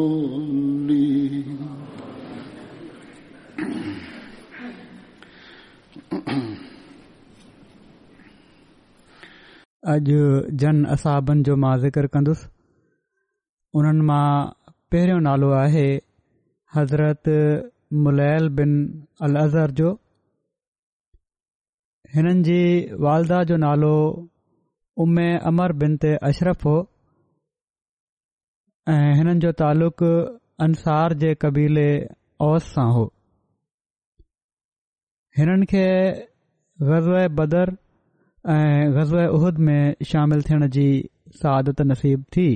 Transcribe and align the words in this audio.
اج 9.86 10.10
جن 10.62 10.86
اصابن 10.86 11.44
جو 11.44 11.56
ذکر 11.74 12.08
मां 14.02 14.59
पहिरियों 14.94 15.20
नालो 15.22 15.50
आहे 15.56 15.84
हज़रत 16.76 17.30
मुलैल 18.06 18.48
बिन 18.60 18.72
अलज़हर 19.28 19.72
जो 19.80 19.90
हिननि 22.14 22.42
जी 22.48 22.62
वालदा 23.06 23.42
जो 23.52 23.58
नालो 23.64 23.92
उमे 25.06 25.26
अमर 25.52 25.74
बिन 25.84 25.98
ते 26.06 26.14
अशरफ़ 26.30 26.64
हो 26.70 26.74
ऐं 28.96 29.12
हिननि 29.20 29.40
जो 29.46 29.52
तालुक 29.62 30.04
अंसार 30.68 31.14
जे 31.26 31.34
क़बीले 31.46 31.88
ओस 32.48 32.72
सां 32.74 32.88
हो 32.98 33.06
हिननि 35.40 35.66
खे 35.76 35.86
ग़ज़ 36.92 37.10
बदर 37.42 37.76
ऐं 38.58 38.92
ग़ज़ल 38.98 39.26
उहद 39.40 39.64
में 39.70 39.82
शामिलु 40.14 40.50
थियण 40.52 40.68
जी 40.80 40.90
सदत 41.44 41.88
थी 42.38 42.50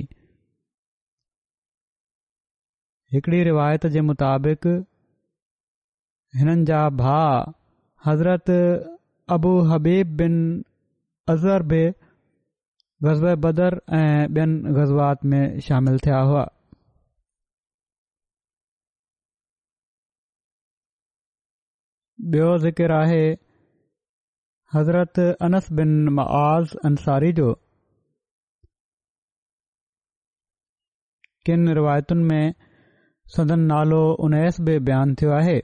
हिकिड़ी 3.12 3.42
रिवायत 3.44 3.86
जे 3.94 4.00
मुताबिक़ 4.10 4.66
हिननि 6.38 6.64
जा 6.70 6.80
भा 7.02 7.16
हज़रत 8.06 8.50
अबू 9.36 9.52
हबीब 9.72 10.16
बिन 10.16 10.36
अज़हर 11.34 11.62
बि 11.72 11.84
ग़ज़बे 13.04 13.34
बदर 13.44 13.78
ऐं 14.00 14.28
ॿियनि 14.34 14.72
ग़ज़वात 14.80 15.24
में 15.32 15.60
शामिल 15.68 15.98
थिया 16.06 16.18
हुआ 16.32 16.46
ॿियो 22.34 22.50
حضرت 22.56 22.80
आहे 22.96 23.24
हज़रत 24.74 25.18
अनस 25.46 25.66
बिन 25.78 25.88
मआज़ 26.18 26.70
अंसारी 26.90 27.32
जो 27.38 27.50
किनि 31.46 31.74
रिवायतुनि 31.78 32.24
में 32.30 32.54
सदन 33.34 33.62
नालो 33.68 34.00
उनैस 34.26 34.58
बे 34.66 34.74
बयानु 34.88 35.14
थियो 35.20 35.30
आहे 35.40 35.54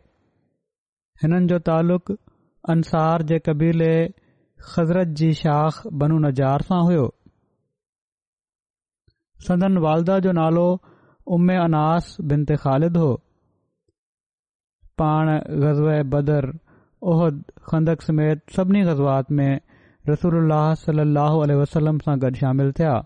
हिननि 1.22 1.46
जो 1.52 1.58
तालुक़ु 1.68 2.14
अंसार 2.74 3.22
जे 3.32 3.38
क़बीले 3.48 3.92
ख़ज़रत 4.70 5.10
जी 5.20 5.28
शाख 5.40 5.76
बनू 6.02 6.16
नज़ार 6.24 6.64
सां 6.70 6.78
हुयो 6.88 7.04
सदन 9.48 9.78
वालदा 9.86 10.16
जो 10.26 10.32
नालो 10.40 10.64
उम्म 11.36 11.58
अनास 11.66 12.10
बिनत 12.32 12.50
ख़ालिद 12.64 12.96
हो 13.04 13.10
पाण 15.02 15.30
ग़ज़ 15.66 15.82
बदर 16.14 16.48
उहद 17.12 17.36
खंदक 17.70 18.02
समेत 18.08 18.42
सभिनी 18.56 18.82
ग़ज़ात 18.90 19.30
में 19.42 19.52
रसूल 20.12 20.56
सलाहु 20.84 21.44
आल 21.46 21.54
वसलम 21.62 22.02
सां 22.08 22.18
गॾु 22.26 22.32
शामिलु 22.42 22.76
थिया 22.80 22.96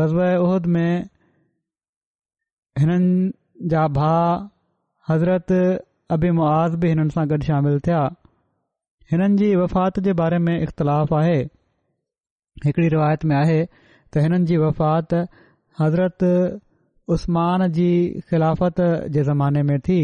ग़ज़ 0.00 0.16
उहिद 0.24 0.70
में 0.78 1.13
हिननि 2.80 3.30
जा 3.72 3.86
भा 3.96 4.12
हज़रत 5.08 5.52
अबी 6.16 6.30
मुआज़ 6.38 6.76
बि 6.84 6.88
हिननि 6.92 7.10
सां 7.16 7.24
गॾु 7.32 7.38
शामिलु 7.48 7.80
थिया 7.88 8.00
हिननि 9.12 9.36
जी 9.42 9.50
वफ़ात 9.60 10.00
जे 10.06 10.12
बारे 10.22 10.38
में 10.46 10.54
इख़्तिलाफ़ 10.56 11.14
आहे 11.20 11.36
हिकिड़ी 12.66 12.88
रिवायत 12.96 13.24
में 13.32 13.36
आहे 13.42 13.60
त 14.16 14.24
हिननि 14.26 14.44
जी 14.50 14.56
वफ़ात 14.64 15.14
हज़रत 15.84 16.26
उस्मान 17.16 17.66
जी 17.80 17.88
ख़िलाफ़त 18.30 18.80
जे 19.16 19.22
ज़माने 19.32 19.62
में 19.70 19.78
थी 19.90 20.00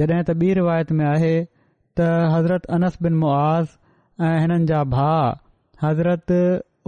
जॾहिं 0.00 0.22
त 0.30 0.36
ॿी 0.46 0.52
रिवायत 0.62 0.92
में 1.00 1.04
आहे 1.16 1.34
त 1.42 2.14
हज़रत 2.36 2.66
अनस 2.78 2.98
बिन 3.06 3.14
मुआज़ 3.26 3.76
ऐं 4.28 4.38
हिननि 4.40 4.64
जा 4.72 4.82
भा 4.96 5.12
हज़रत 5.84 6.34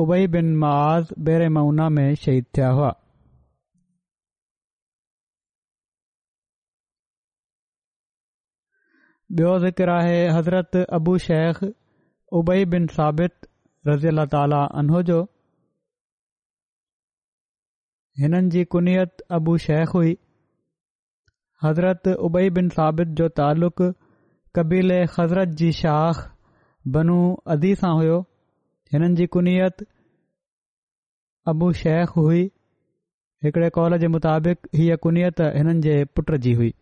उबई 0.06 0.26
बिन 0.36 0.54
मआज़ 0.64 1.14
बेरेमूना 1.31 1.88
में 1.98 2.08
शहीद 2.25 2.44
थिया 2.58 2.69
हुआ 2.81 2.94
ॿियो 9.38 9.50
ज़िक्र 9.59 9.88
आहे 9.91 10.17
हज़रत 10.37 10.76
अबू 10.76 11.12
शेख 11.26 11.58
उबई 12.40 12.64
बिन 12.73 12.87
साबित 12.96 13.46
रज़ी 13.88 14.08
अला 14.08 14.25
ताला 14.34 14.56
अनोजो 14.81 15.20
हिननि 18.23 18.50
जी 18.55 18.64
कुनियत 18.75 19.23
अबू 19.38 19.56
शेख 19.67 19.94
हुई 19.94 20.12
हज़रत 21.64 22.08
उबई 22.29 22.50
बिन 22.58 22.69
साबित 22.76 23.17
जो 23.23 23.29
तालुक़ 23.40 23.82
कबीले 24.58 25.00
हज़रत 25.19 25.56
जी 25.62 25.73
शाख़ 25.81 26.20
बनू 26.99 27.19
अदी 27.56 27.75
सां 27.85 27.94
हुओ 28.02 28.20
हिननि 28.93 29.14
जी 29.23 29.26
कुनीयत 29.38 29.87
अबू 31.55 31.73
शेख 31.85 32.17
हुई 32.20 32.44
हिकड़े 33.44 33.70
कॉल 33.81 33.99
जे 34.05 34.08
मुताबिक़ 34.19 34.69
हीअ 34.76 34.96
कुनियत 35.08 35.40
हिननि 35.58 35.81
जे 35.88 36.02
पुट 36.19 36.35
जी 36.49 36.52
हुई 36.62 36.73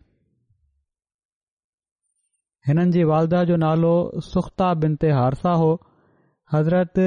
हिननि 2.67 2.91
जी 2.95 3.03
वालदा 3.09 3.43
जो 3.49 3.55
नालो 3.61 3.91
सुख्ता 4.25 4.73
बिन 4.81 4.95
ते 5.03 5.11
हारसा 5.19 5.51
हो 5.61 5.69
हज़रत 6.55 6.99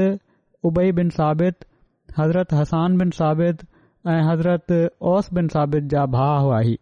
उबई 0.70 0.92
बिन 1.00 1.10
साबित 1.18 1.66
हज़रत 2.18 2.52
हसान 2.60 2.96
बिन 3.02 3.10
साबित 3.18 3.62
ऐं 4.14 4.20
हज़रत 4.28 4.72
ओस 5.12 5.28
बिन 5.38 5.48
साबित 5.56 5.84
जा 5.94 6.04
भाउ 6.14 6.50
आहीं 6.56 6.76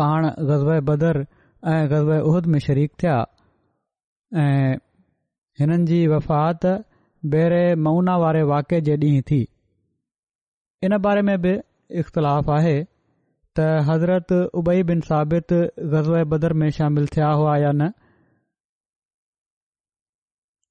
पाण 0.00 0.28
ग़ज़ब 0.50 0.90
बदर 0.90 1.20
ऐं 1.24 1.78
ग़ज़ब 1.92 2.10
उहद 2.32 2.46
में 2.54 2.58
शरीक 2.66 2.92
थिया 3.02 3.16
ऐं 4.42 4.76
हिननि 5.60 5.86
जी 5.92 6.02
वफ़ात 6.14 6.66
बहिर 7.36 7.54
मऊना 7.88 8.16
वारे 8.26 8.42
वाक़े 8.52 8.80
जे 8.90 8.96
ॾींहुं 9.08 9.22
थी 9.30 9.40
इन 10.88 10.96
बारे 11.08 11.22
में 11.30 11.36
बि 11.46 11.54
इख़्तिलाफ़ु 12.02 12.52
आहे 12.58 12.76
त 13.56 13.66
हज़रत 13.88 14.32
उबई 14.60 14.82
बिन 14.88 15.00
साबित 15.08 15.52
ग़ज़ा 15.92 16.22
बदर 16.32 16.52
में 16.62 16.68
शामिल 16.78 17.06
थिया 17.14 17.28
हुआ 17.42 17.54
या 17.62 17.70
न 17.76 17.88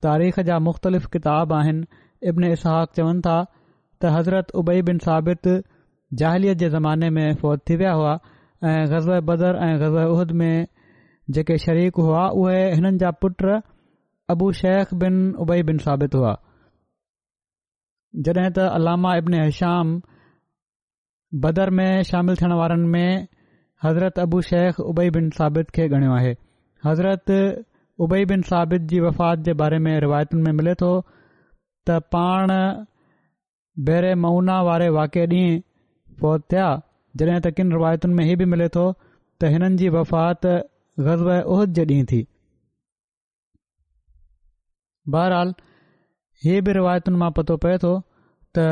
तारीख़ 0.06 0.40
जा 0.50 0.58
मुख़्तलिफ़ 0.68 1.08
किताब 1.16 1.54
आहिनि 1.62 1.86
इब्न 2.32 2.52
इसहाक 2.58 2.92
इसहक़वनि 2.92 3.26
था 3.30 3.38
त 3.50 4.14
हज़रत 4.18 4.54
उबई 4.64 4.82
बिन 4.90 5.00
साबित 5.08 5.52
ज़ाहिलियत 6.22 6.58
जे 6.64 6.70
ज़माने 6.78 7.10
में 7.18 7.28
फ़ौत 7.44 7.66
थी 7.70 7.76
विया 7.84 7.94
हुआ 8.02 8.14
ऐं 8.72 8.78
ग़ज़ 8.96 9.10
बदर 9.34 9.62
ऐं 9.68 9.72
ग़ज़ा 9.84 10.06
उहद 10.16 10.32
में 10.42 10.56
जेके 11.38 11.58
शरीक 11.68 12.02
हुआ 12.08 12.24
उहे 12.44 12.62
हिननि 12.74 12.98
जा 13.06 13.12
पुट 13.26 13.46
अबू 14.36 14.52
शेख 14.66 14.94
बिन 15.06 15.18
उबई 15.48 15.64
बिन 15.72 15.82
साबित 15.88 16.20
हुआ 16.24 16.36
जॾहिं 18.28 18.50
त 18.52 18.74
अलामा 18.80 19.16
इब्न 19.24 19.44
हिशाम 19.48 19.98
बदर 21.44 21.70
में 21.78 22.04
शामिल 22.10 22.36
थियण 22.38 22.52
वारनि 22.58 22.88
में 22.90 23.28
हज़रत 23.84 24.20
अबू 24.20 24.42
शेख 24.50 24.80
उबई 24.92 25.10
बिन 25.16 25.30
साबित 25.38 25.70
खे 25.78 25.88
ॻणियो 25.96 26.12
आहे 26.18 26.34
हज़रत 26.86 27.32
उबई 28.06 28.26
बिन 28.32 28.42
साबित 28.52 28.82
जी 28.92 29.00
वफ़ात 29.06 29.40
जे 29.48 29.54
बारे 29.62 29.80
में 29.88 29.92
रिवायतुनि 30.06 30.42
में 30.44 30.52
मिले 30.60 30.74
थो 30.82 30.92
त 31.90 31.98
पाण 32.16 32.54
बहिरे 33.90 34.14
मउना 34.26 34.62
वारे 34.68 34.88
वाक्य 34.98 35.26
ॾींहुं 35.28 35.60
फौज 36.22 36.42
थिया 36.52 36.70
जॾहिं 37.22 37.40
त 37.48 37.52
किन 37.58 37.72
रिवायतुनि 37.78 38.18
में 38.20 38.24
हीअ 38.30 38.38
बि 38.44 38.48
मिले 38.54 38.70
थो 38.78 38.86
त 38.94 39.52
हिननि 39.56 39.82
जी 39.84 39.90
वफ़ात 39.98 40.46
ग़ज़ब 41.10 41.32
ओहिद 41.58 41.74
जे 41.80 41.86
ॾींहुं 41.98 42.06
थी 42.14 42.22
बहरहाल 45.18 45.54
हीअ 46.46 46.62
बि 46.70 46.78
रिवायतुनि 46.80 47.22
मां 47.26 47.32
पतो 47.42 47.58
पए 47.68 47.78
थो 47.86 47.94
त 48.60 48.70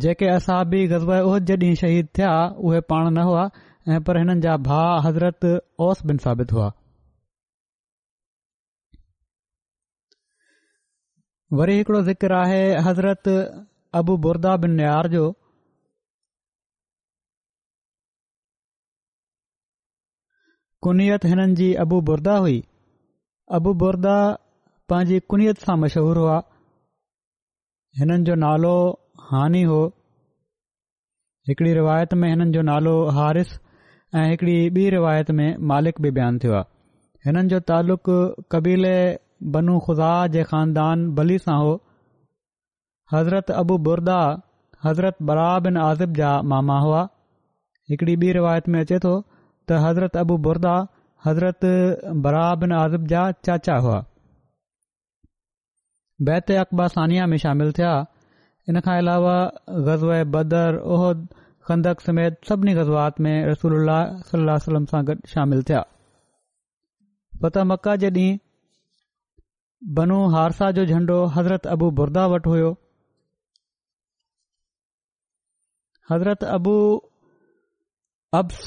जेके 0.00 0.26
असां 0.34 0.58
बि 0.68 0.78
उहद 0.90 1.02
उहो 1.14 1.38
जॾहिं 1.48 1.74
शहीद 1.80 2.06
थिया 2.18 2.28
उहे 2.68 2.80
पाण 2.90 3.08
न 3.14 3.22
हुआ 3.30 3.40
ऐं 3.94 3.98
पर 4.04 4.18
हिननि 4.18 4.40
जा 4.44 4.56
भाउ 4.68 5.00
हज़रत 5.06 5.44
ओस 5.86 6.02
बिन 6.10 6.18
साबित 6.26 6.52
हुआ 6.52 6.68
वरी 11.60 11.84
ज़िक्र 12.08 12.32
आहे 12.36 12.62
हज़रत 12.86 13.28
अबू 14.00 14.16
बुर्दा 14.28 14.56
बिन 14.64 14.70
नियार 14.80 15.08
जो 15.16 15.26
कुनियत 20.86 21.24
हिननि 21.32 21.54
जी 21.62 21.72
अबू 21.86 22.00
बुढ़ा 22.12 22.36
हुई 22.46 22.62
अबू 23.60 23.72
बुढा 23.84 24.14
पंहिंजी 24.88 25.20
कुनियत 25.34 25.58
सां 25.68 25.78
मशहूरु 25.84 26.20
हुआ 26.26 26.40
हिननि 28.00 28.22
जो 28.30 28.34
नालो 28.46 28.74
हानि 29.34 29.60
हो 29.68 29.76
हिकड़ी 31.48 31.72
रिवायत 31.74 32.12
में 32.22 32.28
हिननि 32.28 32.52
जो 32.56 32.62
नालो 32.68 32.92
हारिस 33.18 33.52
ऐं 34.14 34.24
हिकिड़ी 34.30 34.56
ॿी 34.78 34.88
रिवायत 34.94 35.30
में 35.38 35.46
मालिक 35.70 36.00
बि 36.06 36.10
बयानु 36.18 36.38
थियो 36.42 36.52
आहे 36.58 36.68
हिननि 37.26 37.48
जो 37.52 37.60
तालुक़ 37.70 38.10
कबीले 38.56 38.92
बनू 39.54 39.78
ख़ुदा 39.86 40.10
जे 40.34 40.42
ख़ानदान 40.50 41.06
बली 41.20 41.38
सां 41.46 41.56
हो 41.60 41.70
हज़रत 43.14 43.50
अबू 43.62 43.78
बुरदा 43.88 44.18
हज़रत 44.88 45.22
बरा 45.32 45.48
बिन 45.70 45.76
आज़िब 45.86 46.14
जा 46.20 46.32
मामा 46.52 46.78
हुआ 46.90 47.00
हिकिड़ी 47.96 48.16
ॿी 48.26 48.32
रिवायत 48.40 48.68
में 48.74 48.80
अचे 48.84 48.98
थो 49.08 49.14
त 49.20 49.82
हज़रत 49.88 50.20
अबू 50.26 50.36
बुरदा 50.50 50.74
हज़रत 51.30 51.68
बरा 52.28 52.44
बिन 52.64 52.72
आज़िब 52.84 53.06
जा 53.16 53.24
चाचा 53.48 53.78
हुआ 53.88 53.98
बैत 56.30 56.56
अकबा 56.68 56.88
सानिया 57.00 57.26
में 57.34 57.38
शामिल 57.50 57.72
थिया 57.80 57.96
इन 58.70 58.78
खां 58.86 58.94
अलावा 59.02 59.32
ग़ज़ब 59.86 60.10
बदर 60.32 60.76
उहद 60.96 61.22
खंदक 61.68 62.00
समेत 62.08 62.36
सभिनी 62.50 62.74
गज़वातात 62.74 63.20
में 63.24 63.46
रसल 63.48 64.56
सलम 64.66 64.84
सां 64.92 65.00
गॾु 65.08 65.14
शामिल 65.32 65.62
थिया 65.70 65.80
फत 67.44 67.58
मक्का 67.70 67.94
जे 68.04 68.10
ॾींहुं 68.10 68.36
बनू 69.98 70.18
हारसा 70.34 70.70
जो 70.78 70.84
झंडो 70.94 71.16
हज़रत 71.38 71.66
अबू 71.74 71.90
बुर्दा 72.00 72.26
वटि 72.34 72.50
हुयो 72.50 72.68
हज़रत 76.10 76.44
अबू 76.56 76.74
अब्स 78.42 78.62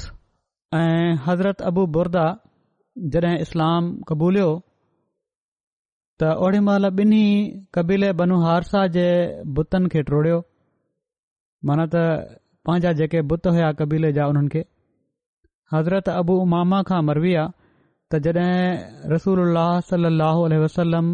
ऐं 0.82 1.16
हज़रत 1.30 1.62
अबू 1.72 1.86
बुर्दा 2.00 2.26
जॾहिं 3.16 3.38
इस्लाम 3.48 3.92
क़बूलियो 4.12 4.50
त 6.22 6.24
ओड़ी 6.48 6.60
महिल 6.66 6.86
ॿिन्ही 7.04 7.24
कबीले 7.76 8.10
बनू 8.20 8.36
हारसा 8.44 8.82
जे 8.98 9.06
बुतनि 9.56 9.90
खे 9.94 10.04
टोड़ियो 10.10 10.36
माना 11.70 11.86
त 11.96 12.04
पंहिंजा 12.68 12.92
जेके 13.00 13.22
बुत 13.32 13.48
हुया 13.56 13.72
कबीले 13.82 14.12
जा 14.18 14.28
उन्हनि 14.34 14.52
खे 14.54 14.62
हज़रत 15.74 16.10
अबू 16.20 16.38
उमामा 16.44 16.80
खां 16.90 17.02
मरवी 17.10 17.34
आहे 17.42 17.54
त 18.12 18.22
जॾहिं 18.28 19.12
रसूल 19.16 19.40
सल 19.90 20.08
अह 20.30 20.62
वसलम 20.66 21.12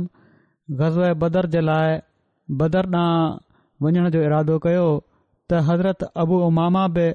ग़ज़ल 0.83 1.17
बदर 1.25 1.49
जे 1.55 1.61
लाइ 1.71 1.97
बदर 2.61 2.93
ॾांहुं 2.93 3.35
वञण 3.85 4.09
जो 4.17 4.21
इरादो 4.29 4.59
कयो 4.67 4.85
त 5.49 5.65
हज़रत 5.71 6.07
अबू 6.25 6.39
उमामा 6.51 6.85
बि 6.99 7.07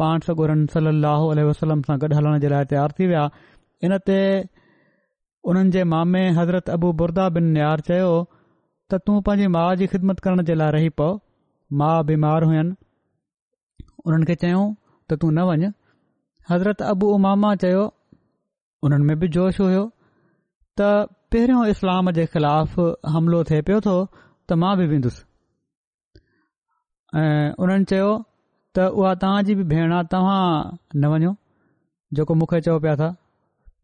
पाण 0.00 0.26
सगुरनि 0.28 0.64
सलाहु 0.78 1.30
उल्ह 1.32 1.44
वसलम 1.52 1.84
सां 1.90 1.96
गॾु 2.04 2.14
हलण 2.20 2.40
जे 2.46 2.56
लाइ 2.56 2.64
तयारु 2.74 2.98
थी 3.00 3.06
विया 3.12 3.28
इन 3.86 3.98
ते 4.10 4.20
उन्हनि 5.52 5.70
जे 5.76 5.82
मामे 5.92 6.20
हज़रत 6.36 6.70
अबू 6.74 6.90
बुरदा 7.00 7.24
बिन 7.36 7.48
नियार 7.54 7.80
चयो 7.86 8.12
त 8.12 8.98
तूं 9.08 9.16
पंहिंजी 9.24 9.46
माउ 9.56 9.72
जी 9.80 9.86
ख़िदमत 9.94 10.20
करण 10.26 10.42
जे 10.50 10.54
लाइ 10.60 10.70
रही 10.76 10.88
पओ 11.00 11.08
माउ 11.80 12.04
बीमार 12.10 12.44
हुयनि 12.50 12.72
उन्हनि 14.06 14.28
खे 14.30 14.34
चयऊं 14.44 14.62
त 14.72 15.18
तूं 15.24 15.30
न 15.38 15.42
वञ 15.50 15.70
हज़रत 16.52 16.84
अबू 16.92 17.10
उमामा 17.16 17.50
चयो 17.64 17.82
उन्हनि 18.88 19.06
में 19.10 19.16
बि 19.24 19.28
जोश 19.36 19.60
हुयो 19.64 19.82
त 20.82 20.88
पहिरियों 21.36 21.62
इस्लाम 21.74 22.10
जे 22.20 22.26
ख़िलाफ़ 22.36 22.78
हमिलो 23.16 23.40
थिए 23.50 23.64
पियो 23.68 23.80
थो 23.88 23.96
त 24.48 24.58
मां 24.62 24.70
बि 24.80 24.86
वेंदुसि 24.94 25.24
ऐं 27.20 27.46
उन्हनि 27.66 27.90
चयो 27.92 28.08
त 28.78 28.88
उहा 29.02 29.12
तव्हां 29.26 29.44
बि 29.60 29.68
भेण 29.74 29.92
आहे 30.00 30.08
तव्हां 30.16 30.42
न 31.04 31.12
वञो 31.16 31.34
जेको 32.16 32.34
मूंखे 32.42 32.60
चओ 32.70 32.78
पिया 32.86 32.96
था 33.02 33.10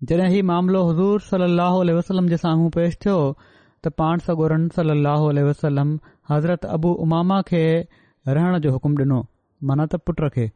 जड॒ 0.08 0.20
हीउ 0.32 0.42
मामिलो 0.50 0.78
हज़ूर 0.88 1.20
सलाहु 1.20 1.80
वसलम 1.96 2.28
जे 2.28 2.36
साम्हूं 2.42 2.68
पेश 2.76 2.94
थियो 3.04 3.16
त 3.84 3.90
पाण 4.00 4.22
सगोरन 4.28 4.62
सल 4.76 4.92
वसलम 5.48 5.90
हज़रत 6.30 6.64
अबू 6.76 6.92
उमामा 7.06 7.40
खे 7.50 7.60
रहण 8.38 8.58
जो 8.66 8.70
हुकुम 8.76 8.94
डि॒नो 9.00 9.18
माना 9.70 9.86
त 9.86 9.96
पुट 10.10 10.22
खे 10.36 10.46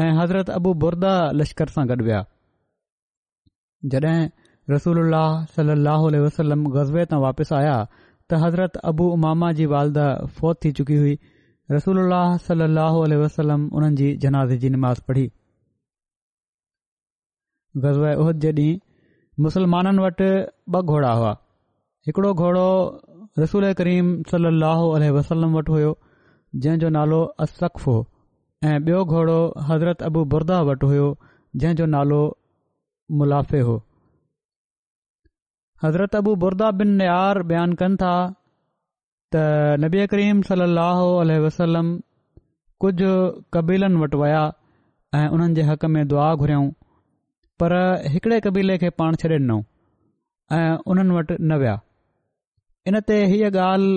ऐं 0.00 0.10
हज़रत 0.18 0.50
अबू 0.56 0.72
बुर्दा 0.86 1.12
लश्कर 1.42 1.72
सां 1.76 1.84
गॾु 1.92 1.98
विया 2.08 2.20
जड॒हिं 3.94 4.26
रसूल 4.74 5.00
सलो 5.58 6.24
वसलम 6.26 6.66
गज़बे 6.78 7.04
तां 7.14 7.22
वापसि 7.28 7.54
आया 7.60 7.78
त 7.92 8.42
हज़रत 8.48 8.80
अबू 8.94 9.08
उमामा 9.20 9.52
जी 9.60 9.70
वालदा 9.76 10.08
फौत 10.40 10.60
थी 10.64 10.74
चुकी 10.82 10.98
हुई 11.06 11.14
रसूल 11.78 12.04
सलाहु 12.50 13.06
वसलम 13.24 13.70
उन्हनि 13.76 13.98
जी 14.04 14.12
जनाज़े 14.26 14.60
जी 14.66 14.74
निमाज़ 14.78 15.06
पढ़ी 15.08 15.30
गज़व 17.82 18.04
उहद 18.22 18.36
जे 18.44 18.50
ॾींहुं 18.50 18.78
मुसलमाननि 19.44 20.02
वटि 20.02 20.26
ॿ 20.74 20.82
घोड़ा 20.90 21.12
हुआ 21.20 21.30
हिकिड़ो 22.06 22.32
घोड़ो 22.42 22.66
रसूल 23.38 23.64
करीम 23.80 24.10
सल 24.30 24.62
ाहो 24.72 24.84
वसलम 25.16 25.56
वटि 25.58 25.72
हुयो 25.72 25.90
जंहिं 26.64 26.78
जो 26.84 26.88
नालो 26.96 27.18
असकफ़ 27.46 27.88
हो 27.90 27.96
ऐं 28.64 28.78
ॿियो 28.86 29.04
घोड़ो 29.14 29.38
हज़रत 29.70 30.02
अबू 30.10 30.24
बुरदा 30.34 30.60
वटि 30.70 30.86
हुयो 30.92 31.08
जंहिं 31.62 31.76
जो 31.80 31.86
नालो 31.96 32.20
मुलाफ़े 33.22 33.60
हो 33.70 33.76
हज़रत 35.84 36.16
अबू 36.22 36.34
बुरदा 36.46 36.70
बिन 36.80 36.94
नियार 37.02 37.42
बयानु 37.52 37.80
कनि 37.82 37.96
था 38.04 38.14
त 39.32 39.76
नबी 39.86 40.06
करीम 40.14 40.42
सल 40.50 40.62
लहो 40.78 41.10
वसलम 41.48 41.90
कुझु 42.84 43.12
कबीलनि 43.56 44.00
वटि 44.04 44.16
विया 44.24 44.46
ऐं 45.18 45.28
उन्हनि 45.34 45.68
हक़ 45.72 45.86
में 45.98 46.02
दुआ 46.14 46.34
घुरियऊं 46.34 46.70
पर 47.62 47.72
हिकड़े 48.12 48.38
कबीले 48.46 48.76
खे 48.82 48.88
पाण 49.00 49.14
छॾे 49.22 49.28
ॾिनऊं 49.38 49.62
ऐं 50.58 50.72
उन्हनि 50.92 51.14
वटि 51.16 51.34
न 51.40 51.52
विया 51.62 51.74
इनते 52.88 53.16
हीअ 53.32 53.50
ॻाल्हि 53.66 53.92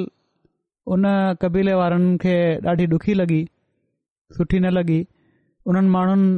उन 0.95 1.01
कबीले 1.41 1.73
वारनि 1.79 2.11
खे 2.25 2.35
ॾाढी 2.73 2.85
ॾुखी 2.97 3.13
लॻी 3.21 3.39
सुठी 4.37 4.59
न 4.61 4.67
लॻी 4.77 4.99
उन्हनि 5.71 5.89
माण्हुनि 5.95 6.29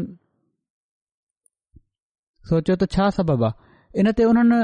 सोचियो 2.49 2.75
त 2.83 2.89
छा 2.95 3.09
सबबु 3.17 3.43
आहे 3.49 3.99
इन 3.99 4.11
ते 4.19 4.23
उन्हनि 4.31 4.59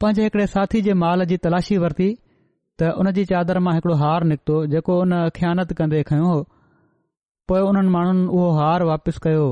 पंहिंजे 0.00 0.46
साथी 0.56 0.80
जे 0.88 0.92
माल 1.04 1.24
जी 1.32 1.36
तलाशी 1.48 1.76
वरती 1.84 2.08
त 2.78 2.96
उन 3.02 3.12
जी 3.18 3.24
चादर 3.34 3.58
मां 3.66 3.74
हिकड़ो 3.76 3.94
हार 4.04 4.24
निकितो 4.32 4.56
जेको 4.72 4.98
उन 5.04 5.12
अख्यानत 5.20 5.72
कंदे 5.78 6.02
खयों 6.10 6.28
हो 6.34 6.38
पोए 7.48 7.60
उन्हनि 7.70 7.90
माण्हुनि 7.96 8.24
उहो 8.36 8.48
हार 8.60 8.82
वापसि 8.90 9.18
कयो 9.26 9.46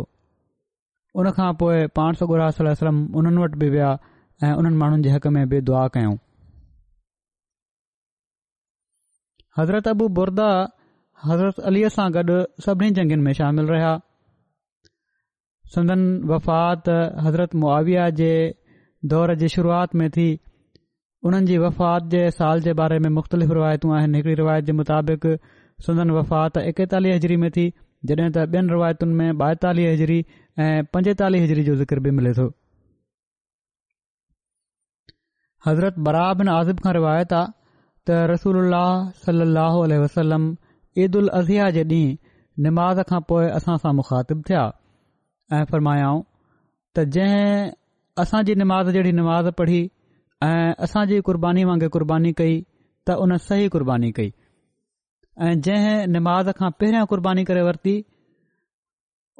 उनखां 1.20 1.50
पोइ 1.60 1.84
पाण 1.98 2.14
सौ 2.20 2.26
सलम 2.60 2.96
उन्हनि 3.18 3.42
वटि 3.42 3.58
बि 3.60 3.68
विया 3.74 3.90
ऐं 4.46 4.50
उन्हनि 4.62 4.76
माण्हुनि 4.80 5.02
जे 5.06 5.10
हक़ 5.16 5.28
में 5.36 5.48
बि 5.52 5.60
दुआ 5.68 5.84
कयूं 5.94 6.16
हज़रत 9.58 9.88
अबू 9.92 10.08
बुरदा 10.18 10.48
हज़रत 11.28 11.60
अलीअ 11.72 11.90
सां 11.96 12.06
गॾु 12.16 12.36
सभिनी 12.64 12.96
जंगनि 13.00 13.26
में 13.28 13.32
शामिल 13.38 13.70
रहिया 13.74 13.94
संदन 15.76 16.04
वफ़ात 16.32 16.92
हज़रत 17.28 17.54
मुआविया 17.64 18.08
जे 18.20 18.30
दौर 19.14 19.34
जी 19.44 19.48
शुरुआति 19.56 20.02
में 20.02 20.08
थी 20.18 20.26
उन्हनि 21.30 21.50
जी 21.52 21.56
वफ़ात 21.64 22.12
जे 22.16 22.20
साल 22.42 22.60
जे 22.68 22.76
बारे 22.82 22.98
में 23.06 23.10
मुख़्तलिफ़ 23.16 23.56
रिवायतूं 23.62 23.96
आहिनि 24.00 24.18
हिकड़ी 24.20 24.34
रिवायत 24.44 24.68
जे 24.70 24.76
मुताबिक़ 24.82 25.26
सुंदन 25.88 26.10
वफ़ात 26.20 26.64
एकेतालीह 26.66 27.18
हज़री 27.20 27.40
में 27.46 27.50
थी 27.58 27.66
जॾहिं 28.08 28.30
त 28.30 28.36
ॿियनि 28.44 28.72
रिवायतुनि 28.72 29.14
में 29.18 29.28
ॿाएतालीह 29.42 29.90
हिजरी 29.90 30.18
ऐं 30.62 30.82
पंजेतालीह 30.94 31.40
हिजरी 31.42 31.62
जो 31.68 31.74
ज़िक्र 31.76 32.00
बि 32.06 32.10
मिले 32.18 32.32
थो 32.38 32.46
हज़रत 35.66 35.98
बरा 36.08 36.24
बिन 36.40 36.48
आज़िब 36.48 36.80
खां 36.84 36.92
रिवायत 36.98 37.32
आहे 37.32 37.52
त 38.06 38.18
रसूल 38.32 38.74
वसलम 40.04 40.54
ईद 41.04 41.16
उल 41.20 41.28
अज़िहा 41.40 41.70
जे 41.76 41.84
ॾींहुं 41.84 42.16
निमाज़ 42.68 43.00
खां 43.10 43.20
पोइ 43.32 43.48
असां 43.60 43.76
सां 43.84 43.94
मुखातिब 44.02 44.44
थिया 44.50 44.60
ऐं 45.58 45.64
फ़रमायाऊं 45.72 46.22
त 46.96 47.04
जंहिं 47.16 47.70
असांजी 48.24 48.54
निमाज़ 48.64 48.90
जहिड़ी 48.90 49.12
निमाज़ 49.22 49.48
पढ़ी 49.58 49.80
ऐं 50.50 50.72
असांजी 50.86 51.20
क़ुर्बानी 51.30 51.64
वांगुरु 51.70 51.90
क़ुर्बानी 51.98 52.32
कई 52.42 52.54
त 53.06 53.18
उन 53.24 53.36
सही 53.48 53.68
क़ुर्बानी 53.74 54.10
कई 54.20 54.32
ऐं 55.44 55.54
जंहिं 55.64 56.06
निमाज़ 56.16 56.50
खां 56.58 56.68
पहिरियां 56.80 57.06
क़ुर्बानी 57.08 57.42
करे 57.48 57.62
वरिती 57.64 57.94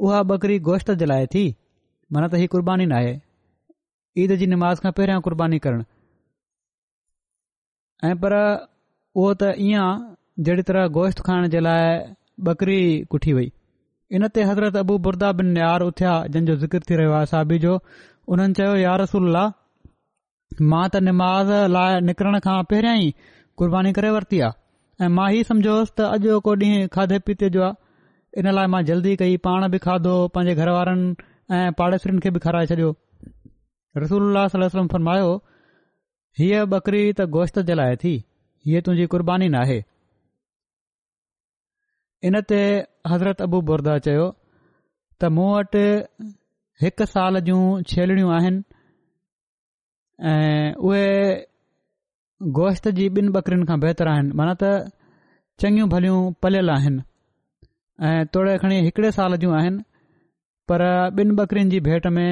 उहा 0.08 0.22
बकरी 0.32 0.58
गोश्त 0.64 0.90
जे 1.02 1.06
लाइ 1.10 1.26
थी 1.34 1.44
मना 2.12 2.26
त 2.32 2.40
हीअ 2.42 2.48
क़ुर्बानी 2.54 2.86
नाहे 2.90 3.14
ईद 4.24 4.34
जी 4.42 4.48
निमाज़ 4.54 4.82
पहिरियां 4.88 5.22
क़ुर्बानी 5.28 5.58
करणु 5.66 5.86
ऐं 8.10 8.14
पर 8.24 8.34
उहो 8.40 9.30
त 9.44 9.54
ईअं 9.68 10.02
जहिड़ी 10.48 10.66
तरह 10.72 10.90
गोश्त 10.98 11.24
खाइण 11.30 11.48
जे 11.56 11.64
लाइ 11.68 11.88
बकरी 12.50 12.76
कुठी 13.14 13.34
वई 13.40 13.48
इन 14.18 14.28
ते 14.40 14.44
हज़रत 14.52 14.78
अबू 14.82 14.98
बुर्दा 15.08 15.32
बिन 15.40 15.48
नियार 15.56 15.86
उथिया 15.88 16.14
जंहिंजो 16.36 16.58
ज़िक्र 16.66 16.82
थी 16.90 17.00
रहियो 17.02 17.16
आहे 17.22 17.30
साबू 17.32 17.60
जो 17.64 17.76
हुननि 18.34 18.60
चयो 18.60 18.76
यार 18.82 19.00
रसुल्ला 19.06 19.46
मां 20.74 20.84
त 20.92 21.04
निमाज़ 21.10 21.56
लाइ 21.78 22.00
निकिरण 22.12 22.38
खां 22.50 22.60
पहिरियां 22.76 22.96
ई 23.06 23.10
क़ुर्बानी 23.64 23.96
करे 24.02 24.12
वरिती 24.18 24.44
आहे 24.52 24.62
ऐं 25.04 25.08
मां 25.16 25.26
हीउ 25.32 25.42
सम्झोसि 25.46 25.90
त 25.98 26.00
अॼु 26.12 26.34
को 26.44 26.52
ॾींहुं 26.60 26.86
खाधे 26.92 27.18
पीते 27.28 27.48
जो 27.54 27.62
आहे 27.62 28.40
इन 28.40 28.48
लाइ 28.58 28.66
मां 28.74 28.80
जल्दी 28.90 29.16
कई 29.22 29.36
पाण 29.46 29.66
बि 29.72 29.78
खाधो 29.86 30.12
पंहिंजे 30.36 30.54
घर 30.62 30.68
वारनि 30.74 31.08
ऐं 31.56 31.72
पाड़ेसरिनि 31.80 32.20
खे 32.26 32.30
बि 32.36 32.40
खाराए 32.44 32.66
छॾियो 32.70 32.92
रसूल 34.04 34.38
सलम 34.54 34.86
फरमायो 34.94 35.34
हीअ 36.38 36.62
बकरी 36.74 37.02
त 37.20 37.26
गोश्त 37.36 37.58
जे 37.70 37.74
लाइ 37.80 37.96
थी 38.04 38.14
हीअ 38.68 38.80
तुंहिंजी 38.86 39.06
कुर्बानी 39.16 39.48
नाहे 39.56 39.76
इनते 42.30 42.60
हज़रत 43.12 43.42
अबू 43.48 43.60
बुरदा 43.72 43.98
त 44.04 45.30
मूं 45.36 45.50
वटि 45.56 45.84
हिकु 46.84 47.08
साल 47.12 47.40
जूं 47.50 47.60
छेलड़ियूं 47.92 48.32
आहिनि 48.38 48.64
ऐं 50.32 50.74
उहे 50.88 51.04
गोश्त 52.58 52.86
जी 52.96 53.04
ॿिनि 53.12 53.30
ॿकरियुनि 53.38 53.66
खां 53.68 53.76
बहितरु 53.82 54.10
आहिनि 54.12 54.32
माना 54.38 54.54
त 54.62 54.70
चङियूं 55.62 55.86
भलियूं 55.92 56.16
पलियल 56.44 56.70
आहिनि 56.72 57.02
ऐं 58.08 58.26
तोड़े 58.36 58.56
खणी 58.64 58.80
हिकड़े 58.86 59.12
साल 59.18 59.36
जूं 59.44 59.52
आहिनि 59.60 59.82
पर 60.72 60.82
ॿिनि 61.22 61.36
ॿकरिन 61.44 61.70
जी 61.74 61.78
भेट 61.86 62.06
में 62.16 62.28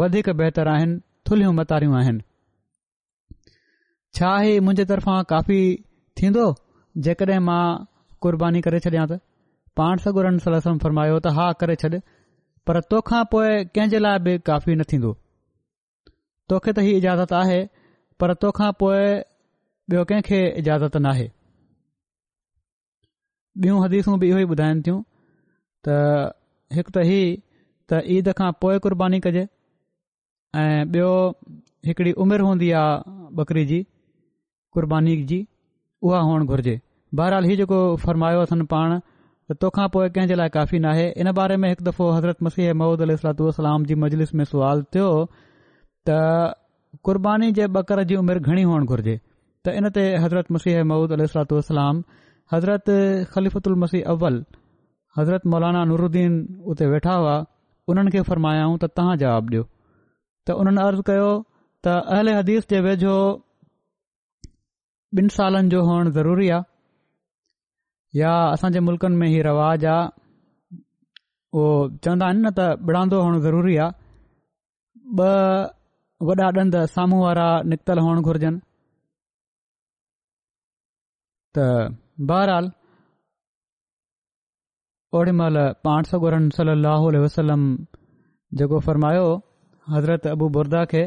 वधीक 0.00 0.30
बहितरु 0.40 0.70
आहिनि 0.72 0.96
थुलियूं 1.30 1.52
मतारियूं 1.58 1.94
आहिनि 1.98 2.22
छा 4.18 4.30
ई 4.48 4.60
मुंहिंजे 4.68 4.84
तरफ़ां 4.92 5.22
काफ़ी 5.32 5.58
थींदो 6.22 6.46
जेकॾहिं 7.08 7.38
मां 7.50 7.62
कुर्बानी 8.26 8.60
करे 8.68 8.80
छॾियां 8.86 9.04
त 9.12 9.18
पाण 9.82 10.02
सगुरनि 10.06 10.42
सलसम 10.48 10.78
फ़र्मायो 10.86 11.14
त 11.20 11.34
हा 11.38 11.46
करे 11.62 11.76
छॾ 11.84 11.92
पर 12.68 12.80
तोंखां 12.90 13.22
पोइ 13.36 13.62
कंहिं 13.78 14.00
लाइ 14.08 14.20
बि 14.26 14.34
काफ़ी 14.50 14.74
न 14.76 14.88
थींदो 14.94 15.14
तोखे 16.52 16.72
त 16.72 16.84
ही 16.88 16.96
इजाज़त 17.02 17.36
आहे 17.42 17.60
पर 18.24 18.34
तोखां 18.46 18.72
पोइ 18.84 18.98
ॿियो 19.92 20.04
कंहिंखे 20.10 20.36
इजाज़त 20.58 20.96
नाहे 21.04 21.24
ॿियूं 23.64 23.82
हदीसूं 23.84 24.12
बि 24.20 24.28
इहो 24.28 24.38
ई 24.38 24.44
ॿुधाइनि 24.52 24.80
थियूं 24.84 25.00
त 25.88 26.76
हिकु 26.76 26.94
त 26.98 27.02
ई 27.08 27.18
त 27.92 27.98
ईद 28.14 28.30
खां 28.38 28.48
पोइ 28.64 28.78
क़ुरबानी 28.86 29.18
कजे 29.26 29.42
ऐं 30.62 30.92
बि॒यो 30.94 31.10
हिकड़ी 31.88 32.12
उमिरि 32.24 32.46
हूंदी 32.50 32.70
आहे 32.84 33.42
ॿकरी 33.44 33.64
जी 33.72 33.82
क़ुर्बानी 34.78 35.16
जी 35.34 35.38
उहा 36.08 36.22
हुअणु 36.30 36.48
घुरिजे 36.56 36.74
बहरहाल 37.20 37.50
हीउ 37.50 37.58
जेको 37.62 37.82
फ़रमायो 38.06 38.46
अथनि 38.46 38.66
पाण 38.72 38.96
तोखां 39.66 39.86
पोइ 39.98 40.14
कंहिं 40.16 40.32
जे 40.32 40.40
लाइ 40.44 40.54
काफ़ी 40.56 40.82
नाहे 40.86 41.04
इन 41.26 41.32
बारे 41.42 41.60
में 41.66 41.68
हिकु 41.72 41.88
दफ़ो 41.90 42.08
हज़रत 42.16 42.42
मसीह 42.48 42.72
महूद 42.84 43.06
अलतूसलाम 43.10 43.86
जी 43.92 44.00
मजलिस 44.06 44.34
में 44.40 44.44
सुवाल 44.54 44.82
थियो 44.96 45.12
त 45.36 46.18
क़रबानी 47.10 47.52
जे 47.60 47.70
ॿकर 47.84 48.04
जी 48.14 48.20
उमिरि 48.24 48.48
घणी 48.50 48.68
हुअणु 48.72 49.22
त 49.66 49.68
इन 49.78 49.86
ते 49.96 50.04
हज़रत 50.22 50.46
मसीह 50.54 50.76
मऊद 50.88 51.12
अल 51.16 51.20
सलातलाम 51.32 51.96
हज़रत 52.54 52.86
ख़लीफ़ुत 53.32 53.64
उल 53.68 53.74
मसीह 53.84 54.02
अव्वल 54.12 54.34
हज़रत 55.18 55.42
मौलाना 55.52 55.80
नूरुद्दीन 55.90 56.32
उते 56.70 56.84
वेठा 56.92 57.14
हुआ 57.20 57.36
उन्हनि 57.88 58.10
खे 58.14 58.20
फरमायाऊं 58.30 58.74
त 58.82 58.90
तव्हां 59.00 59.14
जवाब 59.22 59.46
ॾियो 59.52 59.62
त 60.46 60.56
उन्हनि 60.64 60.80
अर्ज़ु 60.88 61.02
कयो 61.10 61.30
त 61.84 61.94
अल 62.16 62.26
हदीस 62.40 62.62
जे 62.72 62.78
वेझो 62.88 63.14
ॿिनि 65.20 65.30
सालनि 65.38 65.68
जो 65.76 65.80
हुअणु 65.88 66.10
ज़रूरी 66.18 66.48
आहे 66.58 68.18
या 68.20 68.32
असांजे 68.58 68.80
मुल्कनि 68.90 69.16
में 69.24 69.26
हीउ 69.32 69.42
रवाज 69.48 69.82
आहे 69.94 70.04
उहो 71.62 71.68
चवंदा 72.02 72.24
आहिनि 72.26 72.40
न 72.46 72.54
त 72.60 72.84
बिड़ांदो 72.92 73.16
हुअणु 73.24 73.38
ज़रूरी 73.48 73.74
आहे 73.84 73.90
ॿ 76.22 76.28
वॾा 76.28 76.46
ॾंद 76.60 76.74
साम्हूं 76.94 77.20
वारा 77.26 77.48
निकितल 77.70 77.98
हुअण 78.04 78.18
घुरजनि 78.28 78.58
त 81.58 81.96
बहराल 82.30 82.70
ओड़ी 85.18 85.32
महिल 85.40 85.56
पाण 85.88 86.02
सगुरन 86.12 86.48
सली 86.56 86.74
लहल 86.84 87.16
वसलम 87.24 87.66
जेको 88.60 88.80
फ़रमायो 88.86 89.26
हज़रत 89.92 90.26
अबू 90.34 90.48
बुर्दा 90.56 90.84
खे 90.92 91.02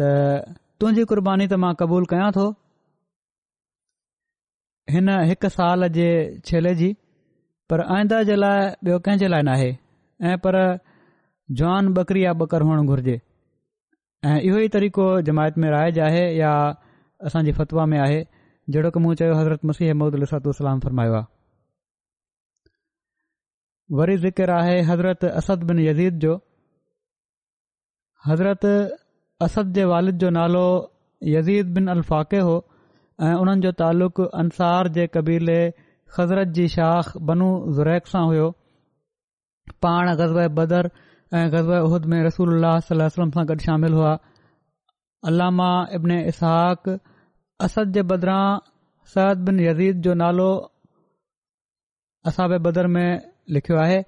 त 0.00 0.10
तुंहिंजी 0.80 1.04
कुर्बानी 1.12 1.46
त 1.52 1.58
मां 1.64 1.72
क़बूल 1.80 2.06
कयां 2.12 2.30
थो 2.38 2.46
हिन 4.96 5.14
हिक 5.32 5.46
साल 5.56 5.88
जे 5.98 6.06
छेले 6.50 6.74
जी 6.82 6.90
पर 7.72 7.82
आईंदा 7.96 8.22
जे 8.30 8.36
लाइ 8.42 8.60
ॿियो 8.86 9.02
कंहिंजे 9.08 9.28
लाइ 9.34 9.46
नाहे 9.50 9.70
ऐं 10.30 10.36
पर 10.46 10.60
जुआन 11.60 11.92
बकरी 11.98 12.24
या 12.24 12.32
ॿकर 12.48 12.62
हुअण 12.70 12.86
घुरिजे 12.92 13.18
ऐं 13.18 14.38
इहो 14.40 14.58
ई 14.66 14.68
तरीक़ो 14.76 15.08
जमायत 15.30 15.58
में 15.64 15.68
राइज 15.78 15.98
आहे 16.10 16.24
या 16.40 16.52
असांजे 17.30 17.52
फतवा 17.60 17.86
में 17.94 17.98
आहे 18.06 18.22
जेड़ो 18.72 18.90
की 18.90 19.00
मूं 19.04 19.12
चयो 19.20 19.34
हज़रत 19.38 19.64
मसीह 19.70 19.90
अहमद 19.92 20.84
फरमायो 20.84 21.20
वरी 23.96 24.16
ज़िकिर 24.16 24.50
आहे 24.50 24.76
हज़रत 24.90 25.24
असद 25.38 25.64
बिन 25.70 25.78
यज़ीद 25.80 26.18
जो 26.24 26.34
हज़रत 28.28 28.64
असद 29.46 29.72
जे 29.78 29.84
वालिद 29.92 30.18
जो 30.24 30.30
नालो 30.38 30.62
यज़ीद 31.34 31.74
बिन 31.74 31.88
अलफ़ाक़े 31.96 32.38
हो 32.48 32.54
ऐं 33.26 33.34
उन्हनि 33.42 33.60
जो 33.66 33.72
तालुक़ु 33.84 34.24
अंसार 34.42 34.88
जे 34.96 35.06
क़बीले 35.16 35.58
हज़रत 36.18 36.56
जी 36.58 36.66
शाख़ 36.76 37.12
बनू 37.30 37.50
ज़ुरैक 37.78 38.06
सां 38.14 38.24
हुयो 38.26 38.48
पाण 39.84 40.14
ग़ज़ब 40.22 40.54
बदर 40.60 40.90
ऐं 41.34 41.48
ग़ज़ब 41.52 41.78
उहद 41.84 42.06
में 42.14 42.22
रसूल 42.30 42.68
सलम 42.88 43.30
सां 43.38 43.46
गॾु 43.52 43.64
शामिल 43.72 43.92
हुआ 44.00 44.18
अलामा 45.32 45.70
इब्न 46.00 46.18
इसहाक़ 46.34 46.88
असद 47.64 47.90
जे 47.96 48.02
बदिरां 48.10 48.44
सद 49.14 49.42
बिन 49.48 49.58
यज़ीद 49.64 50.00
जो 50.06 50.14
नालो 50.20 50.46
असाब 52.30 52.56
बदर 52.66 52.86
में 52.94 53.10
लिखियो 53.56 53.78
आहे 53.82 53.98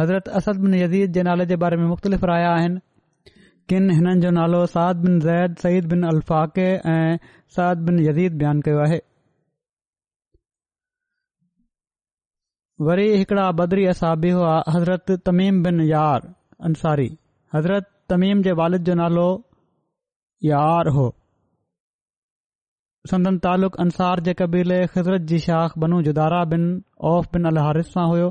हज़रत 0.00 0.28
असद 0.40 0.60
बिन 0.66 0.74
यज़ीद 0.78 1.12
जे 1.16 1.22
नाले 1.28 1.46
जे 1.52 1.56
बारे 1.62 1.76
में 1.80 1.86
मुख़्तलिफ़ 1.92 2.24
रहिया 2.30 2.52
आहिनि 2.58 3.32
किन 3.72 3.90
हिननि 3.96 4.20
जो 4.26 4.30
नालो 4.36 4.60
साद 4.76 5.02
बिन 5.06 5.18
ज़ैद 5.24 5.56
सईद 5.64 5.88
बिन 5.94 6.04
अल्फ़ाके 6.12 6.68
ऐं 6.92 7.16
साद 7.56 7.82
बिन 7.88 7.98
यज़ीद 8.04 8.38
बयानु 8.44 8.64
कयो 8.68 8.78
आहे 8.86 9.00
वरी 12.90 13.08
हिकिड़ा 13.16 13.50
बदरी 13.62 13.86
असाबी 13.96 14.30
हुआ 14.38 14.54
हज़रत 14.76 15.12
तमीम 15.30 15.62
बिन 15.68 15.80
यार 15.90 16.32
अंसारी 16.70 17.10
हज़रत 17.56 17.90
तमीम 18.14 18.42
जे 18.48 18.52
वालिद 18.62 18.90
जो 18.90 18.94
नालो 19.02 19.28
यार 20.52 20.88
हो 20.98 21.10
संदन 23.10 23.38
तालुक 23.44 23.74
अंसार 23.80 24.20
जे 24.26 24.32
कबीले 24.34 24.76
हज़रत 24.92 25.22
जी 25.32 25.38
शाख़ 25.46 25.72
बनू 25.82 26.00
जुदारा 26.02 26.44
बिन 26.52 26.62
औफ़ 27.10 27.26
बिन 27.36 27.44
अल 27.50 27.58
हारिस 27.62 27.76
हारिफ़ 27.76 27.90
सां 27.96 28.04
हुयो 28.10 28.28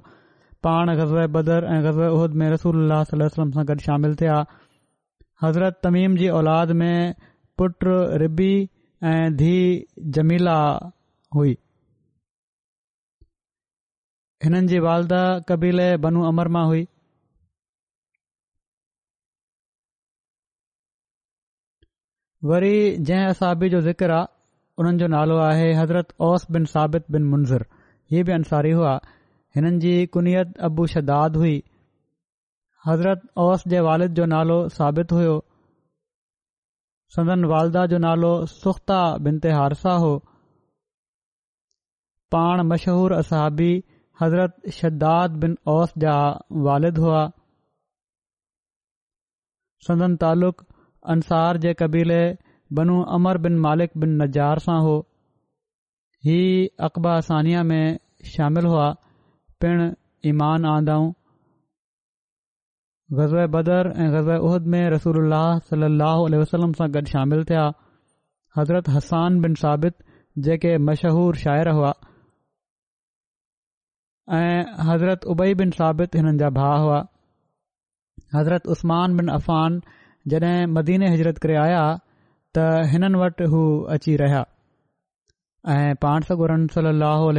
पाण 0.67 0.91
गज़र 0.99 1.27
बदर 1.35 1.67
ऐं 1.73 1.77
गज़र 1.83 2.07
उहद 2.15 2.33
में 2.43 2.45
रसूल 2.53 2.91
वसलम 2.93 3.51
सां 3.59 3.65
गॾु 3.71 3.75
शामिल 3.87 4.15
थिया 4.23 4.39
हज़रत 5.43 5.79
तमीम 5.87 6.15
जी 6.23 6.29
औलाद 6.39 6.71
में 6.81 7.13
पुट 7.57 7.87
रिबी 8.23 8.49
ऐं 9.13 9.37
धीउ 9.43 10.09
जमीला 10.19 10.57
हुई 11.35 11.55
हिननि 14.49 14.65
जी 14.75 14.79
वालदा 14.89 15.21
क़बीले 15.51 15.87
बनू 16.09 16.25
अमर 16.33 16.51
मां 16.59 16.65
हुई 16.73 16.85
वरी 22.53 22.75
जंहिं 23.11 23.25
असाबी 23.35 23.69
जो 23.75 23.81
ज़िक्र 23.93 24.25
उन्हनि 24.79 24.97
जो 24.99 25.07
नालो 25.13 25.35
आहे 25.45 25.65
हज़रत 25.77 26.13
ओस 26.27 26.45
बिन 26.51 26.65
साबित 26.71 27.03
बिन 27.11 27.23
मुंज़र 27.31 27.65
इहे 28.11 28.23
बि 28.23 28.31
अंसारी 28.35 28.71
हुआ 28.77 28.93
हिननि 29.55 29.79
जी 29.83 29.91
कुनीयत 30.15 30.55
अबू 30.67 30.85
शदाद 30.93 31.35
हुई 31.41 31.57
हज़रत 32.87 33.27
ओस 33.45 33.67
जे 33.73 33.79
वालिद 33.87 34.13
जो 34.21 34.25
नालो 34.33 34.55
साबित 34.79 35.11
हुयो 35.17 35.35
सदन 37.17 37.45
वालदा 37.53 37.85
जो 37.93 37.97
नालो 38.07 38.31
सुख्ता 38.53 38.97
बिन 39.27 39.39
ते 39.45 39.51
हारसा 39.57 39.93
हो 40.05 40.11
पाण 42.35 42.61
मशहूर 42.71 43.13
असाबी 43.17 43.69
हज़रत 44.21 44.55
शद्दाद 44.79 45.37
बिन 45.43 45.55
ओस 45.75 45.93
जा 46.05 46.15
वालिद 46.69 46.97
हुआ 47.05 47.21
सदन 49.87 50.15
तालुक़ 50.25 50.63
अंसार 51.15 51.57
जे 51.67 51.73
क़बीले 51.83 52.21
बनू 52.77 52.95
अमर 53.15 53.37
बिन 53.47 53.57
मालिक 53.65 53.97
बिन 54.03 54.13
नजार 54.21 54.61
सां 54.67 54.77
हो 54.85 54.93
ही 56.27 56.37
अक़बा 56.87 57.15
सानिया 57.29 57.63
में 57.71 57.99
शामिल 58.35 58.65
हुआ 58.75 58.85
पिणु 59.63 59.87
ईमान 60.31 60.65
आंदाऊं 60.75 61.11
ग़ज़ 63.19 63.35
बदर 63.55 63.89
ऐं 64.03 64.07
ग़ज़ 64.13 64.29
उहद 64.49 64.71
में 64.75 64.81
रसूल 64.93 65.17
अलाहु 65.23 65.57
सलाहु 65.71 66.29
वसलम 66.43 66.71
सां 66.79 66.87
गॾु 66.95 67.03
शामिल 67.15 67.43
थिया 67.51 67.65
हज़रत 68.59 68.89
हसान 68.95 69.41
बिन 69.45 69.55
साबित 69.63 69.97
जेके 70.47 70.71
मशहूरु 70.89 71.41
शाइरु 71.43 71.73
हुआ 71.79 71.91
ऐं 74.39 74.87
हज़रत 74.89 75.27
उबई 75.35 75.53
बिन 75.61 75.71
साबित 75.81 76.15
हिननि 76.21 76.37
जा 76.43 76.49
भाउ 76.57 76.81
हुआ 76.85 76.99
हज़रत 78.37 78.67
उस्मानफ़ान 78.75 79.77
जॾहिं 80.33 80.55
मदीने 80.79 81.09
हज़रत 81.15 81.37
करे 81.45 81.55
आया 81.65 81.81
त 82.55 82.63
हिननि 82.89 83.17
वटि 83.21 83.45
हू 83.51 83.61
अची 83.93 84.15
रहिया 84.21 84.41
ऐं 85.75 85.93
पाण 86.03 86.21
सगुर 86.29 86.51
सली 86.73 86.89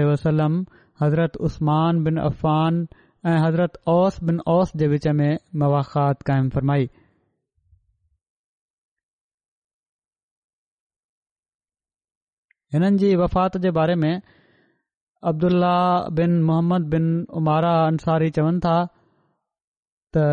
अलसलम 0.05 0.55
हज़रत 1.03 1.37
उस्मानफ़ान 1.49 2.75
ऐं 3.31 3.37
हज़रत 3.45 3.77
ओस 3.95 4.19
बिनस 4.29 4.73
जे 4.83 4.87
विच 4.95 5.07
में 5.19 5.31
मवाख़ात 5.63 6.23
क़ाइमु 6.31 6.51
फरमाई 6.55 6.89
हिननि 12.77 12.99
जी 13.03 13.15
वफ़ात 13.23 13.57
जे 13.67 13.71
बारे 13.81 13.95
में 14.07 14.13
अब्दुल्ल्लाह 15.31 16.09
बिन 16.21 16.41
मोहम्मद 16.49 16.89
बिन 16.97 17.07
उमारा 17.43 17.75
अंसारी 17.87 18.31
चवनि 18.41 18.61
था 18.67 18.77
त 20.17 20.27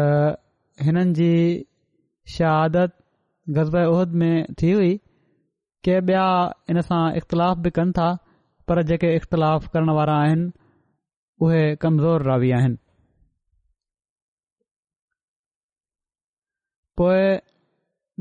हिननि 0.88 1.14
जी 1.22 1.32
शहादत 2.38 3.01
गज़बे 3.50 3.84
उहद 3.92 4.08
में 4.22 4.46
थी 4.62 4.72
हुई 4.72 4.96
के 5.88 5.98
ॿिया 6.00 6.26
इन 6.70 6.82
सां 6.90 7.02
इख़्तिलाफ़ 7.18 7.60
बि 7.60 7.70
कनि 7.78 7.92
था 7.98 8.10
पर 8.68 8.82
जेके 8.90 9.16
इख़्तिलाफ़ 9.16 9.68
करण 9.74 9.90
वारा 9.98 10.16
आहिनि 10.24 10.52
उहे 11.46 11.64
कमज़ोर 11.82 12.24
रावी 12.28 12.52
आहिनि 12.58 12.78
पोए 16.98 17.24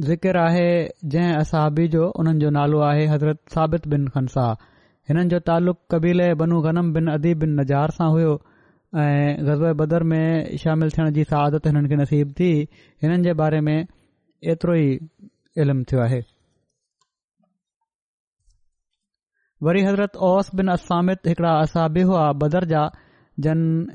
ज़िकिर 0.08 0.36
आहे 0.36 0.66
जंहिं 1.12 1.34
असहबी 1.36 1.86
जो 1.94 2.06
हुननि 2.18 2.38
जो 2.40 2.50
नालो 2.58 2.78
आहे 2.90 3.06
हज़रत 3.12 3.40
साबित 3.54 3.88
बिन 3.94 4.08
ख़नसा 4.16 4.46
हिननि 5.08 5.28
जो 5.30 5.40
तालुक़ु 5.50 5.86
कबीले 5.96 6.32
बनू 6.42 6.60
ग़नम 6.68 6.92
बिन 6.94 7.10
अदीब 7.18 7.38
बिन 7.44 7.60
नज़ार 7.60 7.90
सां 8.00 8.10
हुयो 8.10 8.34
ऐं 9.04 9.46
ग़ज़बे 9.46 9.72
बदर 9.84 10.02
में 10.12 10.56
शामिल 10.64 10.90
थियण 10.96 11.10
जी 11.18 11.24
शहादत 11.24 11.66
हिननि 11.66 11.88
खे 11.88 11.96
नसीबु 12.02 12.32
थी 12.40 12.50
हिननि 13.02 13.22
जे 13.24 13.32
बारे 13.44 13.60
में 13.68 13.78
एतिरो 14.52 14.74
ई 14.74 14.92
इल्म 15.62 15.82
थियो 15.90 16.00
आहे 16.02 16.20
वरी 19.66 19.82
हज़रत 19.86 20.16
ओस 20.28 20.50
बिन 20.60 20.68
असामित 20.74 21.26
हिकड़ा 21.30 21.50
असाबी 21.64 22.02
हुआ 22.10 22.22
बदर 22.42 22.64
जा 22.72 22.84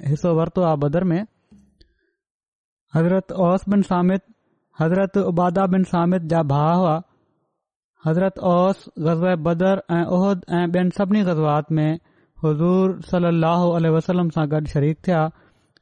हिसो 0.10 0.34
वरितो 0.40 0.62
आहे 0.68 0.78
बदर 0.84 1.04
में 1.12 1.22
हज़रत 2.96 3.32
ओस 3.48 3.66
बिन 3.74 3.82
सामित 3.92 4.22
हज़रत 4.82 5.18
उबादा 5.24 5.66
बिन 5.74 5.84
सामित 5.94 6.22
जा 6.34 6.42
भाउ 6.52 6.78
हुआ 6.82 6.94
हज़रत 8.06 8.40
ओस 8.52 8.86
ग़ज़ 9.08 9.26
बदर 9.50 9.82
ऐं 9.98 10.04
ओहद 10.20 10.46
ऐं 10.60 10.64
ॿियनि 10.68 10.96
सभिनी 10.98 11.24
गज़वात 11.32 11.72
में 11.80 11.88
हज़ूर 12.46 12.96
सल 13.12 13.26
ह 13.46 13.92
वसलम 13.98 14.30
सां 14.38 14.48
गॾु 14.56 14.66
शरीक 14.76 14.98
थिया 15.08 15.24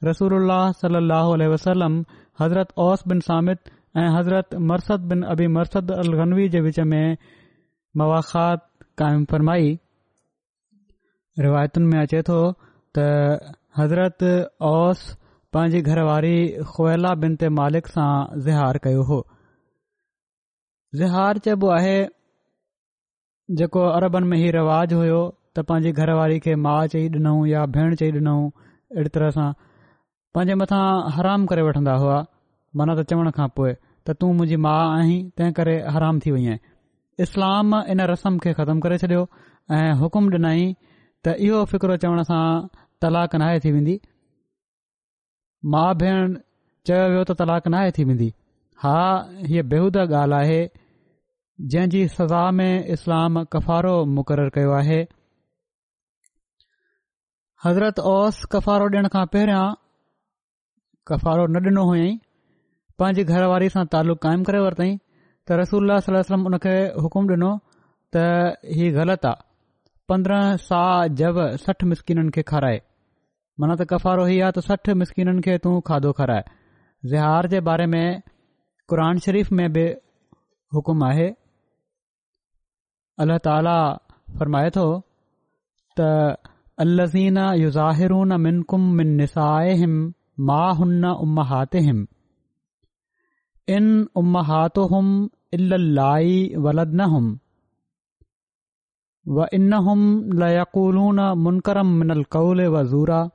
रसूल 0.09 0.49
सल 0.81 0.95
अल 1.03 1.43
वसलम 1.55 2.03
हज़रत 2.41 2.73
ओस 2.87 3.03
बिन 3.13 3.19
सामित 3.29 3.71
ऐं 3.99 4.07
हज़रत 4.17 4.53
मरसद 4.69 4.99
बिन 5.09 5.21
अबी 5.31 5.47
मरसद 5.55 5.91
अल 5.95 6.13
गनवी 6.19 6.47
जे 6.53 6.59
विच 6.67 6.79
में 6.93 7.17
मवाख़ात 8.01 8.63
कायम 9.01 9.25
फरमाई 9.33 9.67
रिवायतुनि 11.45 11.85
में 11.91 11.99
अचे 12.01 12.21
थो 12.29 12.37
त 12.97 13.05
हज़रत 13.81 14.25
ओस 14.71 15.03
पंहिंजी 15.53 15.81
घरवारी 15.91 16.33
ख़्वैला 16.71 17.13
बिन 17.25 17.35
ते 17.43 17.49
मालिक 17.59 17.87
सां 17.97 18.07
ज़िहार 18.49 18.79
कयो 18.87 19.03
हो 19.11 19.19
ज़िहार 21.01 21.37
चइबो 21.49 21.69
आहे 21.77 21.95
जेको 23.63 23.85
अरबनि 24.01 24.27
में 24.33 24.37
हीउ 24.43 24.51
रिवाज़ 24.59 24.93
हुयो 25.01 25.21
त 25.55 25.65
पंहिंजी 25.71 25.91
घरवारी 26.01 26.39
खे 26.49 26.55
माउ 26.65 26.87
चई 26.97 27.07
ॾिनऊं 27.21 27.45
या 27.53 27.65
भेण 27.79 27.95
चई 28.03 28.11
ॾिनऊं 28.17 28.43
अहिड़ी 28.51 29.17
तरह 29.17 29.33
सां 29.41 29.49
पंहिंजे 30.35 30.61
मथां 30.63 30.83
हराम 31.17 31.45
करे 31.53 31.67
वठन्दा 31.71 31.95
हुआ 32.05 32.21
मन 32.81 32.89
त 32.97 33.01
चवण 33.11 33.27
खां 33.39 33.45
पोइ 33.59 33.71
त 34.07 34.13
तूं 34.21 34.27
मुंहिंजी 34.37 34.57
माउ 34.67 34.85
आहीं 34.99 35.17
तंहिं 35.39 35.53
करे 35.59 35.73
हराम 35.95 36.21
थी 36.25 36.31
वई 36.35 36.45
आहीं 36.53 37.25
इस्लाम 37.25 37.75
इन 37.95 38.01
रस्म 38.11 38.31
खे 38.45 38.53
ख़तमु 38.59 38.83
करे 38.85 38.97
छॾियो 39.03 39.19
ऐं 39.79 39.89
हुकुम 40.01 40.29
ॾिनई 40.37 40.63
त 41.27 41.35
इहो 41.47 41.59
फ़िक्रु 41.73 41.97
चवण 42.05 42.23
सां 42.29 42.45
तलाक 43.05 43.35
नाहे 43.43 43.57
थी 43.65 43.73
वेंदी 43.77 43.95
माउ 45.75 45.93
भेण 46.03 46.35
चयो 46.89 47.03
वियो 47.13 47.21
त 47.31 47.37
तलाक 47.43 47.67
नाहे 47.75 47.91
थी 47.97 48.07
वेंदी 48.11 48.29
हा 48.85 48.95
हीअ 49.51 49.65
बेहूदा 49.73 50.05
ॻाल्हि 50.23 50.39
आहे 50.39 51.83
जी 51.95 52.01
सज़ा 52.15 52.43
में 52.61 52.71
इस्लाम 52.97 53.41
कफ़ारो 53.55 53.93
मुक़ररु 54.17 54.55
कयो 54.59 54.73
आहे 54.79 55.01
हज़रत 57.65 57.99
ओस 58.13 58.39
कफ़ारो 58.55 58.87
ॾियण 58.93 59.09
खां 59.17 59.23
न 59.43 61.59
ॾिनो 61.59 61.83
हुयईं 61.87 62.15
पंहिंजी 63.01 63.23
घरवारी 63.35 63.67
सां 63.73 63.81
तालुक़ु 63.93 64.21
कायम 64.25 64.41
करे 64.47 64.59
वरितईं 64.65 64.97
त 65.49 65.57
रसूल 65.59 65.93
सलम्म 66.07 66.43
हुन 66.49 66.57
खे 66.65 66.73
हुकुम 67.05 67.27
डि॒नो 67.31 67.49
त 68.15 68.19
हीउ 68.79 68.89
ग़लति 68.97 69.27
आहे 69.29 69.35
पंद्रहं 70.11 70.57
सा 70.65 70.81
जब 71.21 71.39
सठ 71.63 71.83
मिसकिननि 71.93 72.33
खे 72.37 72.43
खाराए 72.53 72.77
मन 73.63 73.73
त 73.79 73.87
कफ़ारो 73.93 74.25
ही 74.33 74.37
आहे 74.49 74.57
त 74.59 74.65
सठ 74.69 74.89
मिसकिननि 75.03 75.41
खे 75.49 75.57
तू 75.65 75.71
खाधो 75.89 76.11
खाराए 76.21 76.45
ज़िहार 77.13 77.49
जे 77.55 77.63
बारे 77.71 77.87
में 77.95 78.05
क़ुर 78.93 79.03
शरीफ़ 79.25 79.51
में 79.61 79.67
बि 79.79 79.85
हुकुम 80.77 81.03
आहे 81.11 81.27
अल्ल्ह 83.25 83.43
ताला 83.51 83.77
फरमाए 84.39 84.69
थो 84.79 84.85
त 85.97 86.07
अलज़ीन 86.85 87.37
युज़ाहिर 87.65 88.13
मिनकुम 88.47 88.83
मिन 88.99 89.17
निसा 89.21 89.51
मा 90.49 90.63
न 90.89 91.19
उमा 91.25 91.45
ان 93.69 94.07
امهاتهم 94.17 95.29
الا 95.53 95.75
اللائي 95.75 96.57
ولدنهم 96.57 97.39
وانهم 99.25 100.29
لا 100.39 100.49
يقولون 100.55 101.37
منكرا 101.37 101.83
من 101.83 102.11
القول 102.11 102.67
وزورا 102.67 103.29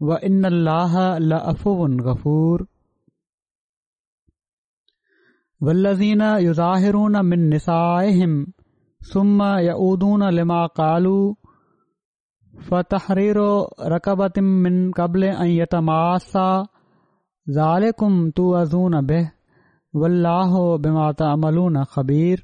وان 0.00 0.44
الله 0.44 1.16
ان 1.16 1.98
غفور 2.00 2.66
والذين 5.60 6.20
يظاهرون 6.20 7.24
من 7.24 7.50
نسائهم 7.50 8.46
ثم 9.12 9.42
يؤودون 9.42 10.28
لما 10.28 10.66
قالوا 10.66 11.34
فتحرير 12.68 13.36
رقبت 13.80 14.38
من 14.38 14.90
قبل 14.92 15.24
ان 15.24 15.46
يتماسا 15.46 16.66
ذالکم 17.54 18.12
ازون 18.60 18.92
بہ 19.08 19.20
واللہ 19.98 20.56
بما 20.84 21.10
تعملون 21.18 21.76
خبیر 21.90 22.38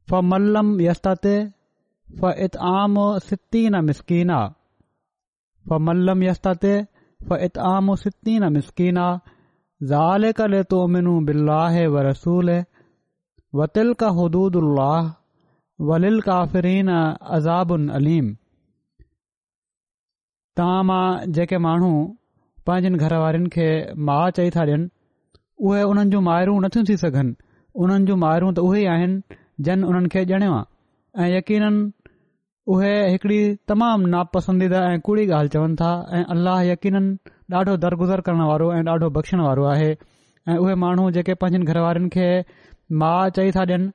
فملم 0.09 0.79
یستت 0.79 1.25
سی 2.19 3.67
نسکین 3.73 3.73
ستین 3.93 4.31
الم 5.91 6.21
یست 6.21 6.47
فعت 7.27 7.57
آم 7.73 7.93
ستنی 7.95 8.09
ستین 8.11 8.43
مسکینہ 8.57 9.09
ذالک 9.91 10.39
لتؤمنوا 10.51 11.19
تو 11.19 12.39
مینو 12.41 12.53
वतिल 13.57 13.89
का 14.01 14.07
हुदूद 14.15 14.55
उल्लाह 14.59 15.05
वलिल 15.89 16.17
काफ़रीन 16.25 16.89
अ 16.95 17.37
अज़ाबन 17.37 17.87
अलीम 17.99 18.25
तव्हां 20.59 20.83
मां 20.89 20.99
जेके 21.37 21.57
माण्हू 21.65 21.91
पंहिंजनि 22.69 23.01
घर 23.07 23.15
वारनि 23.23 23.49
खे 23.55 23.67
माउ 24.09 24.33
चई 24.39 24.49
था 24.55 24.65
ॾियनि 24.71 24.87
उहे 25.69 25.83
उन्हनि 25.93 26.11
जूं 26.15 26.21
मायूं 26.29 26.57
नथियूं 26.65 26.85
थी 26.89 26.97
सघनि 27.03 27.31
उन्हनि 27.85 28.09
जूं 28.11 28.19
मायूं 28.25 28.51
त 28.59 28.65
उहे 28.67 28.83
ई 28.85 28.89
आहिनि 28.97 29.39
जन 29.69 29.87
उन्हनि 29.93 30.13
खे 30.17 30.23
ॼणियो 30.37 30.59
आहे 30.59 31.25
ऐं 31.25 31.31
यक़ीननि 31.37 32.11
उहे 32.75 33.41
तमामु 33.73 34.11
नापसंदीदा 34.17 34.81
ऐं 34.91 34.99
कूड़ी 35.09 35.27
ॻाल्हि 35.39 35.53
चवनि 35.57 35.79
था 35.83 35.89
ऐं 36.19 36.23
अलाह 36.37 36.61
यकीननि 36.71 37.35
ॾाढो 37.61 37.77
दरगुज़र 37.87 38.25
करण 38.29 38.45
वारो 38.53 38.71
ऐं 38.79 38.83
ॾाढो 38.95 39.09
बख़्शण 39.19 39.43
वारो 39.49 39.65
आहे 39.73 39.89
ऐ 40.49 40.57
उहे 40.63 40.75
माण्हू 40.85 41.09
जेके 41.19 41.33
पंहिंजनि 41.45 42.31
माउ 42.99 43.29
चई 43.35 43.51
था 43.55 43.61
ॾियनि 43.67 43.87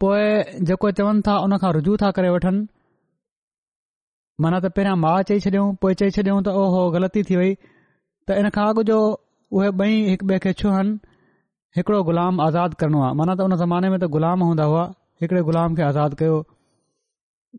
पोएं 0.00 0.64
जेको 0.68 0.90
चवनि 1.00 1.20
था 1.26 1.36
उनखां 1.46 1.72
रुजू 1.76 1.96
था 2.02 2.10
करे 2.18 2.28
वठन 2.34 2.60
माना 4.40 4.60
त 4.60 4.70
पहिरियों 4.76 4.96
मां 5.04 5.16
चई 5.30 5.40
छॾियों 5.46 5.66
पो 5.82 5.92
चई 6.02 6.10
छॾियो 6.16 6.36
त 6.46 6.54
ओहो 6.60 6.84
ग़लती 6.96 7.22
थी 7.30 7.36
वई 7.40 7.52
त 8.28 8.38
इन 8.44 8.48
खां 8.54 8.64
अॻु 8.72 8.82
जो 8.90 8.96
उहे 9.56 9.68
ॿई 9.86 9.98
हिकु 10.12 10.28
ॿिए 10.30 10.38
खे 10.46 10.52
छु 10.62 12.00
ग़ुलाम 12.10 12.40
आज़ाद 12.46 12.74
करणो 12.84 13.02
आहे 13.08 13.12
माना 13.20 13.34
त 13.40 13.48
उन 13.50 13.56
ज़माने 13.64 13.90
में 13.90 13.98
त 14.04 14.10
ग़ुलाम 14.16 14.42
हूंदा 14.48 14.64
हुआ 14.72 14.86
हिकड़े 15.22 15.42
ग़ुलाम 15.50 15.76
खे 15.80 15.82
आज़ादु 15.90 16.16
कयो 16.24 16.40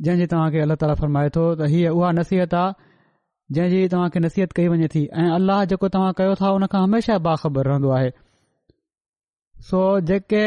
जंहिं 0.07 0.27
तव्हां 0.34 0.49
खे 0.57 0.65
अलाह 0.65 0.81
ताला 0.86 0.97
फरमाए 1.03 1.29
थो 1.38 1.45
त 1.62 1.69
हीअ 1.75 1.93
उहा 2.01 2.12
नसीहत 2.21 2.57
आहे 2.63 2.73
जंहिं 3.60 3.88
तव्हां 3.95 4.10
खे 4.15 4.19
नसीहत 4.27 4.57
कई 4.62 4.67
वञे 4.75 4.91
थी 4.97 5.05
ऐ 5.21 5.29
अलाह 5.38 5.63
जेको 5.75 5.93
तव्हां 5.97 6.12
कयो 6.21 6.36
था 6.43 6.84
हमेशा 6.88 7.17
बाख़बर 7.29 7.71
रहंदो 7.73 7.93
आहे 8.01 8.12
सो 9.69 9.80
जेके 10.10 10.39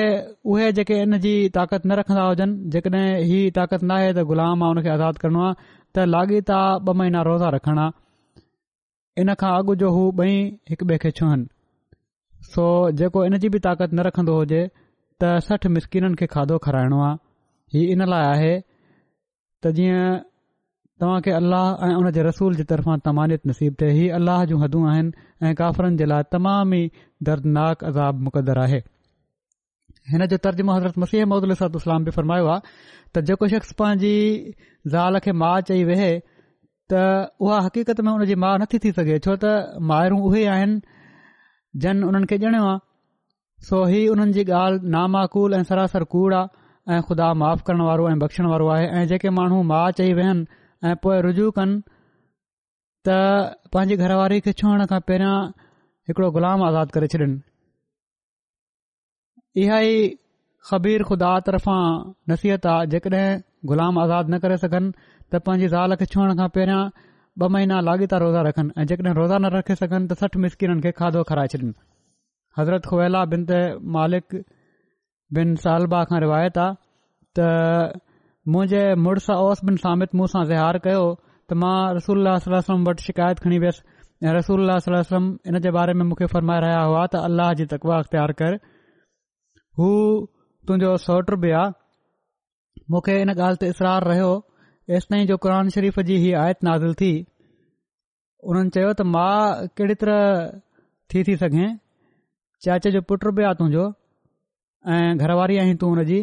उहे 0.53 0.71
जेके 0.77 0.95
इन 1.01 1.19
जी 1.25 1.33
ताक़त 1.57 1.85
न 1.87 1.97
रखन्दा 1.99 2.23
हुजनि 2.29 2.71
जेकड॒हिं 2.75 3.19
ही 3.27 3.51
ताक़त 3.59 3.83
न 3.85 3.91
आहे 3.97 4.09
त 4.15 4.23
ग़ुलाम 4.31 4.63
आहे 4.65 4.71
उन 4.75 4.81
खे 4.83 4.89
आज़ादु 4.95 5.19
करणो 5.25 5.43
आहे 5.49 5.53
त 5.97 6.07
लाॻीता 6.15 6.57
ॿ 6.87 6.95
महीना 7.01 7.21
रोज़ा 7.29 7.51
रखणा 7.57 7.85
इन 9.23 9.33
खां 9.43 9.51
अॻु 9.59 9.75
जो 9.83 9.91
हू 9.97 10.01
ॿई 10.23 10.33
हिकु 10.71 10.85
ॿिए 10.91 10.99
खे 11.05 11.11
छुहनि 11.21 12.49
सो 12.55 12.65
जेको 13.01 13.19
इन 13.29 13.39
जी 13.45 13.49
बि 13.55 13.59
ताक़त 13.67 13.95
न 13.95 14.05
रखन्दो 14.09 14.35
हुजे 14.39 14.63
त 14.69 15.31
सठि 15.49 15.69
मिसकिननि 15.77 16.21
खे 16.23 16.27
खाधो 16.35 16.59
खाराइणो 16.67 16.99
आहे 17.03 17.19
हीउ 17.75 17.93
इन 17.95 18.03
लाइ 18.15 18.27
आहे 18.33 18.53
त 19.67 19.73
जीअं 19.77 20.09
तव्हां 21.05 21.21
खे 21.29 21.37
अल्लाह 21.41 21.85
ऐं 21.91 21.93
उन 22.01 22.09
रसूल 22.31 22.57
जी 22.63 22.67
तरफ़ा 22.75 22.99
तमानियत 23.11 23.47
नसीब 23.53 23.77
थे 23.85 23.93
हीउ 24.01 24.13
अल्लाह 24.19 24.45
जूं 24.55 24.59
हदूं 24.67 24.83
आहिनि 24.95 25.31
ऐं 25.47 25.55
काफ़िरनि 25.63 26.03
जे 26.03 26.11
लाइ 26.15 26.29
तमामु 26.37 26.83
ई 26.83 27.07
दर्दनाक 27.31 27.85
अज़ाब 27.93 28.21
मुक़दरु 28.31 28.63
आहे 28.69 28.83
हिन 30.13 30.27
जो 30.31 30.37
तर्जुमो 30.45 30.73
हज़रत 30.77 30.99
मसीह 31.03 31.27
महदलस 31.29 31.61
इस्लाम 31.81 32.05
बि 32.07 32.11
फरमायो 32.17 32.47
आहे 32.55 32.61
त 32.63 33.21
जेको 33.29 33.47
शख़्स 33.53 33.73
पंहिंजी 33.83 34.11
ज़ाल 34.95 35.19
खे 35.27 35.33
माउ 35.43 35.61
चई 35.71 35.85
वेह 35.91 36.03
त 36.93 37.05
उहा 37.47 37.61
हक़ीक़त 37.67 38.01
में 38.09 38.13
उन 38.13 38.25
जी 38.31 38.35
माउ 38.43 38.59
नथी 38.65 38.79
थी 38.87 38.93
सघे 38.99 39.17
छो 39.27 39.37
त 39.45 39.81
मायरूं 39.93 40.19
उहे 40.31 40.43
आहिनि 40.57 40.81
जन 41.87 42.03
उन्हनि 42.09 42.29
खे 42.33 42.39
ॼणियो 42.51 42.67
आहे 42.73 42.75
सो 43.71 43.81
ही 43.93 44.03
हुननि 44.07 44.37
जी 44.39 44.45
ॻाल्हि 44.59 44.93
नामा 44.97 45.25
ऐं 45.61 45.63
सरासर 45.71 46.05
कूड़ 46.17 46.35
आहे 46.41 46.95
ऐ 46.95 47.01
खुदा 47.09 47.31
माफ़ 47.45 47.65
करण 47.71 47.83
वारो 47.89 48.09
ऐ 48.11 48.15
बख़्शण 48.25 48.51
वारो 48.53 48.69
आहे 48.75 48.85
ऐ 48.89 49.07
जेके 49.15 49.33
माण्हू 49.39 49.63
माउ 49.73 49.97
चई 50.03 50.13
वेहन 50.21 50.45
ऐ 50.51 50.95
पोए 51.07 51.19
रुज 51.31 51.41
कनि 51.59 51.81
त 53.09 53.89
घरवारी 53.97 54.45
खे 54.49 54.53
छुहण 54.63 54.87
खां 54.95 55.01
पहिरां 55.11 55.35
हिकड़ो 56.09 56.33
ग़ुलाम 56.39 56.69
आज़ादु 56.71 56.99
करे 57.01 57.09
छॾिन 57.17 57.33
इहा 59.63 59.77
ई 59.87 59.97
ख़बीर 60.69 61.03
ख़ुदा 61.09 61.31
तर्फ़ां 61.49 62.13
नसीहत 62.31 62.67
आहे 62.71 62.87
जेकॾहिं 62.95 63.41
ग़ुलाम 63.73 63.99
आज़ादु 64.05 64.33
न 64.35 64.39
करे 64.45 64.57
सघनि 64.63 64.89
त 65.01 65.43
पंहिंजी 65.49 65.69
ज़ाल 65.75 65.97
खे 66.01 66.07
छुहण 66.15 66.35
खां 66.41 66.49
पहिरियां 66.57 66.81
ॿ 67.43 67.51
महीना 67.57 67.77
लगाॻीता 67.89 68.21
रोज़ा 68.25 68.43
रखनि 68.47 68.75
ऐं 68.83 68.87
जेकॾहिं 68.93 69.15
रोज़ा 69.21 69.39
न 69.39 69.53
रखे 69.57 69.77
सघनि 69.83 70.09
त 70.09 70.17
सठि 70.23 70.43
मिसकिननि 70.47 70.81
खे 70.87 70.93
खाधो 71.03 71.23
खाराए 71.31 71.53
छॾिन 71.55 71.75
हज़रत 72.61 72.89
ख़ुवैला 72.91 73.23
बिन 73.37 73.47
त 73.53 73.61
मालिक 73.99 74.41
बिन 75.39 75.55
सालबा 75.67 76.03
खां 76.13 76.23
रिवायत 76.27 76.61
आहे 76.65 76.75
त 77.39 78.03
मुंहिंजे 78.57 78.83
मुड़ु 79.07 79.39
ओस 79.39 79.65
बिन 79.71 79.81
सामित 79.87 80.19
मूं 80.23 80.31
सां 80.37 80.45
ज़हार 80.53 80.83
कयो 80.91 81.07
त 81.17 81.63
मां 81.65 81.75
रसोल्ला 82.03 82.35
वटि 82.91 83.03
शिकायत 83.11 83.47
खणी 83.49 83.63
वियसि 83.67 83.91
ऐं 84.29 84.37
रसूल 84.43 84.71
वसलम 84.75 85.33
इन 85.53 85.59
जे 85.65 85.71
बारे 85.79 85.93
में 86.01 86.07
मूंखे 86.11 86.27
फरमाए 86.37 86.61
रहिया 86.67 86.85
हुआ 86.93 87.07
त 87.17 87.27
अल्लाह 87.31 87.57
जी 87.59 87.65
तकवा 87.77 87.97
अख़्तियार 88.05 88.39
कर 88.43 88.61
हू 89.79 89.87
तुंहिंजो 90.69 90.91
सौटु 91.05 91.37
बि 91.45 91.51
आहे 91.61 92.83
मूंखे 92.95 93.15
इन 93.23 93.31
ॻाल्हि 93.35 93.57
ते 93.63 93.69
इसरार 93.75 94.05
रहियो 94.11 94.29
एसि 94.99 95.07
ताईं 95.13 95.25
जो 95.31 95.37
क़ुर 95.47 95.71
शरीफ़ 95.77 95.99
जी 96.11 96.17
हीअ 96.25 96.39
आयत 96.43 96.63
नाज़िल 96.69 96.93
थी 97.01 97.09
उन्हनि 98.53 98.71
चयो 98.77 98.93
त 99.01 99.07
मां 99.15 99.67
कहिड़ी 99.81 99.95
तरह 100.03 100.21
थी 101.15 101.23
थी 101.31 101.37
सघें 101.41 101.71
चाचे 102.67 102.93
जो 102.99 103.01
पुटु 103.11 103.33
बि 103.39 103.47
आहे 103.49 103.59
तुंहिंजो 103.63 103.87
ऐं 104.99 105.17
घरवारी 105.27 105.59
आहीं 105.65 105.75
तूं 105.83 105.91
हुन 105.97 106.05
जी 106.13 106.21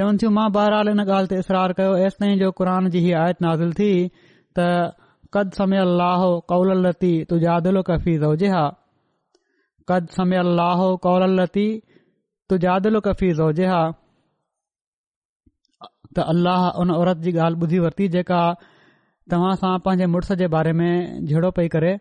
चवनि 0.00 0.22
थियूं 0.24 0.32
मां 0.40 0.46
बहरहाल 0.58 0.92
इन 0.94 1.04
ॻाल्हि 1.06 1.32
ते 1.34 1.38
इसरार 1.44 1.76
कयो 1.82 1.94
एसि 2.08 2.20
ताईं 2.24 2.36
जो 2.42 2.50
क़ुर 2.62 2.72
जी 2.96 3.04
हीअ 3.06 3.16
आयत 3.22 3.46
नाज़िल 3.48 3.72
थी 3.82 3.90
त 4.58 4.66
कद 5.38 5.54
समय 5.62 5.84
अल 5.84 6.04
कौल 6.54 6.74
लती 6.88 7.14
तुंहिंजा 7.30 7.56
आदिलो 7.62 7.86
कफ़ी 7.92 8.18
हा 8.56 8.64
कद 9.94 10.12
समय 10.18 10.46
कौल 11.08 11.30
लती 11.40 11.68
तूं 12.52 12.58
जादलीर 12.60 13.32
ज़ोजे 13.36 13.66
हा 13.72 13.82
त 16.14 16.18
अल्लाह 16.32 16.68
उन 16.80 16.90
औरत 17.00 17.18
जी 17.26 17.30
ॻाल्हि 17.44 17.60
ॿुधी 17.64 17.78
वरती 17.84 18.08
जेका 18.14 18.40
तव्हां 19.30 19.52
सां 19.62 19.72
पंहिंजे 19.84 20.06
मुड़ुस 20.14 20.32
जे 20.40 20.46
बारे 20.54 20.72
में 20.80 21.24
झेड़ो 21.28 21.50
पई 21.58 21.68
करे 21.76 21.92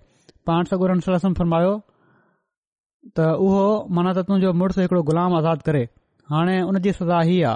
पाण 0.50 0.64
सगुरनि 0.72 1.14
रस्म 1.16 1.34
फ़रमायो 1.42 1.72
त 3.20 3.28
उहो 3.48 3.66
माना 4.00 4.12
त 4.18 4.26
तुंहिंजो 4.32 4.52
मुड़ुस 4.64 4.92
ग़ुलाम 5.12 5.38
आज़ादु 5.40 5.62
करे 5.70 5.84
हाणे 6.36 6.58
उन 6.74 6.80
जी 6.88 6.92
सज़ा 7.00 7.22
ही 7.32 7.40
आ 7.54 7.56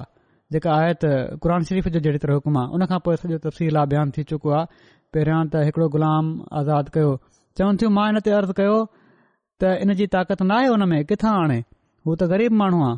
जेका 0.55 0.71
आहे 0.79 0.93
त 1.03 1.11
क़रन 1.43 1.63
शरीफ़ 1.69 1.89
जो 2.07 2.17
हुकुम 2.37 2.57
आहे 2.63 2.71
हुन 2.75 2.85
खां 2.93 2.99
पोइ 3.11 3.15
सॼो 3.25 3.37
तफ़सील 3.49 3.77
आहे 3.83 3.87
बयानु 3.93 4.11
थी 4.19 4.23
चुको 4.33 4.49
आहे 4.61 4.89
पहिरियां 5.13 5.91
ग़ुलाम 5.99 6.25
आज़ाद 6.63 6.95
कयो 6.97 7.11
चवनि 7.57 7.77
थियूं 7.81 7.91
मां 8.01 8.07
हिन 8.11 8.23
ते 8.25 8.31
अर्ज़ु 8.41 8.53
कयो 8.63 8.77
त 9.61 9.75
इन 9.83 9.93
जी 9.99 10.07
ताक़त 10.19 10.39
न 10.49 10.51
आहे 10.63 10.67
हुन 10.73 10.83
में 10.93 10.99
किथां 11.13 11.31
आणे 11.45 11.59
हू 12.07 12.15
त 12.15 12.23
ग़रीब 12.31 12.51
माण्हू 12.61 12.79
आहे 12.87 12.97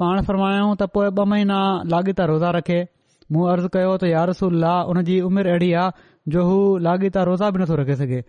पाण 0.00 0.18
फ़रमायो 0.26 0.66
त 0.80 0.86
पोइ 0.96 1.06
ॿ 1.06 1.24
महीना 1.32 1.58
लाॻीता 1.92 2.24
रोज़ा 2.30 2.50
रखे 2.56 2.76
मूं 3.36 3.46
अर्ज़ु 3.52 3.70
कयो 3.76 3.94
त 4.02 4.10
यार 4.10 4.28
रसूल 4.30 4.66
उन 4.92 5.00
जी 5.08 5.14
उमिरि 5.28 5.50
अहिड़ी 5.54 5.70
आहे 5.84 6.06
जो 6.34 6.44
हू 6.48 6.58
लाॻीता 6.86 7.24
रोज़ा 7.28 7.48
बि 7.56 7.62
नथो 7.62 7.78
रखे 7.80 7.96
सघे 8.02 8.20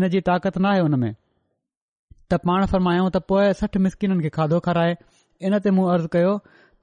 इन 0.00 0.08
जी 0.14 0.20
ताक़त 0.28 0.56
नाहे 0.66 0.84
उन 0.86 0.98
में 1.02 1.10
त 1.14 2.38
पाण 2.46 2.64
फ़रमायूं 2.72 3.10
त 3.16 3.22
पोए 3.32 3.50
सठि 3.60 3.82
मिसकिननि 3.88 4.24
खे 4.28 4.30
खाधो 4.38 4.60
खाराए 4.68 4.96
इन 5.50 5.58
ते 5.66 5.74
मूं 5.80 5.88
अर्ज़ु 5.96 6.12
कयो 6.16 6.32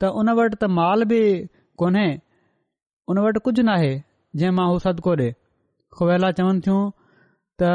त 0.03 0.13
उन 0.21 0.31
वटि 0.41 0.55
त 0.63 0.69
माल 0.81 1.07
बि 1.13 1.21
कोन्हे 1.83 2.05
उन 3.13 3.23
वटि 3.27 3.43
कुझु 3.49 3.67
नाहे 3.71 3.91
जंहिं 4.43 4.53
मां 4.59 4.67
हू 4.73 4.77
सदको 4.87 5.15
ॾिए 5.23 5.33
ख़्वेला 5.97 6.31
चवनि 6.41 6.61
थियूं 6.69 6.83
त 7.63 7.73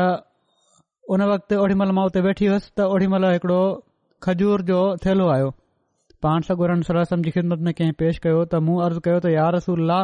उन 1.16 1.28
वक़्त 1.34 1.58
ओॾीमहिल 1.66 1.92
मां 2.00 2.06
उते 2.12 2.20
वेठी 2.30 2.46
हुयुसि 2.52 2.72
त 2.78 2.90
ओॾीमहिल 2.94 3.28
हिकिड़ो 3.34 3.60
खजूर 4.26 4.62
जो 4.70 4.78
थैलो 5.06 5.26
आयो 5.34 5.50
पाण 6.26 6.40
सगुरनि 6.48 6.82
सरा 6.86 7.02
सम 7.10 7.20
जी 7.26 7.30
ख़िदमत 7.36 7.60
में 7.66 7.72
कंहिं 7.80 7.92
पेश 8.02 8.18
कयो 8.26 8.38
त 8.52 8.60
मूं 8.68 8.78
अर्ज़ु 8.86 9.00
कयो 9.08 9.18
त 9.26 9.32
यार 9.34 9.54
रसूला 9.56 9.98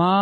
मां 0.00 0.14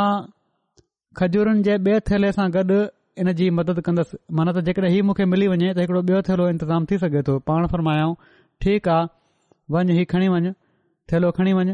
खजूरनि 1.20 1.62
जे 1.68 1.76
ॿिए 1.84 2.00
थैले 2.10 2.32
सां 2.38 2.48
गॾु 2.56 2.80
इन 3.24 3.32
जी 3.38 3.48
मदद 3.60 3.80
कंदसि 3.86 4.18
माना 4.40 4.52
त 4.56 4.64
जेकॾहिं 4.66 4.90
हीउ 4.96 5.06
मूंखे 5.10 5.26
मिली 5.34 5.48
वञे 5.52 5.70
त 5.70 5.84
हिकिड़ो 5.86 6.02
ॿियो 6.10 6.20
थेलो 6.30 6.48
इंतज़ाम 6.56 6.88
थी 6.92 6.98
सघे 7.04 7.22
थो 7.28 7.36
पाण 7.50 7.66
फरमायूं 7.74 8.12
ठीकु 8.66 8.90
आहे 8.96 9.08
वञ 9.76 9.86
हीअ 10.00 10.08
खणी 10.12 10.28
वञ 10.36 10.52
थैलो 11.14 11.30
खणी 11.40 11.54
वञ 11.60 11.72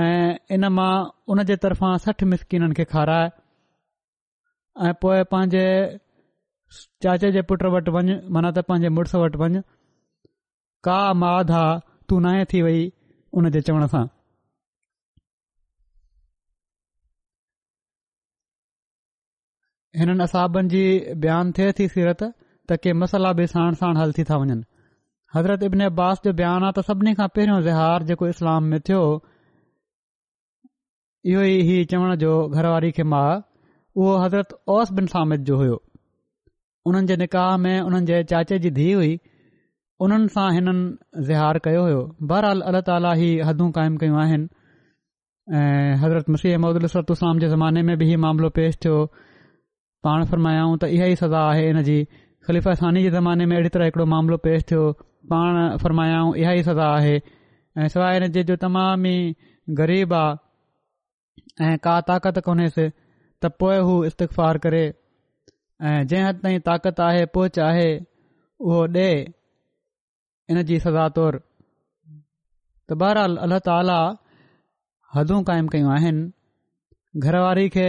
ऐं 0.00 0.58
इन 0.58 0.66
मां 0.80 0.92
उन 1.34 1.44
जे 1.52 1.56
तरफ़ा 1.62 1.94
सठि 2.08 2.28
मिसकिननि 2.34 2.78
खे 2.80 2.84
खाराए 2.92 3.30
ऐं 4.88 4.92
पोए 5.04 5.24
पंहिंजे 5.32 5.64
चाचे 7.06 7.32
जे 7.38 7.42
पुट 7.50 7.64
वटि 7.76 7.96
वञु 7.98 8.18
माना 8.36 8.52
त 8.58 8.66
पंहिंजे 8.72 8.92
मुड़ुसु 8.98 9.22
वटि 9.24 9.42
वञु 9.44 9.64
का 10.84 10.96
माधा 11.24 11.64
तू 12.08 12.18
नाहे 12.24 12.44
थी 12.52 12.60
वई 12.64 12.80
हुनजे 13.36 13.60
चवण 13.68 13.86
सां 13.92 14.04
हिननि 20.02 20.26
असाबनि 20.26 20.70
जी 20.74 20.82
बयानु 21.24 21.56
थिए 21.58 21.72
थी 21.80 21.86
सीरत 21.96 22.26
त 22.70 22.78
के 22.84 22.94
मसाला 23.02 23.32
बि 23.40 23.46
साण 23.54 23.80
साण 23.82 24.02
हल 24.02 24.14
थी 24.18 24.24
था 24.30 24.40
वञनि 24.44 24.62
हज़रत 25.36 25.62
इबिन 25.68 25.82
अब्बास 25.88 26.22
जो 26.26 26.32
बयानु 26.42 26.68
आहे 26.70 26.78
त 26.78 26.86
सभिनी 26.90 27.14
खां 27.20 27.30
पहिरियों 27.38 27.60
ज़िहार 27.68 28.02
जेको 28.10 28.28
इस्लाम 28.34 28.68
में 28.72 28.78
थियो 28.88 29.00
इहो 31.32 31.42
ई 31.52 31.60
हीउ 31.70 31.84
चवण 31.94 32.14
जो 32.24 32.32
घरवारी 32.58 32.90
खे 32.98 33.04
मां 33.14 33.26
उहो 33.42 34.16
हज़रत 34.24 34.56
ओस 34.76 34.94
बिन 35.00 35.06
सामित 35.14 35.46
जो 35.50 35.58
हुयो 35.62 35.76
हुननि 36.88 37.06
जे 37.12 37.16
निकाह 37.24 37.56
में 37.66 37.74
उन्हनि 37.80 38.06
जे 38.12 38.22
चाचे 38.34 38.58
जी 38.66 38.70
धीउ 38.80 38.98
हुई 39.02 39.14
उन्हनि 40.02 40.28
सां 40.34 40.44
हिननि 40.54 40.80
ज़िहार 41.26 41.58
कयो 41.64 41.82
हुयो 41.86 41.98
बहरहाल 42.30 42.60
अलाह 42.70 42.80
ताला 42.88 43.10
ई 43.18 43.26
हदूं 43.48 43.66
क़ाइमु 43.76 43.98
कयूं 44.00 44.16
आहिनि 44.22 44.48
ऐं 45.58 45.92
हज़रत 46.02 46.30
मसीह 46.36 46.56
मुल्सलाम 46.64 47.38
जे 47.42 47.48
ज़माने 47.52 47.82
में 47.90 47.96
बि 48.00 48.04
हीउ 48.08 48.18
मामिलो 48.24 48.48
पेश 48.58 48.76
थियो 48.86 48.96
पाण 50.06 50.24
फ़रमायाऊं 50.32 50.74
त 50.76 50.84
इहा 50.96 51.06
ई 51.12 51.16
सज़ा 51.20 51.42
आहे 51.52 51.66
हिन 51.66 51.82
जी 51.90 51.96
ख़लीफ़ा 52.48 52.74
सानी 52.80 53.02
जे 53.04 53.10
ज़माने 53.18 53.46
में 53.52 53.54
अहिड़ी 53.56 53.70
तरह 53.76 53.90
हिकिड़ो 53.90 54.06
मामिलो 54.14 54.36
पेश 54.48 54.64
थियो 54.70 54.80
पाण 55.34 55.76
फ़रमायाऊं 55.84 56.34
इहा 56.42 56.52
ई 56.62 56.62
सज़ा 56.70 56.88
आहे 56.96 57.14
ऐं 57.78 57.88
सवाइ 57.94 58.18
हिन 58.18 58.28
जे 58.38 58.44
जो 58.50 58.56
तमाम 58.66 59.06
ई 59.12 59.34
ग़रीब 59.82 60.12
आहे 60.22 61.68
ऐं 61.70 61.78
का 61.86 62.00
ताक़त 62.10 62.40
कोन्हेसि 62.48 62.88
त 63.42 63.54
पोइ 63.62 63.78
हू 63.92 64.02
इस्तफ़ार 64.10 64.58
करे 64.66 64.82
ऐं 64.90 65.96
जंहिं 66.12 66.24
हद 66.28 66.42
ताईं 66.44 66.60
ताक़त 66.72 67.00
आहे 67.12 67.24
पोच 67.38 67.58
आहे 67.70 67.88
उहो 68.66 68.84
ॾे 69.00 69.08
इन 70.50 70.60
जी 70.68 70.78
सदा 70.84 71.04
तौरु 71.16 71.38
त 72.88 72.96
बहराल 73.02 73.36
अला 73.44 73.58
ताला 73.68 73.98
हदूं 75.18 75.38
कायमु 75.50 75.72
कयूं 75.74 75.92
आहिनि 75.98 77.20
घरवारी 77.28 77.68
खे 77.76 77.86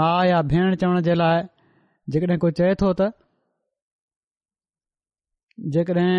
माउ 0.00 0.22
या 0.28 0.38
भेण 0.52 0.74
चवण 0.82 1.00
जे 1.08 1.14
लाइ 1.22 1.42
जेकॾहिं 2.14 2.38
को 2.44 2.50
चए 2.60 2.74
थो 2.82 2.92
त 3.00 3.08
जेकॾहिं 5.76 6.14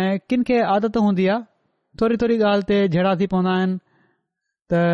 ऐं 0.00 0.10
किनि 0.30 0.46
खे 0.50 0.58
आदत 0.74 0.98
हूंदी 1.06 1.26
आहे 1.34 1.46
थोरी 2.00 2.16
थोरी 2.24 2.36
ॻाल्हि 2.50 2.68
ते 2.70 2.78
जहिड़ा 2.96 3.14
थी 3.22 3.26
पवंदा 3.34 3.54
आहिनि 3.58 3.78
त 4.72 4.84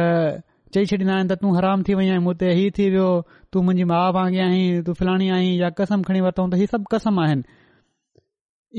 चई 0.75 0.87
छॾींदा 0.93 1.15
आहिनि 1.17 1.29
त 1.35 1.39
तूं 1.43 1.51
हराम 1.59 1.83
थी 1.89 1.99
वई 2.01 2.09
आहीं 2.15 2.25
मूं 2.29 2.35
ते 2.45 2.55
हीउ 2.61 2.73
थी 2.79 2.85
वियो 2.95 3.09
तू 3.53 3.57
मुंहिंजी 3.69 3.85
माउ 3.93 4.09
वांगी 4.19 4.41
आहीं 4.49 4.65
तू 4.89 4.93
फिलाणी 5.03 5.29
आहीं 5.39 5.53
या 5.65 5.69
कसम 5.83 5.99
खणी 6.09 6.21
वरितऊं 6.29 6.49
त 6.55 6.63
ही 6.63 6.67
सभु 6.73 6.87
कसम 6.97 7.15
आहिनि 7.27 7.43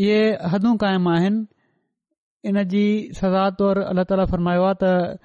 इहे 0.04 0.22
हदूं 0.52 0.76
क़ाइमु 0.84 1.10
आहिनि 1.18 1.46
इन 2.52 2.62
जी 2.72 2.82
सज़ाद 3.20 3.54
तौरु 3.60 3.82
अलाह 3.92 4.06
ताली 4.10 4.24
फरमायो 4.32 4.64
आहे 4.70 4.76
त 4.82 5.20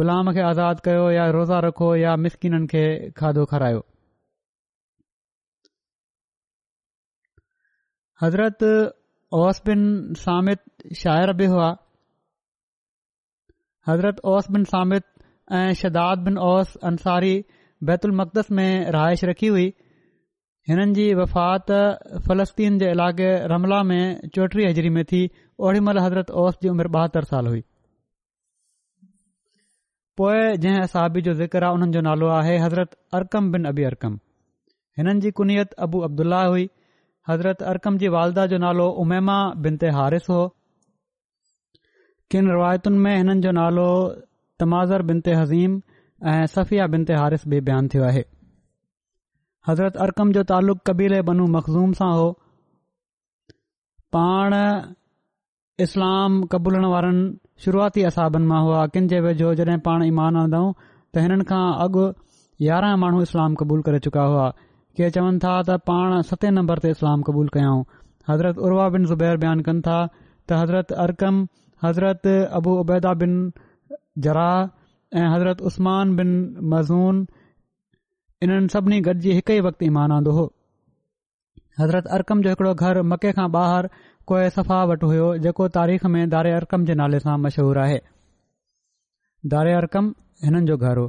ग़ुलाम 0.00 0.32
खे 0.38 0.42
आज़ादु 0.48 0.84
कयो 0.88 1.04
या 1.14 1.24
रोज़ा 1.36 1.60
रखो 1.66 1.88
या 2.00 2.14
मिसकिननि 2.24 2.66
खे 2.72 2.82
खाधो 3.20 3.44
खारायो 3.52 3.80
हज़रत 8.24 8.64
ओस 9.40 9.62
बिन 9.70 9.80
सामित 10.24 10.62
शाइर 11.04 11.32
बि 11.40 11.46
हुआ 11.54 11.70
हज़रत 13.88 14.20
ओस 14.34 14.50
बिन 14.56 14.64
सामित 14.74 15.08
ऐं 15.60 15.68
शदात 15.84 16.28
बिन 16.28 16.38
ओस 16.52 16.76
अंसारी 16.92 17.34
बैत 17.90 18.04
उलमकदस 18.10 18.50
में 18.60 18.70
रहाइश 18.98 19.24
रखी 19.32 19.46
हुई 19.56 19.70
हिननि 20.68 20.92
जी 20.96 21.04
वफ़ात 21.18 21.70
फ़लस्तीन 22.26 22.78
जे 22.78 22.90
इलाक़े 22.94 23.28
रमला 23.52 23.82
में 23.86 24.02
चोटी 24.34 24.64
हजरी 24.64 24.90
में 24.96 25.04
थी 25.12 25.20
ओड़ी 25.68 25.80
महिल 25.86 25.98
हज़रत 25.98 26.30
ओस 26.42 26.58
जी 26.62 26.68
उमिरि 26.72 26.88
ॿाहतरि 26.98 27.26
साल 27.30 27.46
हुई 27.46 27.62
पोए 30.20 30.44
जंहिं 30.64 30.80
असाबी 30.82 31.22
जो 31.28 31.32
ज़िक्र 31.40 31.70
हुननि 31.74 31.92
जो 31.96 32.00
नालो 32.08 32.26
आहे 32.34 32.56
हज़रत 32.64 32.94
अरकम 33.18 33.50
बिन 33.52 33.64
अबी 33.72 33.82
अरकम 33.90 34.14
हिननि 34.98 35.20
जी 35.26 35.30
कुनीयत 35.40 35.72
अबू 35.88 36.00
अब्दुल्ला 36.08 36.42
हुई 36.44 36.66
हज़रत 37.30 37.62
अरकम 37.72 37.96
जी 38.02 38.08
वालदा 38.16 38.44
जो 38.54 38.58
नालो 38.66 38.86
उमेमा 39.06 39.38
बिन 39.66 39.76
ते 39.84 39.90
हारिस 39.98 40.28
हो 40.34 40.40
किन 42.34 42.50
रिवायतुनि 42.54 42.98
में 43.08 43.10
हिननि 43.16 43.40
जो 43.48 43.52
नालो 43.60 43.88
तमाज़र 44.64 45.02
बिनते 45.10 45.34
हज़ीम 45.42 45.76
ऐं 46.34 46.44
सफ़िया 46.56 46.86
बिनते 46.96 47.18
हारिस 47.24 47.46
बि 47.54 47.60
बयानु 47.70 47.88
थियो 47.96 48.04
आहे 48.12 48.24
हज़रत 49.68 49.96
अरकम 50.04 50.30
जो 50.36 50.42
तालुक़ु 50.50 50.80
कबीले 50.90 51.20
बनू 51.28 51.46
मखज़ूम 51.56 51.92
सां 52.00 52.10
हो 52.20 52.30
पाण 54.16 54.54
इस्लाम 55.84 56.38
क़बूलण 56.54 56.84
वारनि 56.92 57.22
शुरूआती 57.66 58.02
असाबनि 58.08 58.46
मां 58.52 58.62
हुआ 58.68 58.80
किन 58.96 59.06
जे 59.12 59.20
वेझो 59.26 59.52
जॾहिं 59.60 59.78
पाण 59.88 60.04
ईमान 60.08 60.36
आंदाऊं 60.40 60.72
त 60.78 61.22
हिननि 61.26 61.46
खां 61.52 61.62
अॻु 61.84 62.06
यारहं 62.68 62.98
माण्हू 63.04 63.20
इस्लाम 63.28 63.54
क़बूल 63.62 63.82
करे 63.90 63.98
चुका 64.08 64.24
हुआ 64.32 64.48
के 65.00 65.10
चवनि 65.18 65.40
था 65.46 65.52
त 65.68 65.76
पाण 65.92 66.18
सते 66.32 66.50
नंबर 66.58 66.82
ते 66.86 66.90
इस्लाम 66.96 67.22
क़बूल 67.30 67.52
कयाऊं 67.58 67.84
हज़रत 68.32 68.58
उर्वा 68.68 68.88
बिन 68.96 69.04
ज़ुबैर 69.12 69.36
बयानु 69.46 69.68
कनि 69.70 69.84
था 69.90 70.00
त 70.14 70.58
हज़रत 70.62 70.92
अरकम 71.06 71.38
हज़रत 71.86 72.26
अबू 72.60 72.74
उबैदा 72.82 73.14
बिन 73.22 73.38
जरा 74.28 74.48
ऐं 75.20 75.30
हज़रत 75.36 75.62
उस्मान 75.72 76.16
बिन 76.22 76.34
मज़ून 76.74 77.22
इन्हनि 78.44 78.68
सभिनी 78.72 78.96
गॾिजी 79.06 79.32
हिकु 79.36 79.52
ई 79.56 79.60
वक़्तु 79.64 79.84
ईमान 79.86 80.12
आंदो 80.14 80.30
हो 80.36 80.44
हज़रत 81.80 82.06
अरकम 82.14 82.40
जो 82.46 82.50
हिकड़ो 82.52 82.72
घर 82.86 83.00
मके 83.10 83.30
खां 83.36 83.44
ॿाहिरि 83.56 83.90
कोए 84.30 84.48
सफ़ा 84.54 84.78
वटि 84.90 85.06
हुयो 85.10 85.26
जेको 85.44 85.66
तारीख़ 85.76 86.06
में 86.14 86.18
दारे 86.32 86.52
अरकम 86.60 86.86
जे 86.88 86.94
नाले 87.00 87.20
सां 87.26 87.36
मशहूरु 87.44 87.80
आहे 87.82 88.00
दारे 89.54 89.74
अरकम 89.82 90.08
हिननि 90.46 90.64
जो 90.72 90.76
घर 90.88 90.98
हो 91.00 91.04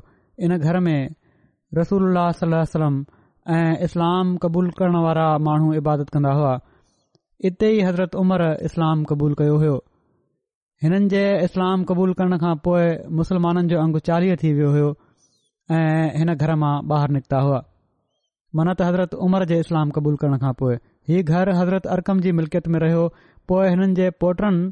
इन 0.49 0.57
घर 0.59 0.79
में 0.87 0.99
रसूल 1.79 2.19
सलम 2.41 2.99
ऐं 3.55 3.65
इस्लाम 3.87 4.35
क़बूल 4.45 4.69
करण 4.81 4.97
वारा 5.07 5.25
माण्हू 5.47 5.73
इबादत 5.81 6.09
कंदा 6.17 6.33
हुआ 6.41 6.51
इते 7.51 7.71
ई 7.79 7.79
हज़रत 7.89 8.15
उमर 8.25 8.43
इस्लाम 8.69 9.03
क़बूल 9.13 9.33
कयो 9.41 9.57
हो 9.65 9.73
हिननि 10.85 11.09
जे 11.15 11.23
इस्लाम 11.49 11.83
क़बूल 11.93 12.13
करण 12.21 12.37
खां 12.45 12.53
पोइ 12.69 12.85
मुस्लमाननि 13.21 13.69
जो 13.73 13.81
अंगु 13.87 14.03
चालीह 14.11 14.35
थी 14.43 14.53
वियो 14.59 14.69
हो 14.77 14.91
ऐं 15.71 16.09
हिन 16.19 16.33
घर 16.35 16.53
मां 16.61 16.71
ॿाहिरि 16.91 17.13
निकिता 17.13 17.39
हुआ 17.41 17.61
मन्नत 18.55 18.81
हज़रत 18.81 19.13
उमर 19.27 19.43
जे 19.51 19.59
इस्लाम 19.65 19.89
क़बूल 19.97 20.15
करण 20.23 20.37
खां 20.41 20.51
पोइ 20.61 20.73
हीउ 21.11 21.23
घर 21.23 21.49
हज़रत 21.59 21.85
अरकम 21.95 22.19
जी 22.25 22.31
मिल्कियत 22.39 22.67
में 22.75 22.79
रहियो 22.83 23.05
पोइ 23.51 23.69
हिननि 23.73 23.93
जे 23.99 24.09
पोटरनि 24.23 24.67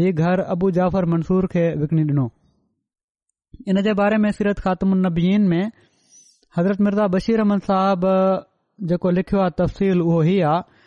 हीउ 0.00 0.12
घर 0.30 0.40
अबू 0.56 0.70
जाफ़र 0.80 1.06
मंसूर 1.14 1.46
खे 1.52 1.62
विकणी 1.84 2.02
ॾिनो 2.10 2.24
हिन 3.68 3.80
जे 3.88 3.94
बारे 4.02 4.18
में 4.24 4.30
सीरत 4.40 4.58
ख़ात्मनीन 4.66 5.46
में 5.54 5.62
हज़रत 6.58 6.80
मिर्ज़ा 6.88 7.06
बशीरमन 7.14 7.58
साहब 7.68 8.10
जेको 8.90 9.10
लिखियो 9.20 9.40
आहे 9.44 9.50
तफ़सील 9.62 10.00
उहो 10.08 10.20
ही 10.30 10.36
आहे 10.54 10.78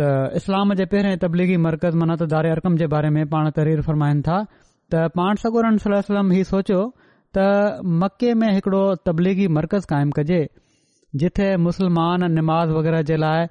त 0.00 0.14
इस्लाम 0.42 0.74
जे 0.84 0.90
पहिरें 0.94 1.18
तबलीगी 1.26 1.56
मरकज़ 1.66 2.00
मनत 2.06 2.22
दारे 2.38 2.50
अरकम 2.56 2.76
जे 2.84 2.92
बारे 2.96 3.10
में 3.18 3.22
पाण 3.36 3.50
तरीर 3.60 3.82
फरमाइनि 3.90 4.22
था 4.30 4.40
त 4.94 5.06
पाण 5.20 5.44
सगोरम 5.46 6.30
हीउ 6.38 6.44
सोचियो 6.56 6.82
त 7.38 7.42
मके 8.02 8.32
में 8.42 8.48
हिकड़ो 8.54 8.78
तबलीगी 9.08 9.46
मर्कज़ 9.56 9.84
क़ाइमु 9.90 10.12
कजे 10.16 10.38
जिथे 11.22 11.44
मुस्लमान 11.66 12.24
निमाज़ 12.38 12.70
वगैरह 12.76 13.02
जे 13.10 13.16
लाइ 13.24 13.44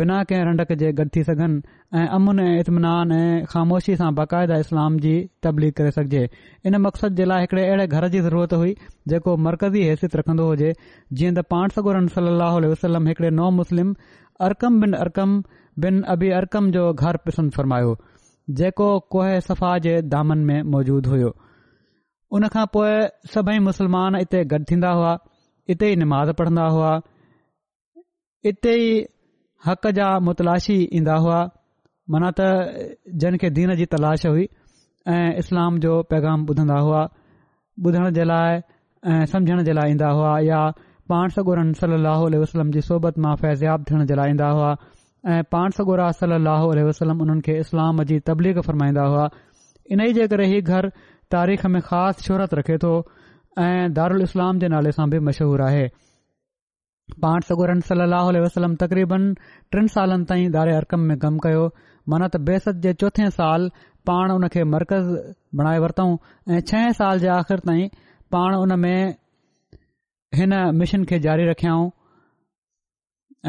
बिना 0.00 0.16
कंहिं 0.32 0.44
रंडक 0.48 0.72
जे 0.82 0.90
गॾु 0.98 1.04
थी 1.16 1.22
सघनि 1.28 1.56
ऐं 2.00 2.04
अमुन 2.16 2.40
ऐं 2.44 2.50
इतमिनान 2.60 3.12
ऐं 3.18 3.40
ख़ामोशी 3.52 3.94
सां 4.02 4.10
बाक़ाइदा 4.18 4.58
इस्लाम 4.64 4.98
जी 5.06 5.12
तबलीग 5.46 5.72
करे 5.80 5.90
सघिजे 5.98 6.22
इन 6.70 6.76
मक़सद 6.88 7.16
जे 7.20 7.24
लाइ 7.32 7.42
हिकड़े 7.46 7.64
अहिड़े 7.68 7.86
घर 8.00 8.06
जी 8.14 8.20
ज़रूरत 8.28 8.54
हुई 8.62 8.74
जेको 9.12 9.36
मर्कज़ी 9.48 9.84
हैसियत 9.90 10.16
रखंदो 10.22 10.48
हुजे 10.52 10.72
जीअं 11.20 11.32
त 11.38 11.44
पाण 11.54 11.76
सगोरन 11.76 12.10
सली 12.16 12.72
वसलम 12.74 13.08
हिकड़े 13.12 13.30
नओ 13.40 13.50
मुस्लिम 13.60 13.94
Arqam 14.50 14.80
bin 14.84 14.98
Arqam 15.04 15.32
bin 15.86 16.02
Abi 16.16 16.32
Arqam 16.42 16.68
जो 16.78 16.84
घर 16.92 17.20
पसंदि 17.28 17.58
फ़रमायो 17.58 17.92
जेको 18.62 18.90
कोहे 19.16 19.36
सफ़ा 19.50 19.72
जे 19.88 19.96
दामन 20.16 20.44
में 20.52 20.70
मौजूदु 20.76 21.14
हुयो 21.16 21.32
उन 22.36 22.46
खां 22.52 22.66
पोइ 22.74 22.92
सभई 23.32 23.58
मुस्लमान 23.68 24.14
इते 24.24 24.38
गॾु 24.52 24.58
थींदा 24.70 24.90
हुआ 24.98 25.12
इते 25.72 25.86
ई 25.92 25.96
निमाज़ 26.02 26.30
पढ़ंदा 26.38 26.66
हुआ 26.74 26.92
इते 28.50 28.72
ई 28.84 28.92
हक़ 29.66 29.88
जा 29.98 30.06
मुतलाश 30.28 30.66
ईंदा 31.00 31.16
हुआ 31.24 31.40
मन 32.14 32.24
त 32.38 32.46
जन 33.24 33.36
खे 33.42 33.50
दीन 33.58 33.74
जी 33.82 33.86
तलाश 33.96 34.24
हुई 34.32 34.48
ऐं 35.16 35.28
इस्लाम 35.42 35.78
जो 35.86 35.92
पैगाम 36.14 36.46
ॿुधंदा 36.54 36.78
हुआ 36.88 37.02
ॿुधण 37.88 38.10
जे 38.20 38.24
लाइ 38.32 38.56
ऐं 39.10 39.24
समझण 39.34 39.62
जे 39.68 39.72
लाइ 39.80 39.90
ईंदा 39.98 40.10
हुआ 40.16 40.32
या 40.48 40.60
पाण 41.12 41.28
सॻोरन 41.38 41.72
सल 41.84 42.10
वसलम 42.42 42.70
जी 42.78 42.86
सोबत 42.90 43.18
मां 43.26 43.34
फैज़ियाब 43.46 43.84
थियण 43.90 44.04
जे 44.12 44.22
लाइ 44.22 44.30
ईंदा 44.38 44.48
हुआ 44.58 44.70
ऐं 45.36 45.38
पाण 45.56 45.78
सगुरा 45.80 46.10
सल 46.24 46.32
वसलम 46.90 47.20
उन्हनि 47.26 47.42
खे 47.48 47.58
इस्लाम 47.68 48.02
जी 48.12 48.18
तबलीग 48.30 48.60
फरमाईंदा 48.72 49.04
हुआ 49.12 49.26
इन 49.94 50.00
ई 50.10 50.20
जे 50.20 50.26
करे 50.32 50.46
ई 50.58 50.60
तारीख़ 51.32 51.66
में 51.74 51.80
ख़ासि 51.88 52.22
शोहरत 52.28 52.54
रखे 52.58 52.76
थो 52.84 52.92
ऐं 53.64 53.92
दारुल 53.98 54.22
इस्लाम 54.28 54.58
जे 54.64 54.68
नाले 54.74 54.90
सां 54.98 55.08
बि 55.14 55.18
मशहूरु 55.28 55.64
आहे 55.68 55.84
पाण 57.24 57.46
सगोरम 57.48 57.80
सलाह 57.90 58.28
वसलम 58.46 58.74
तक़रीबन 58.82 59.24
टिन 59.76 59.86
सालन 59.94 60.24
ताईं 60.32 60.50
दार 60.56 60.72
अरकम 60.76 61.06
में 61.10 61.16
कमु 61.24 61.42
कयो 61.46 61.62
माना 62.12 62.28
त 62.34 62.40
बेसत 62.48 62.82
जे 62.86 62.92
चोथे 63.02 63.30
साल 63.38 63.66
पाण 64.10 64.32
उन 64.36 64.46
खे 64.56 64.64
मरकज़ 64.74 65.08
बणाए 65.60 65.78
वरितऊं 65.86 66.14
ऐं 66.56 66.60
छहे 66.72 66.92
साल 67.00 67.22
जे 67.26 67.30
आख़िर 67.38 67.64
ताईं 67.70 67.94
पाण 68.36 68.56
उन 68.64 68.76
में 68.82 69.00
हिन 70.40 70.56
मिशन 70.82 71.04
खे 71.12 71.20
जारी 71.28 71.48
रखियाऊं 71.50 71.88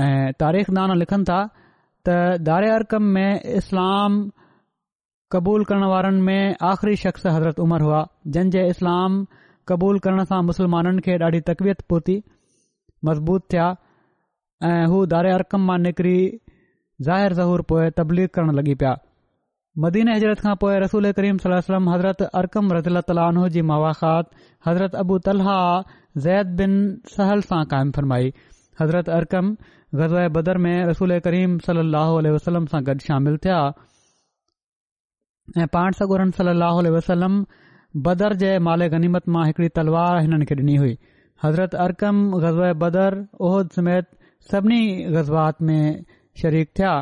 ऐं 0.05 0.35
तारीख़ 0.45 0.71
दाना 0.79 0.97
लिखनि 1.03 1.29
था 1.31 1.41
त 2.07 2.17
दारि 2.51 2.71
अरकम 2.77 3.09
में 3.15 3.51
इस्लाम 3.61 4.23
क़बूल 5.33 5.63
करण 5.65 5.83
वारनि 5.89 6.21
में 6.25 6.55
आख़िरी 6.69 6.95
शख़्स 7.01 7.25
हज़रत 7.25 7.59
उमर 7.59 7.81
हुआ 7.81 8.01
जन 8.33 8.49
जे 8.55 8.61
इस्लाम 8.69 9.13
क़बूल 9.67 9.99
करण 10.05 10.23
सां 10.31 10.37
मुस्लमाननि 10.49 11.01
खे 11.05 11.13
ॾाढी 11.27 11.39
तकवीयत 11.47 11.79
पुर्ती 11.89 12.15
मज़बूत 13.09 13.45
थिया 13.53 13.69
ऐं 14.69 14.85
हू 14.91 14.99
दारे 15.13 15.31
अरकम 15.37 15.63
मां 15.69 15.77
निकिरी 15.85 16.13
ज़ाहिर 17.07 17.33
ज़हूर 17.39 17.61
पोए 17.73 17.89
तबलीग 18.01 18.29
करण 18.37 18.53
लॻी 18.59 18.75
पिया 18.83 18.91
मदीन 19.85 20.11
हज़रत 20.13 20.43
खां 20.47 20.53
पोइ 20.65 20.75
रसूल 20.85 21.11
करीम 21.21 21.37
सलम 21.45 21.89
हज़रत 21.93 22.21
अरकम 22.43 22.71
रज़ल्तन 22.77 23.39
जी 23.57 23.61
मुक़ात 23.73 24.29
हज़रत 24.67 24.97
अबू 25.05 25.17
तलहा 25.29 25.55
ज़ैद 26.27 26.51
बिन 26.61 26.75
सहल 27.17 27.41
सां 27.53 27.63
क़ाइमु 27.73 27.97
फ़र्माई 27.97 28.29
हज़रत 28.83 29.09
अरकम 29.17 29.49
गज़ाए 30.03 30.27
बदर 30.39 30.61
में 30.67 30.73
रसूल 30.91 31.17
करीम 31.29 31.57
सली 31.69 32.35
वसलम 32.39 32.69
सां 32.75 32.83
गॾु 32.91 32.97
शामिल 33.09 33.41
थिया 33.47 33.61
ऐं 35.61 35.65
पाण 35.71 35.91
सगोरनि 35.99 36.31
सलाह 36.37 36.77
वसलम 36.95 37.33
बदर 38.05 38.33
जे 38.43 38.51
माले 38.67 38.87
गनीमत 38.93 39.27
मां 39.35 39.41
हिकड़ी 39.47 39.69
तलवार 39.79 40.19
हिननि 40.25 40.45
खे 40.51 40.55
ॾिनी 40.59 40.75
हुई 40.83 40.93
हज़रत 41.43 41.73
अरकम 41.85 42.21
गज़ो 42.43 42.61
आहे 42.67 42.73
बदर 42.83 43.17
ओहद 43.47 43.69
समेत 43.77 44.05
सभिनी 44.51 44.77
ग़ज़बात 45.15 45.61
में 45.69 45.81
शरीक 46.41 46.69
थिया 46.79 46.93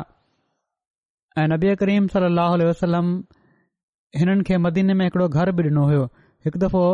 ऐं 1.42 1.46
नबे 1.52 1.76
करीम 1.84 2.08
सलाहु 2.16 2.66
वसलम 2.70 3.14
हिननि 4.22 4.48
खे 4.50 4.58
मदीने 4.66 4.94
में 5.00 5.04
हिकड़ो 5.06 5.28
घर 5.28 5.52
बि 5.60 5.68
डि॒नो 5.68 5.86
होयो 5.92 6.04
हिकु 6.48 6.64
दफ़ो 6.66 6.84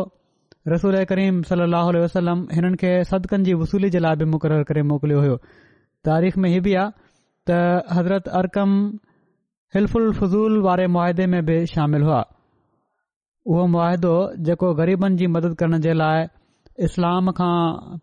रसूल 0.75 1.03
करीम 1.15 1.41
सलाह 1.51 1.91
वसलम 2.07 2.47
हिननि 2.59 2.81
खे 2.85 2.93
सदिकनि 3.13 3.49
जी 3.49 3.57
वसूली 3.65 3.89
जे 3.97 4.05
लाइ 4.07 4.21
बि 4.23 4.29
मुक़ररु 4.37 4.69
करे 4.71 4.85
मोकिलियो 4.93 5.25
हुयो 5.27 5.39
तारीख़ 6.11 6.39
में 6.45 6.49
हीअ 6.53 6.65
बि 6.69 6.77
आहे 6.83 6.89
त 7.51 7.63
हज़रत 7.99 8.31
अरकम 8.43 8.81
हिल्फुल 9.75 10.13
फज़ूल 10.17 10.57
वारे 10.65 10.85
मुआदे 10.93 11.25
में 11.31 11.45
बि 11.45 11.55
शामिल 11.71 12.01
हुआ 12.05 12.19
उहो 13.49 13.65
मुआदो 13.73 14.13
जेको 14.47 14.69
ग़रीबनि 14.79 15.17
जी 15.19 15.27
मदद 15.33 15.55
करण 15.59 15.79
जे 15.85 15.91
लाइ 16.01 16.23
इस्लाम 16.87 17.31
खां 17.39 17.51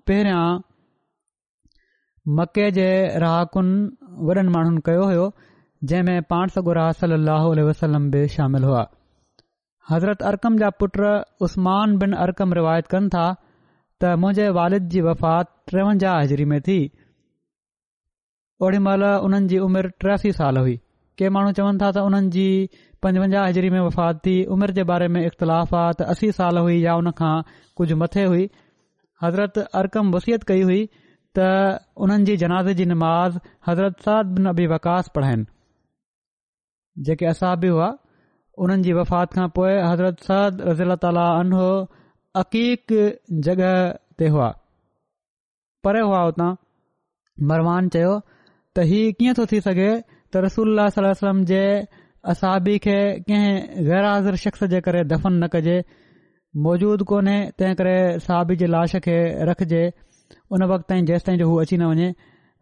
पहिरियां 0.08 0.44
मके 2.40 2.68
जे 2.76 2.84
रहाकुनि 3.24 3.74
वॾनि 4.30 4.46
माण्हुनि 4.58 4.84
कयो 4.90 5.08
हो 5.12 5.26
जंहिं 5.92 6.04
में 6.10 6.28
पाण 6.34 6.54
सगुरा 6.58 6.84
सलाहु 7.00 7.58
वसलम 7.72 8.08
बि 8.14 8.22
शामिल 8.36 8.68
हुआ 8.68 8.86
हज़रत 9.90 10.22
अरक़म 10.30 10.62
जा 10.64 10.70
पुट 10.82 11.02
उस्मान 11.48 11.98
बिन 12.04 12.16
अरक़म 12.28 12.58
रिवायत 12.62 12.92
कनि 12.96 13.14
था 13.18 13.26
त 14.00 14.16
मुंहिंजे 14.26 14.48
वालिद 14.62 14.88
जी 14.96 15.04
वफ़ात 15.10 15.52
ट्रिवंजाह 15.72 16.18
हज़री 16.22 16.44
में 16.56 16.60
थी 16.70 16.78
ओड़ी 18.68 18.84
महिल 18.90 19.04
उन्हनि 19.10 19.48
जी 19.54 19.64
उमिरि 19.68 19.88
ट्रियासी 20.04 20.32
साल 20.42 20.58
हुई 20.66 20.80
के 21.18 21.28
माण्हू 21.34 21.52
चवनि 21.58 21.78
था 21.80 21.90
त 21.92 21.96
उन्हनि 22.08 22.30
जी 22.36 22.48
पंजवंजाह 23.02 23.44
हज़री 23.48 23.68
में 23.70 23.80
वफ़ात 23.80 24.18
थी 24.26 24.34
उमिरि 24.54 24.72
जे 24.78 24.82
बारे 24.90 25.08
में 25.14 25.20
इख़्तिलाफ़ 25.24 25.74
आहे 25.80 25.92
त 26.00 26.08
असी 26.14 26.30
साल 26.38 26.58
हुई 26.62 26.76
या 26.84 26.94
उनखां 26.96 27.34
कुझु 27.80 27.96
मथे 28.02 28.24
हुई 28.32 28.44
हज़रत 29.22 29.58
अरकम 29.80 30.10
बसियत 30.14 30.42
कई 30.50 30.62
हुई 30.68 30.88
त 31.38 31.78
उन्हनि 32.04 32.24
जी 32.30 32.36
जनाज़ 32.42 32.68
जी 32.80 32.84
निमाज़ 32.92 33.38
हज़रत 33.68 34.00
सद 34.06 34.34
न 34.38 34.52
बि 34.60 34.66
वकास 34.74 35.08
पढ़ाइनि 35.14 35.44
जेके 37.08 37.26
असाब 37.32 37.64
हुआ 37.72 37.88
उन्हनि 38.66 38.82
जी 38.82 38.92
वफ़ात 38.98 39.32
खां 39.38 39.48
पोइ 39.60 39.72
हज़रत 39.84 40.20
सद 40.30 40.60
रज़ीला 40.68 40.96
ताली 41.06 41.26
अनो 41.38 41.70
अक़ीक़ 42.42 42.94
जग॒ 43.46 43.74
ते 44.20 44.26
हुआ 44.36 44.48
परे 45.88 46.00
हुआ 46.08 46.20
उतां 46.32 46.50
मरवान 47.50 47.88
चयो 47.96 48.12
त 48.76 48.86
हीउ 48.92 49.12
कीअं 49.18 49.34
थो 49.40 49.44
थी 49.52 49.60
सघे 49.68 49.90
رسول 50.44 50.68
اللہ 50.68 50.88
صلی 50.94 51.04
اللہ 51.04 51.12
علیہ 51.12 51.26
وسلم 51.26 52.04
कंहिं 52.28 53.84
गैर 53.86 54.04
हाज़िर 54.04 54.36
शख़्स 54.44 54.64
जे 54.70 54.78
करे 54.86 55.02
दफ़न 55.10 55.32
न 55.42 55.46
कॼे 55.54 55.74
मौजूद 56.66 57.02
कोन्हे 57.10 57.34
तंहिं 57.58 57.74
करे 57.80 57.92
सहाबी 58.24 58.56
जे 58.62 58.66
लाश 58.74 58.96
खे 59.04 59.16
رکھ 59.50 59.62
उन 60.50 60.62
वक़्त 60.72 60.84
ताईं 60.88 61.04
जेसि 61.10 61.24
ताईं 61.26 61.38
जो 61.38 61.44
جو 61.44 61.60
अची 61.64 61.76
न 61.76 61.82
نہ 61.82 62.12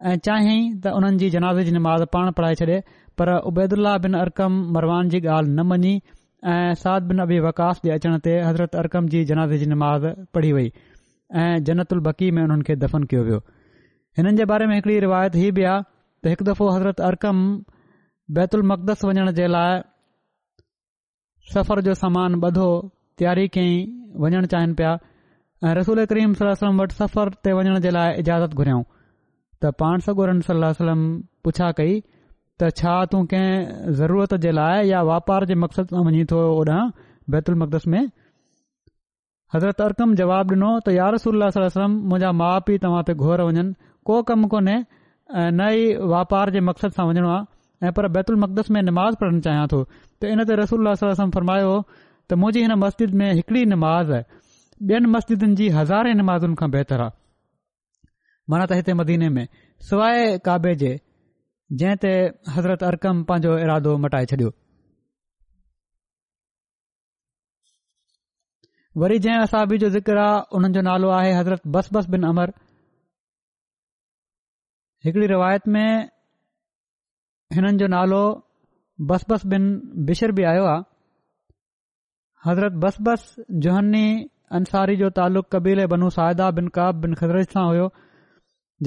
ऐं 0.05 0.17
चाहियईं 0.27 0.79
त 0.81 0.93
हुननि 0.97 1.17
जी 1.19 1.29
जनाज़ 1.35 1.59
جی 1.65 1.71
नमाज़ 1.77 2.03
पाण 2.15 2.31
पढ़ाए 2.39 2.55
چڑے 2.59 2.79
पर 3.19 3.37
उबेदुल्लह 3.49 3.97
बिन 4.05 4.13
अरकम 4.19 4.53
मरवान 4.77 5.09
जी 5.09 5.19
ॻाल्हि 5.19 5.51
न 5.51 5.65
मञी 5.71 5.93
ऐ 5.97 6.73
साद 6.83 7.03
बिन 7.11 7.19
अबी 7.25 7.39
वकास 7.47 7.81
जे 7.85 7.91
अचण 7.97 8.15
हज़रत 8.27 8.75
अरकम 8.83 9.05
जी 9.13 9.23
जनाज़ 9.29 9.59
जी 9.63 9.71
नमाज़ 9.73 10.05
पढ़ी 10.37 10.51
वई 10.55 10.71
ऐं 11.33 11.63
जनत 11.69 11.93
उल्बकी 11.97 12.31
में 12.37 12.41
हुननि 12.45 12.75
दफ़न 12.85 13.03
कयो 13.09 13.23
वियो 13.27 13.39
بارے 14.17 14.31
میں 14.31 14.51
बारे 14.51 14.69
में 14.69 14.79
ہی 14.85 14.99
रिवायत 15.05 15.35
ही 15.43 15.47
त 16.25 16.29
हिकु 16.33 16.43
दफ़ो 16.49 16.65
हज़रत 16.75 16.97
अरकम 17.07 17.37
बैतुलमकदस 18.35 19.01
वञण 19.07 19.27
जे 19.39 19.47
लाइ 19.55 19.73
सफ़र 21.55 21.81
जो 21.87 21.93
सामान 21.99 22.37
ॿधो 22.47 22.69
तयारी 23.19 23.43
कयईं 23.55 23.91
वञणु 24.23 24.47
चाहिनि 24.53 24.73
पिया 24.79 24.93
ऐं 25.65 25.73
रसूल 25.79 26.01
करीम 26.11 26.33
सलम 26.39 26.81
वटि 26.83 26.95
सफ़र 27.01 27.31
ते 27.45 27.53
वञण 27.57 27.77
जे 27.85 27.91
लाइ 27.97 28.09
इजाज़त 28.23 28.57
घुरायऊं 28.59 28.83
त 29.61 29.73
पाण 29.81 30.05
सलम 30.49 31.03
पुछा 31.45 31.67
कई 31.81 31.93
त 32.01 32.71
छा 32.81 32.95
तूं 33.13 33.21
कंहिं 33.35 33.93
ज़रूरत 34.01 34.33
जे 34.47 34.55
लाइ 34.61 34.89
या 34.93 35.03
वापार 35.11 35.45
जे 35.51 35.59
मक़सदु 35.65 35.95
सां 35.95 36.03
वञी 36.09 36.25
थो 36.33 36.41
ओॾां 36.57 37.57
मक़दस 37.63 37.87
में 37.93 38.01
हज़रत 39.53 39.85
अरकम 39.89 40.17
जवाब 40.23 40.57
ॾिनो 40.57 40.73
त 40.87 40.97
यार 40.99 41.13
रसूल 41.19 41.49
सलम 41.61 41.91
मुंहिंजा 42.11 42.37
माउ 42.43 42.65
पीउ 42.67 42.83
तव्हां 42.85 43.03
ते 43.09 43.13
घोर 43.23 43.47
वञनि 43.49 43.65
को 44.09 44.21
कमु 44.29 44.45
कोन्हे 44.53 44.77
नऐ 45.33 45.77
वापार 46.13 46.49
जे 46.55 46.59
मक़सदु 46.69 46.93
सां 46.95 47.05
वञणो 47.07 47.29
आहे 47.35 47.87
ऐं 47.87 47.91
पर 47.99 48.07
बैतुल 48.17 48.35
मक़दस 48.41 48.69
में 48.73 48.81
नमाज़ 48.81 49.15
पढ़णु 49.21 49.39
चाहियां 49.45 49.67
थो 49.71 49.79
त 50.21 50.25
इन 50.33 50.43
ते 50.49 50.55
रसूल 50.61 50.89
फरमायो 51.35 51.71
त 52.29 52.33
मुंहिंजी 52.41 52.61
हिन 52.65 52.73
मस्जिद 52.85 53.13
में 53.21 53.31
हिकड़ी 53.41 53.65
निमाज़ 53.73 54.11
ॿियनि 54.91 55.07
मस्जिदनि 55.15 55.55
जी 55.61 55.67
हज़ारे 55.77 56.13
नमाज़ुनि 56.21 56.55
खां 56.59 56.69
बहितर 56.75 57.01
आहे 57.05 57.11
माना 58.53 58.65
त 58.69 58.77
हिते 58.79 58.93
मदीने 59.01 59.29
में 59.37 59.43
सवाइ 59.89 60.37
काबे 60.49 60.73
जे 60.81 60.89
जंहिं 61.81 61.95
ते 62.05 62.11
हज़रत 62.57 62.83
अरकम 62.89 63.23
पंहिंजो 63.31 63.53
इरादो 63.65 63.93
मटाए 64.05 64.25
छॾियो 64.33 64.51
वरी 69.03 69.17
जंहिं 69.27 69.39
असाबी 69.47 69.77
जो 69.85 69.89
ज़िक्र 69.97 70.17
आहे 70.27 70.37
हुननि 70.57 70.73
जो 70.75 70.81
नालो 70.89 71.09
आहे 71.21 71.31
हज़रत 71.39 71.67
बस 71.77 71.89
बस 71.99 72.09
बिन 72.17 72.27
अमर 72.33 72.53
हिकड़ी 75.05 75.25
रिवायत 75.29 75.67
में 75.73 76.07
हिननि 77.55 77.77
जो 77.79 77.87
नालो 77.93 78.21
बस 79.09 79.25
बस 79.29 79.45
बिन 79.51 79.65
बिशर 80.05 80.31
बिशिर 80.37 80.49
आयो 80.51 80.63
आहे 80.69 80.83
हज़रत 82.45 82.79
बस 83.07 83.25
जोहनी 83.65 84.05
अंसारी 84.59 84.95
जो 85.01 85.09
तालुक़ 85.19 85.47
कबीले 85.55 85.85
बनू 85.93 86.09
साहिदा 86.17 86.47
बिन 86.59 86.67
काब 86.77 87.01
बिन 87.03 87.13
खज़दरश 87.21 87.53
सां 87.53 87.65
हुयो 87.67 87.85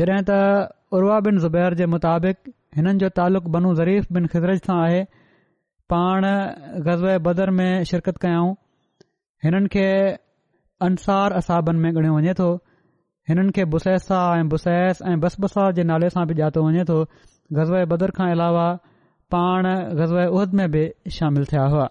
जड॒हिं 0.00 0.24
त 0.30 0.38
उर्वा 0.98 1.18
बिन 1.26 1.38
ज़ुबैर 1.44 1.78
जे 1.82 1.86
मुताबिक़ 1.94 2.50
हिननि 2.78 2.98
जो 3.04 3.08
तालुक़ 3.20 3.46
बनू 3.58 3.72
ज़रीफ़ 3.82 4.12
बिन 4.18 4.26
खजर 4.34 4.54
सां 4.68 4.78
आहे 4.88 5.00
पाण 5.94 6.22
ग़ज़ब 6.88 7.22
बदर 7.28 7.50
में 7.60 7.72
शिरकत 7.92 8.18
कयाऊं 8.26 8.52
हिननि 9.46 9.68
खे 9.76 9.86
अंसार 10.88 11.40
असाबनि 11.42 11.78
में 11.84 11.90
ॻणियो 11.98 12.12
वञे 12.18 12.34
थो 12.42 12.50
हिननि 13.28 13.52
खे 13.56 13.64
बुसैसा 13.72 14.18
ऐं 14.38 14.48
बुसैस 14.48 14.98
ऐं 15.08 15.18
बसबसा 15.22 15.62
जे 15.78 15.82
नाले 15.88 16.08
सां 16.14 16.24
बि 16.28 16.34
जातो 16.34 16.60
वञे 16.66 16.84
तो 16.90 16.94
ग़ज़ब 17.58 17.82
बदर 17.90 18.10
खां 18.18 18.30
अलावा 18.36 18.62
पाण 19.34 19.66
ग़ज़ब 19.98 20.32
उहद 20.36 20.54
में 20.60 20.70
बि 20.76 20.84
शामिल 21.16 21.44
थिया 21.52 21.64
हुआ 21.74 21.88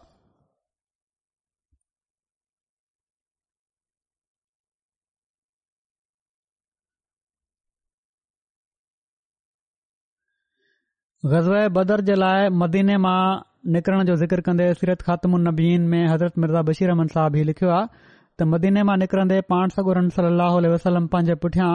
ग़ज़ब 11.33 11.71
बदर 11.77 12.01
जे 12.09 12.15
लाइ 12.23 12.49
मदीने 12.63 12.97
मां 13.05 13.21
निकिरण 13.77 14.05
जो 14.09 14.15
ज़िक्र 14.23 14.41
कंदे 14.49 14.73
सीरत 14.81 15.01
ख़ात्मनीन 15.11 15.87
में 15.93 16.03
हज़रत 16.13 16.37
मिर्ज़ा 16.45 16.61
बशीर 16.71 16.89
अहमद 16.95 17.11
साहब 17.17 17.35
लिखियो 17.51 17.69
आहे 17.79 18.05
त 18.39 18.45
मदीने 18.53 18.81
मां 18.89 18.95
निकरंदे 19.01 19.37
पाण 19.51 19.71
सगुरन 19.75 20.07
सली 20.15 20.71
वसलम 20.73 21.05
पंहिंजे 21.15 21.35
पुठियां 21.45 21.69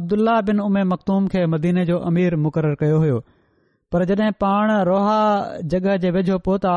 अब्दुल्ला 0.00 0.34
बिन 0.48 0.60
उमे 0.64 0.82
मखतूम 0.94 1.26
खे 1.34 1.44
मदीने 1.54 1.84
जो 1.92 1.96
अमीर 2.10 2.36
मुक़रर 2.46 2.74
कयो 2.82 3.00
हो 3.04 3.16
पर 3.94 4.04
जॾहिं 4.10 4.32
पाण 4.44 4.74
रोहा 4.90 5.16
जगह 5.74 5.96
जे 6.04 6.10
वेझो 6.18 6.38
पहुता 6.48 6.74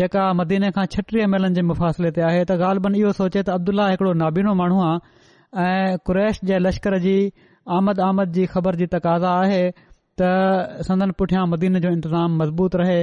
जेका 0.00 0.26
मदीने 0.42 0.70
खां 0.78 0.86
छटीह 0.96 1.26
मेलनि 1.34 1.58
जे 1.60 1.64
मुफ़ासिले 1.72 2.10
ते 2.18 2.26
आहे 2.30 2.40
त 2.44 2.58
ॻाल्हि 2.70 3.02
इहो 3.04 3.12
सोचे 3.20 3.42
त 3.48 3.56
अब्दुल्ला 3.58 3.88
हिकिड़ो 3.92 4.12
नाबीनो 4.24 4.52
माण्हू 4.60 4.80
आ 4.88 5.62
ऐं 5.66 5.98
कुरैश 6.08 6.40
जे 6.50 6.58
लश्कर 6.66 6.96
जी 7.06 7.16
आमद 7.78 8.02
आमद 8.08 8.34
जी 8.38 8.44
ख़बर 8.56 8.76
जी 8.82 8.86
तक़ाज़ा 8.98 9.30
आहे 9.44 9.62
त 9.74 10.84
संदन 10.90 11.16
पुठियां 11.22 11.46
मदीने 11.54 11.80
जो 11.86 11.92
इंतज़ाम 11.98 12.36
मज़बूत 12.42 12.76
रहे 12.82 12.98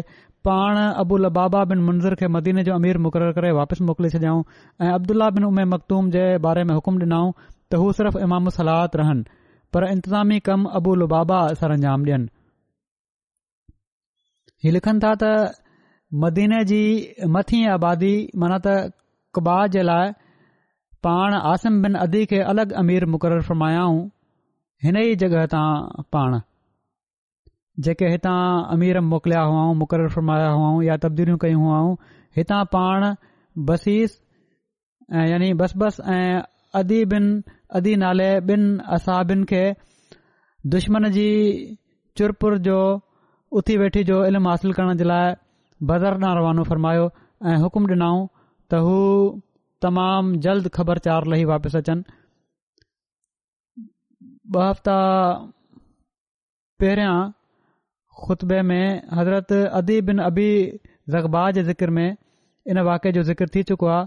पाण 0.47 0.77
अबु 1.01 1.15
अल 1.19 1.25
बाबा 1.37 1.61
बिन 1.69 1.79
मुंज़र 1.85 2.13
खे 2.19 2.27
मदीने 2.35 2.61
जो 2.67 2.71
अमीर 2.79 2.97
मुक़ररु 3.05 3.31
करे 3.39 3.49
वापसि 3.57 3.83
मोकिले 3.87 4.09
छॾियाऊं 4.13 4.41
ऐं 4.83 4.91
अब्दुला 4.97 5.27
बिन 5.37 5.43
उमे 5.47 5.63
मखदूम 5.71 6.03
जे 6.13 6.21
बारे 6.45 6.63
में 6.67 6.73
हुकुम 6.75 6.95
ॾिनाऊं 7.07 7.31
त 7.71 7.79
हू 7.81 7.87
सिर्फ़ु 7.97 8.21
इमामु 8.27 8.49
सलाहत 8.59 8.95
रहनि 9.01 9.27
पर 9.73 9.87
इंतिज़ामी 9.89 10.39
कमु 10.47 10.69
अबु 10.81 10.91
अल 10.99 11.03
बाबा 11.15 11.41
ॾियनि 11.67 12.21
हीअ 14.63 14.73
लिखनि 14.77 14.99
था 15.05 15.11
त 15.23 15.35
मदीने 16.25 16.59
जी 16.73 16.81
मथीं 17.37 17.63
आबादी 17.75 18.13
माना 18.43 18.57
त 18.65 18.79
कबा 19.39 19.57
जे 19.77 19.81
लाइ 19.91 20.11
पाण 21.09 21.39
आसिम 21.55 21.73
बिन 21.87 21.93
अदी 22.07 22.25
खे 22.33 22.39
अलॻि 22.53 22.71
अमीर 22.85 23.05
मुक़ररु 23.15 23.43
फ़र्मायाऊं 23.53 23.99
हिन 24.87 24.95
ई 25.07 25.15
जॻहि 25.25 25.45
तां 25.55 25.65
पाण 26.17 26.39
जेके 27.85 28.05
हितां 28.11 28.37
अमीर 28.75 28.99
मोकिलिया 29.07 29.41
हुआ 29.49 29.63
मुक़ररु 29.79 30.09
फरमाया 30.13 30.49
हुआऊं 30.59 30.81
या 30.85 30.95
तब्दीलियूं 31.03 31.37
कयूं 31.43 31.61
हुयूं 31.63 31.91
हितां 32.37 32.61
पाण 32.75 33.05
बसीस 33.69 34.15
ऐं 35.17 35.25
यानी 35.29 35.53
बस 35.59 35.73
बस 35.83 35.99
ऐं 36.13 36.41
अदी 36.81 37.03
बिन 37.13 37.27
अदी 37.79 37.95
नाले 38.05 38.29
ॿिन 38.47 38.63
असाबिनि 38.97 39.45
खे 39.51 39.61
दुश्मन 40.75 41.09
जी 41.17 41.27
चुरपुर 42.19 42.57
जो 42.69 42.79
उथी 43.61 43.77
वेठी 43.81 44.03
जो 44.09 44.17
इल्मु 44.31 44.49
हासिल 44.51 44.73
करण 44.79 44.97
जे 44.97 45.03
लाइ 45.11 45.33
बदरना 45.91 46.33
रवानो 46.39 46.63
फ़रमायो 46.71 47.07
ऐं 47.51 47.57
हुकुम 47.65 47.87
ॾिनाऊं 47.93 48.25
त 48.71 48.81
हू 48.87 48.97
तमामु 49.85 50.35
जल्द 50.47 50.67
ख़बरचार 50.79 51.27
लही 51.33 51.45
वापसि 51.53 51.77
अचनि 51.83 52.17
ॿ 54.55 54.69
हफ़्ता 54.69 54.93
पहिरियां 56.81 57.15
ख़ुतबे 58.23 58.61
में 58.69 59.01
हज़रत 59.17 59.51
अदी 59.79 59.99
बिन 60.09 60.19
अबी 60.29 60.49
जगबा 61.15 61.41
जे 61.57 61.63
ज़िकिर 61.63 61.89
में 61.97 62.09
इन 62.73 62.79
वाक़े 62.87 63.11
जो 63.17 63.23
ज़िकिर 63.29 63.49
थी 63.55 63.63
चुको 63.71 63.87
आहे 63.95 64.05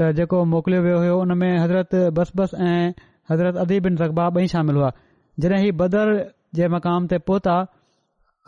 त 0.00 0.10
जेको 0.18 0.44
मोकिलियो 0.52 0.82
वियो 0.82 0.98
हुयो 0.98 1.18
हज़रत 1.62 1.94
बसबस 2.18 2.54
ऐं 2.54 2.92
हज़रत 3.30 3.56
अदी 3.62 3.80
बिन 3.86 3.96
ज़बा 4.02 4.26
ॿई 4.38 4.46
शामिल 4.54 4.76
हुआ 4.76 4.90
जॾहिं 5.44 5.58
ही 5.64 5.72
बदर 5.80 6.10
जे 6.58 6.68
मक़ाम 6.74 7.06
ते 7.12 7.18
पहुता 7.30 7.56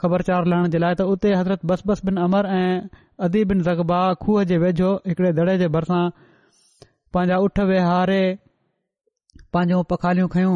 ख़बरचार 0.02 0.46
लहण 0.52 0.70
जे 0.74 0.78
लाइ 0.84 0.94
त 1.00 1.06
उते 1.14 1.32
हज़रत 1.40 1.64
बसबस 1.72 2.04
बिन 2.10 2.20
अमर 2.26 2.48
ऐं 2.58 2.72
अदी 3.28 3.44
बिन 3.52 3.62
ज़बा 3.70 4.00
खूह 4.26 4.44
जे 4.52 4.58
वेझो 4.66 4.92
हिकिड़े 5.10 5.32
दड़े 5.40 5.56
जे 5.64 5.68
भरिसां 5.78 6.00
पंहिंजा 7.14 7.42
उठ 7.48 7.60
वेहारे 7.72 8.20
पंहिंजो 9.56 9.82
पखालियूं 9.94 10.28
खयूं 10.36 10.54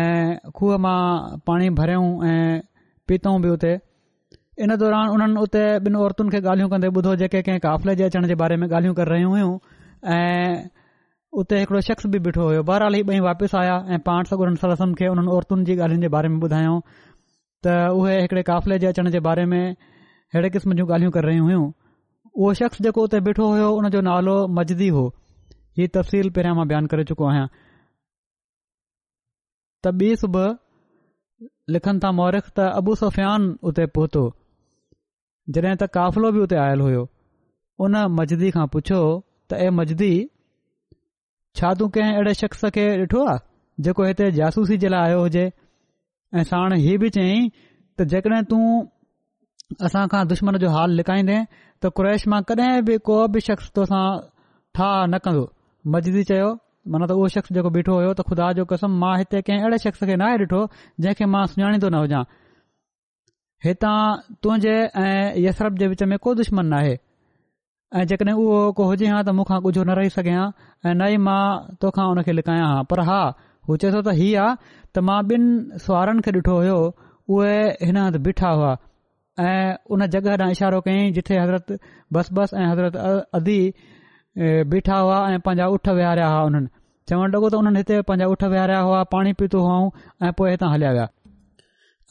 ऐं 0.00 0.50
खूह 0.58 0.76
मां 0.84 1.00
पाणी 1.46 1.68
भरियऊं 1.78 2.08
ऐं 2.30 2.60
पीतऊं 3.08 3.40
बि 3.44 3.48
उते 3.56 3.72
इन 4.64 4.74
दौरान 4.82 5.08
उन्हनि 5.14 5.40
उते 5.46 5.62
ॿिनि 5.88 5.98
औरतुनि 6.04 6.30
खे 6.34 6.38
ॻाल्हियूं 6.48 6.68
कंदे 6.72 6.88
ॿुधो 6.98 7.14
जेके 7.22 7.40
कंहिं 7.46 7.60
काफ़िले 7.66 7.94
जे 8.00 8.04
अचण 8.10 8.26
जे 8.30 8.34
बारे 8.42 8.56
में 8.62 8.66
ॻाल्हियूं 8.68 8.94
कर 8.98 9.08
रहियूं 9.12 9.30
हुयूं 9.30 9.54
ऐं 10.16 10.56
उते 11.40 11.58
हिकड़ो 11.62 11.80
शख़्स 11.88 12.06
बि 12.14 12.18
ॿिठो 12.28 12.42
होयो 12.48 12.62
बहराली 12.70 13.02
ॿई 13.14 13.20
वापिसि 13.26 13.56
आया 13.62 13.76
ऐं 13.94 13.98
पाण 14.08 14.30
सगुड़नि 14.32 14.56
सरसनि 14.64 14.94
खे 15.00 15.08
उन्हनि 15.14 15.32
औरतुनि 15.38 15.64
जी 15.70 15.76
ॻाल्हियुनि 15.78 16.04
जे 16.06 16.10
बारे 16.16 16.28
में 16.34 16.38
ॿुधायो 16.48 16.74
त 17.66 17.74
उहे 18.00 18.20
हिकड़े 18.20 18.42
काफ़िले 18.52 18.78
जे 18.84 18.86
अचण 18.92 19.10
जे 19.16 19.20
बारे 19.28 19.44
में 19.54 19.60
अहिड़े 19.66 20.50
क़िस्म 20.56 20.78
जूं 20.80 20.86
ॻाल्हियूं 20.92 21.12
कर 21.18 21.28
रहियूं 21.30 21.46
हुयूं 21.50 21.64
उहो 21.66 22.54
शख़्स 22.62 22.82
जेको 22.88 23.02
उते 23.10 23.20
ॿिठो 23.32 23.50
हो 23.56 23.68
उन 23.80 23.88
जो 23.96 24.00
नालो 24.12 24.36
मजदी 24.60 24.88
हो 24.98 25.04
हीअ 25.78 25.88
तफ़सील 25.98 26.30
पहिरियां 26.38 26.56
मां 26.56 26.66
बयानु 26.70 26.90
करे 26.94 27.04
चुको 27.12 27.28
आहियां 27.32 27.46
त 29.84 29.90
ॿी 30.02 30.08
सुबुह 30.16 30.48
लिखनि 31.74 32.00
था 32.02 32.10
मौरिख 32.18 32.44
त 32.56 32.66
अबू 32.80 32.92
सुफ़ियान 33.00 33.46
उते 33.70 33.84
पहुतो 33.96 34.20
जॾहिं 35.56 35.74
त 35.80 35.88
काफ़िलो 35.96 36.28
बि 36.36 36.40
उते 36.46 36.56
आयल 36.66 36.80
हुयो 36.86 37.02
उन 37.86 37.94
मजदी 38.18 38.50
खां 38.58 38.66
पुछियो 38.76 39.00
त 39.06 39.60
ए 39.64 39.68
मजदी 39.80 40.12
छा 41.60 41.72
तू 41.82 41.88
कंहिं 41.98 42.12
अहिड़े 42.20 42.34
शख़्स 42.42 42.62
खे 42.78 42.84
ॾिठो 43.02 43.24
आहे 43.34 43.82
जेको 43.86 44.06
हिते 44.10 44.30
जासूसी 44.38 44.76
जे 44.84 44.92
लाइ 44.94 45.10
आयो 45.10 45.18
हुजे 45.26 45.44
ऐ 45.50 46.44
साण 46.52 46.78
हीउ 46.86 47.02
बि 47.04 47.10
चयई 47.18 47.42
त 47.58 48.10
जेकॾहिं 48.16 48.42
तूं 48.52 48.64
असांखा 49.88 50.22
दुश्मन 50.34 50.58
जो 50.66 50.70
हाल 50.78 50.96
लिकाईंदे 51.02 51.40
त 51.82 51.94
क्रैश 52.00 52.26
मां 52.34 52.42
कॾहिं 52.52 52.72
बि 52.90 53.00
को 53.10 53.20
बि 53.36 53.44
शख़्स 53.50 53.74
तोसां 53.80 54.02
ठाह 54.78 54.94
न 55.14 55.26
कंदो 55.26 55.44
मस्ि 55.94 56.22
चयो 56.32 56.50
माना 56.90 57.06
त 57.06 57.10
उहो 57.14 57.28
शख़्स 57.38 57.52
जेको 57.56 57.70
बीठो 57.78 57.94
हो 58.02 58.12
त 58.12 58.20
ख़ुदा 58.28 58.46
जो 58.58 58.64
कसम 58.70 58.92
मां 59.02 59.12
हिते 59.18 59.40
कंहिं 59.48 59.62
अहिड़े 59.62 59.78
शख़्स 59.86 60.02
खे 60.08 60.14
नाहे 60.22 60.32
ॾिठो 60.42 60.60
जंहिंखे 61.04 61.28
मां 61.34 61.42
सुञाणी 61.52 61.78
थो 61.84 61.88
न 61.94 62.00
हुजा 62.04 62.20
हितां 63.66 63.98
तुंहिंजे 64.42 64.74
ऐं 65.02 65.42
यशरप 65.46 65.74
जे 65.82 65.88
विच 65.92 66.02
में 66.12 66.18
को 66.24 66.34
दुश्मन 66.40 66.66
न 66.72 66.78
आहे 66.80 66.94
ऐं 68.00 68.04
जेकॾहिं 68.12 68.34
उहो 68.44 68.72
को 68.80 68.88
हुजे 68.90 69.06
हा 69.14 69.22
त 69.28 69.36
मूंखा 69.38 69.58
कुझु 69.68 69.84
न 69.84 69.96
रही 70.00 70.10
सघे 70.16 70.34
हां 70.38 70.48
ऐं 70.64 70.96
न 70.96 71.10
ई 71.14 71.22
मां 71.28 71.76
तोखा 71.84 72.02
हुन 72.10 72.22
खे 72.28 72.32
लिकायां 72.38 72.70
पर 72.92 73.04
हा 73.12 73.20
उहो 73.38 73.78
चए 73.86 73.94
थो 73.98 74.02
त 74.10 74.16
ही 74.22 74.28
आहे 74.46 74.74
त 74.74 75.06
मां 75.10 75.22
ॿिनि 75.34 75.82
सुहारनि 75.88 76.26
खे 76.28 76.34
ॾिठो 76.40 76.58
हो 76.68 76.82
उहे 77.36 77.54
हिन 77.86 78.02
हथ 78.06 78.20
बीठा 78.28 78.50
हुआ 78.58 78.74
ऐं 79.48 79.56
उन 79.96 80.06
जॻहि 80.16 80.36
ॾांहुं 80.42 80.58
इशारो 80.60 80.80
कयईं 80.90 81.12
जिथे 81.20 81.38
हज़रत 81.44 81.78
बस 82.18 82.32
बस 82.40 82.58
ऐं 82.62 82.70
अदी 83.38 83.60
बीठा 84.40 84.96
हुआ 84.96 85.16
ऐं 85.30 85.38
पंहिंजा 85.46 85.66
उठ 85.76 85.88
विहारिया 85.96 86.26
हुआ 86.28 86.42
उन्हनि 86.48 86.68
चवणु 87.08 87.26
लॻो 87.32 87.48
त 87.48 87.54
हुननि 87.54 87.78
हिते 87.78 88.00
पंहिंजा 88.08 88.26
उठ 88.32 88.42
वेहारिया 88.52 88.78
हुआ 88.86 89.02
पाणी 89.12 89.32
पीतो 89.40 89.58
हुउऊं 89.68 89.90
ऐं 90.26 90.32
पोइ 90.38 90.50
हितां 90.50 90.70
हलिया 90.72 90.92
विया 90.92 91.06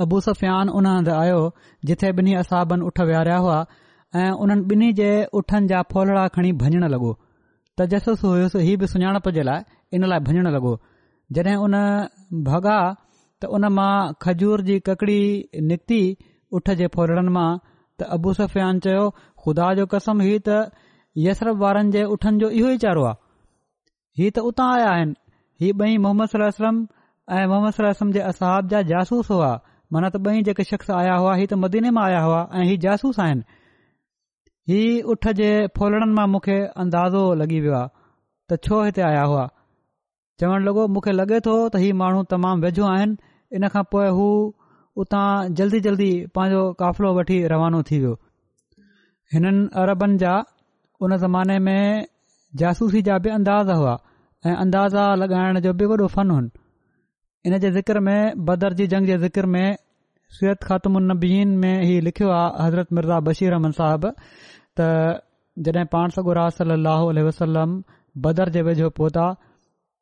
अबूसफयान 0.06 0.70
उन 0.78 0.86
हंधु 0.86 1.12
आयो 1.22 1.40
जिथे 1.90 2.12
ॿिन्ही 2.20 2.34
असाबनि 2.42 2.84
उठ 2.90 3.00
वेहारिया 3.10 3.38
हुआ 3.46 3.58
ऐं 4.22 4.32
उन्हनि 4.44 4.64
ॿिन्ही 4.74 4.90
जे 5.02 5.10
उठनि 5.42 5.68
जा 5.72 5.82
फोलड़ा 5.94 6.28
खणी 6.36 6.52
भञणु 6.64 6.88
लॻो 6.96 7.12
तजसुस 7.80 8.24
हुयुसि 8.28 8.60
हीअ 8.68 8.78
बि 8.82 8.88
सुञाणप 8.94 9.30
जे 9.40 9.44
लाइ 9.50 9.62
इन 9.98 10.06
लाइ 10.14 10.20
भञणु 10.30 10.50
लॻो 10.58 10.76
जॾहिं 11.38 11.58
उन 11.66 11.76
भॻा 12.50 12.78
त 13.42 13.46
उन 13.56 13.66
मां 13.80 13.94
खजूर 14.24 14.62
जी 14.70 14.78
ककड़ी 14.92 15.20
निकिती 15.72 16.02
उठ 16.60 16.70
जे 16.82 16.88
फोलड़नि 16.96 17.32
मां 17.40 17.50
त 18.00 18.12
अबूसफियान 18.20 18.80
चयो 18.88 19.04
खुदा 19.44 19.74
जो 19.82 19.86
कसम 19.98 20.22
ही 20.30 20.38
त 20.50 20.62
यसर 21.18 21.50
वारनि 21.62 21.92
जे 21.92 22.04
उठनि 22.16 22.38
जो 22.40 22.50
इहो 22.58 22.68
वीचारो 22.68 23.04
आहे 23.06 23.20
हीउ 24.20 24.30
त 24.36 24.40
उतां 24.50 24.68
आया 24.76 24.88
आहिनि 24.92 25.14
हीउ 25.62 25.74
ॿई 25.84 25.98
मोहम्मद 26.04 26.28
सलमम 26.34 26.76
ऐं 27.36 27.48
मोहम्मद 27.52 27.72
सलम 27.80 28.12
जे 28.18 28.20
असहाब 28.32 28.68
जा 28.74 28.82
जासूस 28.92 29.30
हुआ 29.32 29.50
मना 29.94 30.08
त 30.14 30.22
ॿई 30.28 30.42
जेके 30.50 30.64
शख़्स 30.70 30.90
आया 31.00 31.16
हुआ 31.22 31.34
हीअ 31.40 31.48
त 31.52 31.60
मदीने 31.64 31.90
मां 31.98 32.04
आया 32.06 32.22
हुआ 32.28 32.40
ऐं 32.60 32.64
हीउ 32.70 32.78
जासूस 32.86 33.20
आहिनि 33.26 33.60
हीअ 34.72 35.10
उठ 35.14 35.28
जे 35.42 35.50
फोलड़नि 35.80 36.14
मां 36.20 36.28
मूंखे 36.36 36.58
अंदाज़ो 36.86 37.24
लगी 37.42 37.60
वियो 37.66 37.76
आहे 37.82 37.92
त 38.52 38.70
छो 38.70 38.82
हिते 38.86 39.02
आया 39.10 39.24
हुआ 39.34 39.44
चवण 40.44 40.64
लॻो 40.70 40.88
मूंखे 40.96 41.12
लॻे 41.20 41.40
तो 41.50 41.58
त 41.76 41.84
ही 41.84 41.92
माण्हू 42.04 42.24
तमामु 42.36 42.64
वेझो 42.68 42.84
आहिनि 42.94 43.20
इन 43.60 43.68
खां 43.76 43.84
पोइ 43.96 44.08
हू 44.20 44.28
उतां 45.04 45.28
जल्दी 45.60 45.80
जल्दी 45.90 46.12
पंहिंजो 46.36 46.64
काफ़िलो 46.86 47.10
वठी 47.20 47.38
रवानो 47.56 47.84
थी 47.92 48.00
वियो 48.06 48.16
हिननि 49.36 49.68
अरबनि 49.82 50.18
जा 50.24 50.36
उन 51.06 51.16
ज़माने 51.18 51.58
में 51.68 52.06
जासूसी 52.62 53.02
जा 53.08 53.18
बि 53.26 53.30
अंदाज़ा 53.36 53.74
हुआ 53.82 53.98
ऐं 54.48 54.56
अंदाज़ा 54.64 55.04
लगाइण 55.22 55.60
जो 55.66 55.74
बि 55.80 55.86
वॾो 55.92 56.08
फन 56.16 56.30
हुन 56.36 56.50
जे 57.62 57.72
ज़िकिर 57.78 58.00
में 58.08 58.34
बदर 58.50 58.74
जी 58.80 58.88
जंग 58.94 59.08
जे 59.08 59.18
ज़िक्र 59.24 59.46
में 59.56 59.66
सूरत 60.40 60.64
ख़ातुमन्नबीन 60.64 61.56
में 61.64 61.74
हीउ 61.86 62.02
लिखियो 62.08 62.30
आहे 62.36 62.66
हज़रत 62.68 62.94
मिर्ज़ा 62.98 63.20
बशीर 63.30 63.52
रहमन 63.54 63.72
साहब 63.80 64.06
त 64.80 64.92
जॾहिं 65.68 65.86
पाण 65.94 66.10
सॻो 66.18 66.34
राज 66.40 66.52
सली 66.60 66.76
लह 66.84 67.22
वसलम 67.28 67.72
बदर 68.26 68.50
जे 68.58 68.62
वेझो 68.68 68.90
पहुता 69.00 69.26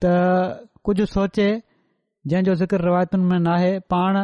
त 0.03 0.13
कुझु 0.89 1.05
सोचे 1.15 1.47
जंहिंजो 2.33 2.55
ज़िकर 2.63 2.83
रिवायतुनि 2.85 3.23
में 3.31 3.39
नाहे 3.47 3.71
पाण 3.93 4.17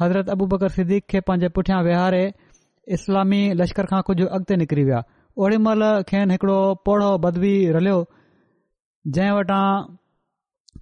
हज़रत 0.00 0.28
अबू 0.36 0.46
बकर 0.54 0.68
सदीक 0.78 1.06
खे 1.10 1.20
पंहिंजे 1.30 1.48
पुठियां 1.58 1.82
विहारे 1.88 2.24
इस्लामी 2.96 3.42
लश्कर 3.60 3.86
खां 3.92 4.00
कुझु 4.10 4.26
अॻिते 4.38 4.56
निकिरी 4.62 4.84
विया 4.90 5.02
ओॾी 5.42 5.56
महिल 5.66 5.82
खेनि 6.08 6.32
हिकड़ो 6.34 6.56
पौढो 6.86 7.06
बदबी 7.24 7.52
रलियो 7.76 7.94
जंहिं 9.14 9.32
वटां 9.36 9.62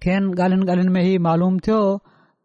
खेन 0.03 0.27
ॻाल्हियुनि 0.33 0.65
ॻाल्हियुनि 0.71 0.93
में 0.97 1.03
ई 1.13 1.17
मालूम 1.27 1.57
थियो 1.67 1.77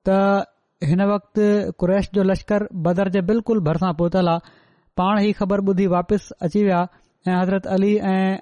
त 0.08 0.88
हिन 0.92 1.02
वक़्त 1.10 1.40
कुरैश 1.82 2.08
जो 2.18 2.22
लश्कर 2.30 2.64
बदर 2.86 3.10
जे 3.16 3.22
बिल्कुलु 3.30 3.64
भरिसां 3.68 3.90
पहुतलु 4.00 4.32
आहे 4.32 4.56
पाण 5.00 5.20
ई 5.24 5.32
ख़बर 5.40 5.64
ॿुधी 5.72 5.86
वापसि 5.96 6.34
अची 6.48 6.62
विया 6.68 6.80
ऐं 7.28 7.36
हज़रत 7.40 7.66
अली 7.76 7.92
ऐं 8.14 8.38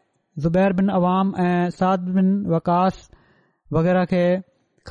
ज़ुबैर 0.47 0.77
बिन 0.81 0.89
अवाम 1.01 1.35
ऐं 1.47 1.71
साद 1.79 2.09
बिन 2.19 2.31
वकास 2.55 3.03
वग़ैरह 3.79 4.05
खे 4.14 4.25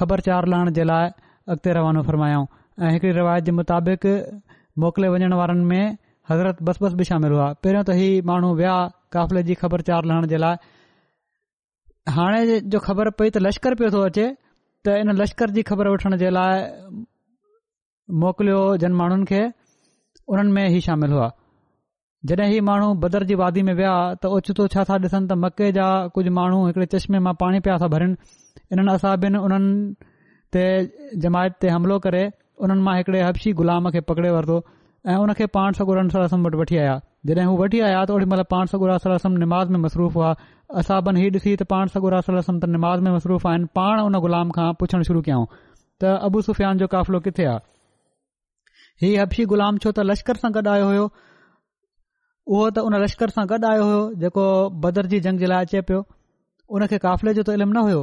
ख़बरचार 0.01 0.47
लहण 0.55 0.73
जे 0.79 0.87
लाइ 0.91 1.09
अॻिते 1.53 1.77
रवानो 1.79 2.03
फ़र्मायो 2.11 2.43
ऐं 2.85 2.91
हिकड़ी 2.97 3.11
रिवायत 3.21 3.45
जे 3.49 3.51
मुताबिक़ 3.61 4.07
मोकिले 4.85 5.09
वञण 5.17 5.37
वारनि 5.43 5.69
में 5.73 5.95
हज़रत 6.29 6.61
बस 6.67 6.77
बस 6.81 6.93
बि 6.99 7.03
शामिल 7.07 7.31
हुआ 7.31 7.47
पहिरियों 7.65 7.83
त 7.89 7.95
ही 7.99 8.05
माण्हू 8.29 8.53
विया 8.59 8.75
काफ़िले 9.15 9.41
जी 9.49 9.55
चार 9.89 10.05
लहण 10.11 10.25
जे 10.33 10.37
लाइ 10.43 10.55
हाणे 12.15 12.59
जो 12.73 12.79
ख़बर 12.87 13.09
पई 13.19 13.29
त 13.35 13.41
लश्कर 13.45 13.75
पियो 13.81 13.89
थो 13.95 14.01
अचे 14.09 14.25
त 14.85 14.95
इन 15.01 15.11
लश्कर 15.21 15.49
जी 15.57 15.63
ख़बर 15.69 15.87
वठण 15.95 16.15
जे 16.23 16.29
लाइ 16.37 16.63
मोकिलियो 18.23 18.61
जन 18.83 18.93
माण्हुनि 19.01 19.25
खे 19.31 19.41
उन्हनि 20.33 20.51
में 20.57 20.65
ई 20.77 20.81
शामिल 20.87 21.11
हुआ 21.15 21.27
जॾहिं 22.31 22.47
ही 22.51 22.59
माण्हू 22.69 22.93
बदर 23.03 23.23
जी 23.29 23.35
वादी 23.43 23.61
में 23.69 23.73
विया 23.79 23.95
त 24.21 24.33
ओचितो 24.37 24.67
छा 24.75 24.83
था 24.89 24.97
ॾिसनि 25.07 25.25
त 25.31 25.37
मके 25.45 25.71
जा 25.77 25.87
कुझु 26.15 26.31
माण्हू 26.39 26.59
हिकड़े 26.67 26.85
चश्मे 26.93 27.19
मां 27.27 27.33
पाणी 27.43 27.59
पिया 27.67 27.77
था 27.83 27.87
भरनि 27.95 28.39
इन्हनि 28.73 28.93
असाबिन 28.97 29.21
बिनि 29.37 29.43
उन्हनि 29.45 29.93
ते 30.53 30.63
जमायत 31.25 31.53
ते 31.61 31.67
हमिलो 31.75 31.97
करे 32.05 32.23
उन्हनि 32.65 32.85
मां 32.87 32.95
हिकड़े 32.97 33.19
हबशी 33.27 33.49
गुलाम 33.61 33.89
खे 33.95 34.01
पकड़े 34.13 34.29
वरितो 34.37 34.57
ऐं 35.11 35.15
उनखे 35.23 35.45
पाण 35.55 35.71
सगुर 35.77 35.97
वटि 36.05 36.55
वठी 36.57 36.77
आया 36.77 36.93
जॾहिं 37.27 37.45
हू 37.47 37.55
वठी 37.57 37.79
आया 37.87 37.97
त 38.05 38.11
ओहिड़ी 38.11 38.25
महिल 38.31 38.43
पाण 38.53 38.65
सगुरम 38.71 39.33
नमाज़ 39.43 39.69
में 39.75 39.79
मसरूफ़ 39.79 40.13
हुआ 40.17 40.29
असाबन 40.81 41.17
हीउ 41.21 41.29
ॾिसी 41.35 41.53
त 41.61 41.67
पाण 41.73 41.91
सगुर 41.95 42.15
त 42.29 42.69
निमाज़ 42.75 43.01
में 43.07 43.11
मसरूफ़ 43.17 43.47
आहिनि 43.51 43.67
पाण 43.79 44.01
उन 44.05 44.19
ग़ुलाम 44.25 44.51
खां 44.57 44.69
पुछण 44.81 45.03
शुरू 45.09 45.21
कयऊं 45.27 45.45
त 46.03 46.15
अबू 46.29 46.41
सुफ़ियान 46.47 46.81
जो 46.83 46.87
काफ़िलो 46.95 47.19
किथे 47.29 47.45
आहे 47.51 49.05
हीउ 49.05 49.21
हबशी 49.21 49.45
गुलाम 49.53 49.77
छो 49.85 49.91
त 49.99 50.07
लश्कर 50.11 50.41
सां 50.45 50.51
गॾु 50.57 50.73
आयो 50.73 50.87
हुयो 50.93 51.05
उहो 51.11 52.65
त 52.77 52.87
उन 52.89 52.97
लश्कर 53.05 53.35
सां 53.37 53.45
गॾु 53.53 53.61
आयो 53.73 53.85
हो 53.93 54.01
जेको 54.25 54.47
बदर 54.87 55.11
जी 55.15 55.19
जंग 55.29 55.45
जे 55.47 55.51
लाइ 55.55 55.69
अचे 55.71 55.81
पियो 55.91 56.01
उन 56.79 56.87
खे 56.93 57.01
काफ़िले 57.07 57.33
जो 57.41 57.45
त 57.51 57.57
इल्मु 57.61 57.77
न 57.79 57.85
हुयो 57.91 58.01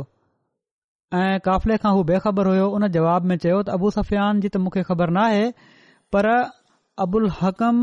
ऐं 1.22 1.34
क़ाफ़िले 1.50 1.82
खां 1.86 1.94
हू 2.00 2.06
बेखबर 2.16 2.54
हो 2.56 2.70
उन 2.80 2.88
जवाब 2.98 3.30
में 3.32 3.36
चयो 3.46 3.62
त 3.70 3.78
अबू 3.78 3.94
सफ़ियान 4.02 4.46
जी 4.48 4.48
त 4.56 4.64
मूंखे 4.66 4.82
ख़बर 4.92 5.16
नाहे 5.22 5.42
पर 6.14 6.30
अबुल 7.04 7.28
हकम 7.40 7.76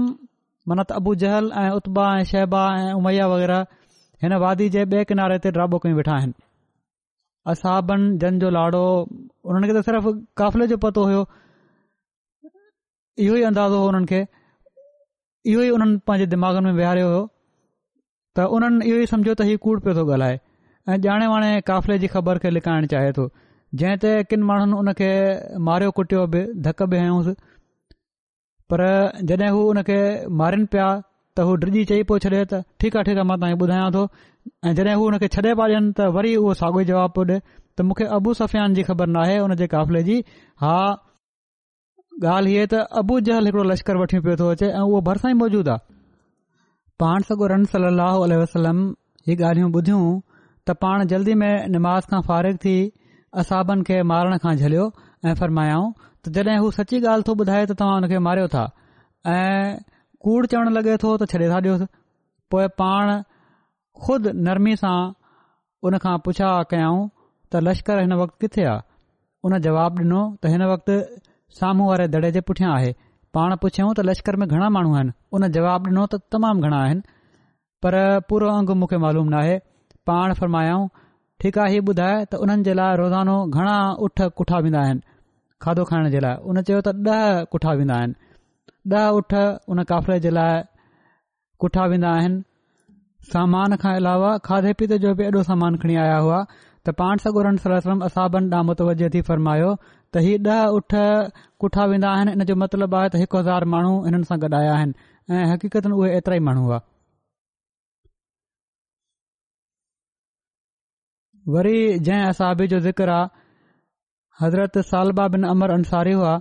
मन 0.69 0.81
त 0.81 0.91
अबू 1.01 1.13
जहल 1.21 1.51
ऐं 1.61 1.69
उत्बा 1.77 2.03
ऐं 2.17 2.23
शहबा 2.31 2.61
ऐं 2.81 2.91
उमैया 2.97 3.27
वग़ैरह 3.33 3.65
हिन 4.23 4.35
वादी 4.43 4.67
जे 4.75 4.83
ॿिए 4.89 5.03
किनारे 5.11 5.37
ते 5.45 5.51
ड्राबो 5.55 5.77
कयूं 5.85 5.97
वेठा 5.99 6.17
आहिनि 6.17 6.33
असाब 7.53 7.91
जन 8.23 8.37
जो 8.43 8.49
लाड़ो 8.57 8.83
हुननि 9.49 9.67
खे 9.67 9.73
त 9.79 9.83
सिर्फ़ 9.89 10.09
काफ़िले 10.41 10.67
जो 10.73 10.77
पतो 10.85 11.05
हुयो 11.09 11.23
इहो 13.25 13.35
ई 13.35 13.41
अंदाज़ो 13.51 13.77
हो 13.79 13.85
हुननि 13.87 14.11
खे 14.13 14.21
इहो 15.53 15.61
ई 15.61 15.69
हुननि 15.75 15.97
पांजे 16.11 16.25
दिमाग़ 16.35 16.61
में 16.69 16.71
वेहारियो 16.81 17.09
हो 17.15 17.23
त 18.37 18.47
हुननि 18.55 18.89
इहो 18.91 18.97
ई 19.05 19.11
सम्झो 19.15 19.33
त 19.33 19.49
हीउ 19.51 19.63
कूड़ 19.67 19.79
पियो 19.87 19.97
थो 20.01 20.05
ॻाल्हाए 20.19 20.39
ऐं 20.89 20.97
ॼाणे 21.11 21.27
वाणे 21.35 21.49
काफ़िले 21.73 21.97
जी 22.05 22.15
ख़बर 22.17 22.43
खे 22.45 22.49
लिकाइण 22.57 22.85
चाहे 22.95 23.11
थो 23.19 23.29
जंहिं 23.81 23.97
ते 24.03 24.11
किन 24.29 24.43
माण्हुनि 24.51 24.77
उन 24.83 24.93
खे 25.01 25.09
मारियो 25.69 25.91
कुटियो 25.97 26.21
बि 26.35 26.39
धक 26.67 26.83
बि 26.93 26.97
हयुसि 27.05 27.33
पर 28.71 28.81
जॾहिं 29.29 29.49
हू 29.53 29.61
हुन 29.67 29.81
खे 29.89 29.99
मारिन 30.41 30.65
पिया 30.73 30.87
त 31.01 31.45
हू 31.49 31.53
डिॼी 31.61 31.83
चई 31.91 32.03
पियो 32.09 32.17
छॾे 32.25 32.41
त 32.53 32.59
ठीक 32.83 32.97
आहे 33.01 33.07
ठीक 33.09 33.19
आहे 33.19 33.25
मां 33.29 33.37
तव्हां 33.43 33.53
खे 33.57 33.63
ॿुधायां 33.65 33.87
थो 33.95 34.03
ऐं 34.69 34.73
जॾहिं 34.79 34.95
हू 35.01 35.07
हुन 35.07 35.17
खे 35.23 35.29
पिया 35.45 35.53
ॾियनि 35.63 35.91
त 35.99 36.09
वरी 36.17 36.33
उहो 36.41 36.53
साॻियो 36.61 36.81
ई 36.85 36.89
जवाब 36.91 37.15
पियो 37.15 37.25
ॾिए 37.31 37.39
त 37.79 37.87
मूंखे 37.89 38.07
अबू 38.19 38.33
सफ़ियान 38.41 38.75
जी 38.79 38.83
ख़बर 38.89 39.09
नाहे 39.17 39.37
हुन 39.45 39.55
जे 39.63 39.67
काफ़िले 39.75 40.03
जी 40.09 40.17
हा 40.65 40.73
ॻाल्हि 42.35 42.53
इहे 42.55 42.65
त 42.75 42.81
अबू 43.01 43.19
जहल 43.29 43.49
हिकड़ो 43.51 43.63
लश्कर 43.73 43.99
वठी 44.03 44.19
पियो 44.27 44.37
थो 44.43 44.49
अचे 44.55 44.71
ऐं 44.79 44.83
उहो 44.89 45.01
भरिसां 45.09 45.31
ई 45.33 45.37
मौजूद 45.41 45.69
आहे 45.75 45.85
पाण 47.03 47.25
सगो 47.29 47.47
रन 47.53 47.63
सली 47.73 48.37
वसलम 48.43 48.79
ही 49.29 49.35
ॻाल्हियूं 49.49 49.71
ॿुधियूं 49.77 50.03
त 50.67 50.75
पाण 50.85 51.05
जल्दी 51.15 51.33
में 51.43 51.51
निमाज़ 51.77 52.13
फारिग 52.29 52.57
थी 52.67 52.75
असाबनि 53.43 53.83
खे 53.89 53.99
मारण 54.13 54.37
खां 54.45 54.55
झलियो 54.63 54.85
ऐं 55.29 55.33
फरमायाऊं 55.41 55.89
त 56.25 56.29
जॾहिं 56.35 56.57
हू 56.63 56.69
सची 56.77 56.97
ॻाल्हि 57.11 57.23
थो 57.27 57.33
ॿुधाए 57.41 57.63
त 57.65 57.71
तव्हां 57.79 57.93
हुन 57.99 58.05
खे 58.11 58.17
मारियो 58.27 58.47
था 58.55 58.63
ऐं 59.33 59.79
कूड़ 60.25 60.45
चवण 60.51 60.67
लगे 60.77 60.95
तो 61.03 61.15
त 61.21 61.29
छॾे 61.33 61.47
था 61.51 61.59
ॾियोसि 61.63 61.85
पोए 62.51 62.67
पाण 62.81 63.11
खुद 64.05 64.27
नरमी 64.47 64.75
सां 64.83 64.97
उन 65.87 65.97
खां 66.05 66.15
पुछा 66.25 66.49
कयाऊं 66.73 67.03
त 67.51 67.61
लश्कर 67.67 67.99
हिन 68.03 68.13
वक़्तु 68.23 68.37
किथे 68.43 68.65
आहे 68.71 68.87
उन 69.47 69.57
जवाब 69.67 69.99
ॾिनो 70.03 70.21
त 70.43 70.51
हिन 70.55 70.63
वक़्त 70.71 70.91
साम्हूं 71.59 71.87
वारे 71.91 72.07
दड़े 72.15 72.31
जे 72.37 72.41
पुठियां 72.49 72.71
आहे 72.79 72.89
पाण 73.37 73.55
पुछियऊं 73.65 73.93
त 73.99 74.05
लश्कर 74.09 74.39
में 74.41 74.47
घणा 74.47 74.69
माण्हू 74.77 74.93
आहिनि 74.99 75.15
उन 75.37 75.47
जवाब 75.59 75.87
ॾिनो 75.91 76.05
त 76.15 76.19
तमामु 76.35 76.67
घणा 76.69 76.81
आहिनि 76.87 77.05
पर 77.85 77.97
पूरो 78.29 78.49
अंग 78.57 78.73
मूंखे 78.81 78.97
मालूम 79.07 79.31
नाहे 79.37 79.55
पाण 80.11 80.33
फरमायाऊं 80.41 80.87
ठीकु 81.41 81.59
आहे 81.67 81.73
हीउ 81.77 81.91
ॿुधाए 81.91 82.19
त 82.31 82.41
हुननि 82.43 82.63
जे 82.69 82.73
लाइ 82.81 82.95
रोज़ानो 83.03 83.35
घणा 83.57 83.77
उठ 84.07 84.21
कुठा 84.39 84.57
वेंदा 84.65 84.79
आहिनि 84.87 85.01
खाधो 85.63 85.83
खाइण 85.89 86.05
जे 86.11 86.19
लाइ 86.25 86.35
उन 86.51 86.57
चयो 86.67 86.79
त 86.87 86.93
ॾह 87.13 87.43
कुठा 87.53 87.71
वेंदा 87.79 87.95
आहिनि 88.01 88.93
ॾह 88.99 89.05
ऊठ 89.19 89.31
उन 89.73 89.79
काफल 89.91 90.13
जे 90.25 90.31
लाइ 90.37 90.53
कुठा 91.63 91.83
वेंदा 91.93 92.09
आहिनि 92.19 92.37
सामान 93.31 93.75
खां 93.81 93.93
अलावा 94.01 94.29
खाधे 94.49 94.71
पीते 94.81 94.97
जो 95.05 95.09
बि 95.21 95.23
एॾो 95.29 95.41
सामान 95.49 95.77
खणी 95.81 95.95
आया 96.03 96.17
हुआ 96.25 96.37
त 96.87 96.93
पाण 96.99 97.15
सगुरनि 97.23 99.19
फ़रमायो 99.29 99.73
त 100.13 100.23
हीउ 100.27 100.37
ॾह 100.55 100.61
उठ 100.77 100.91
कोठा 101.63 101.83
वेंदा 101.93 102.07
आहिनि 102.15 102.31
हिन 102.37 102.41
जो 102.51 102.55
मतिलबु 102.61 102.95
आहे 103.01 103.07
त 103.15 103.21
हिकु 103.23 103.37
हज़ार 103.41 103.63
माण्हू 103.73 103.91
हिननि 104.05 104.25
सां 104.31 104.37
गॾु 104.45 104.55
आया 104.61 104.71
आहिनि 104.77 104.93
ऐं 105.39 105.43
हक़ीक़त 105.51 105.85
उहे 105.99 106.09
एतिरा 106.19 106.35
ई 106.39 106.45
माण्हू 106.47 106.65
वरी 111.53 111.77
जंहिं 112.05 112.23
असाबी 112.31 112.65
जो 112.71 112.77
ज़िक्र 112.87 113.09
हज़रत 114.41 114.77
सालबा 114.89 115.27
बिन 115.31 115.43
अमर 115.53 115.71
अंसारी 115.75 116.11
हुआ 116.19 116.33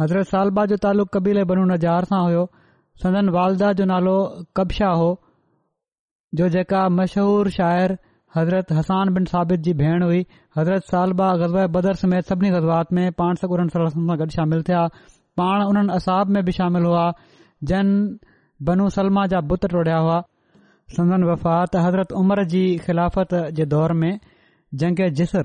हज़रत 0.00 0.26
सालबा 0.32 0.64
जो 0.72 0.76
तालुक़ु 0.86 1.12
कबीले 1.18 1.44
बनू 1.52 1.68
नजार 1.74 2.10
सां 2.14 2.46
سندن 3.02 3.28
والدہ 3.36 3.68
جو 3.78 3.84
نالو 3.92 4.16
کبشا 4.56 4.90
कबा 4.94 5.10
جو 6.36 6.42
जो 6.44 6.48
जेका 6.54 6.80
मशहूरु 6.98 7.50
शाइर 7.56 7.92
हज़रत 8.36 8.72
हसान 8.78 9.12
बिन 9.14 9.24
साबित 9.32 9.60
जी 9.66 9.72
भेण 9.82 10.02
हुई 10.02 10.24
हज़रत 10.56 10.84
सालबा 10.92 11.28
गज़बर 11.42 11.92
समेत 12.00 12.24
सभिनी 12.30 12.50
ग़ज़बात 12.54 12.92
में 12.98 13.12
पाण 13.20 13.34
सौ 13.42 13.46
उण 13.58 13.68
सां 13.74 14.16
गॾु 14.22 14.28
شامل 14.36 14.62
थिया 14.68 14.82
पाण 15.42 15.62
उन्हनि 15.70 15.92
असाब 15.96 16.28
में 16.36 16.44
बि 16.44 16.52
شامل 16.58 16.84
हुआ 16.88 17.06
جن 17.70 17.86
بنو 18.68 18.88
सलमा 18.96 19.24
جا 19.32 19.40
बुत 19.50 19.66
टोड़िया 19.74 19.98
हुआ 20.06 20.18
سندن 20.96 21.22
وفات 21.30 21.76
حضرت 21.86 22.12
عمر 22.20 22.42
जी 22.54 22.64
خلافت 22.86 23.34
जे 23.58 23.64
دور 23.72 23.90
में 24.00 24.14
جنگ 24.80 24.96
جسر 25.18 25.44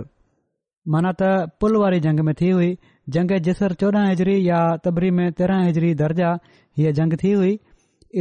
माना 0.91 1.11
त 1.19 1.55
पुल 1.63 1.75
वारी 1.81 1.99
जंग 2.05 2.19
में 2.29 2.33
थी 2.41 2.49
हुई 2.49 2.71
जंग 3.15 3.31
जिसर 3.45 3.73
चोॾहं 3.83 4.07
हिजरी 4.09 4.35
या 4.47 4.57
तबरी 4.85 5.11
में 5.19 5.27
तेरहां 5.39 5.65
हिजरी 5.65 5.93
दर्जा 6.01 6.31
हीअ 6.77 6.91
जंग 6.97 7.13
थी 7.23 7.31
हुई 7.31 7.51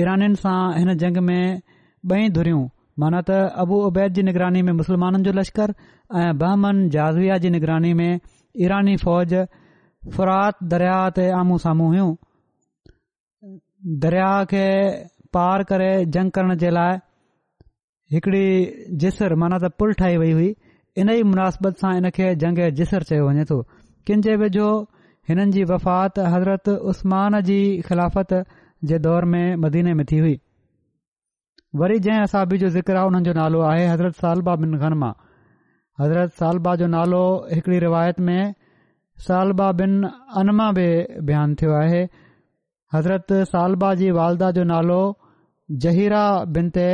ईराननि 0.02 0.36
सां 0.42 0.60
हिन 0.78 0.94
जंग 1.04 1.16
में 1.30 1.44
ॿई 2.12 2.28
धुरियूं 2.38 2.62
माना 3.02 3.20
त 3.28 3.38
अबू 3.64 3.80
उबैद 3.88 4.12
जी 4.18 4.22
निगरानी 4.28 4.62
में 4.68 4.72
मुस्लमाननि 4.80 5.22
जो 5.30 5.32
लश्कर 5.40 5.74
ऐं 6.22 6.30
बहमन 6.42 6.88
जाज़विया 6.96 7.38
जी 7.46 7.50
निगरानी 7.56 7.92
में 8.02 8.10
ईरानी 8.66 8.96
फ़ौज 9.04 9.34
फुरात 10.16 10.62
दरिया 10.74 10.98
ते 11.18 11.28
आम्हूं 11.42 11.58
साम्हूं 11.66 11.88
हुइयूं 11.92 12.10
दरिया 14.06 14.32
खे 14.54 14.64
पार 15.36 15.62
करे 15.72 15.90
जंग 16.18 16.30
करण 16.38 16.56
जे 16.64 16.70
लाइ 16.78 16.96
हिकिड़ी 18.16 18.44
जिसर 19.06 19.34
माना 19.44 19.58
त 19.66 19.74
पुल 19.82 19.98
ठाही 20.02 20.16
वई 20.24 20.32
हुई 20.40 20.54
इन 21.00 21.08
ई 21.10 21.22
मुनासिबत 21.30 21.78
सां 21.82 21.90
इन 21.98 22.08
खे 22.16 22.24
जंग 22.42 22.58
जिसर 22.78 23.02
चयो 23.10 23.28
वञे 23.28 23.44
तो 23.50 23.56
किन 24.08 24.24
जे 24.24 24.32
वेझो 24.42 24.64
हिननि 25.30 25.52
जी 25.58 25.62
वफ़ात 25.70 26.18
हज़रत 26.34 26.68
उस्मान 26.92 27.36
जी 27.50 27.56
ख़िलाफ़त 27.86 28.34
जे 28.90 28.98
दौर 29.06 29.24
में 29.34 29.56
मदीने 29.64 29.94
में 30.00 30.04
थी 30.12 30.18
हुई 30.24 30.34
वरी 31.82 31.98
जंहिं 32.06 32.22
असाबी 32.28 32.58
जो 32.64 32.68
ज़िक्र 32.76 33.04
हुननि 33.06 33.24
जो 33.28 33.32
नालो 33.40 33.60
आहे 33.70 33.86
हज़रत 33.92 34.18
सालबा 34.24 34.56
बिन 34.64 34.74
गनमा 34.84 35.10
हज़रत 36.02 36.34
सालबा 36.42 36.74
जो 36.82 36.86
नालो 36.96 37.22
हिकड़ी 37.54 37.78
रिवायत 37.86 38.20
में 38.28 38.42
सालबा 39.30 39.70
बिन 39.82 39.96
अनमा 40.42 40.70
बि 40.80 40.86
बयानु 41.30 41.60
थियो 41.62 41.72
आहे 41.82 42.02
हज़रत 42.96 43.36
सालबा 43.56 43.94
जी 44.02 44.10
वालदा 44.20 44.50
जो 44.60 44.64
नालो 44.76 45.00
ज़हीरा 45.86 46.24
बिनते 46.58 46.88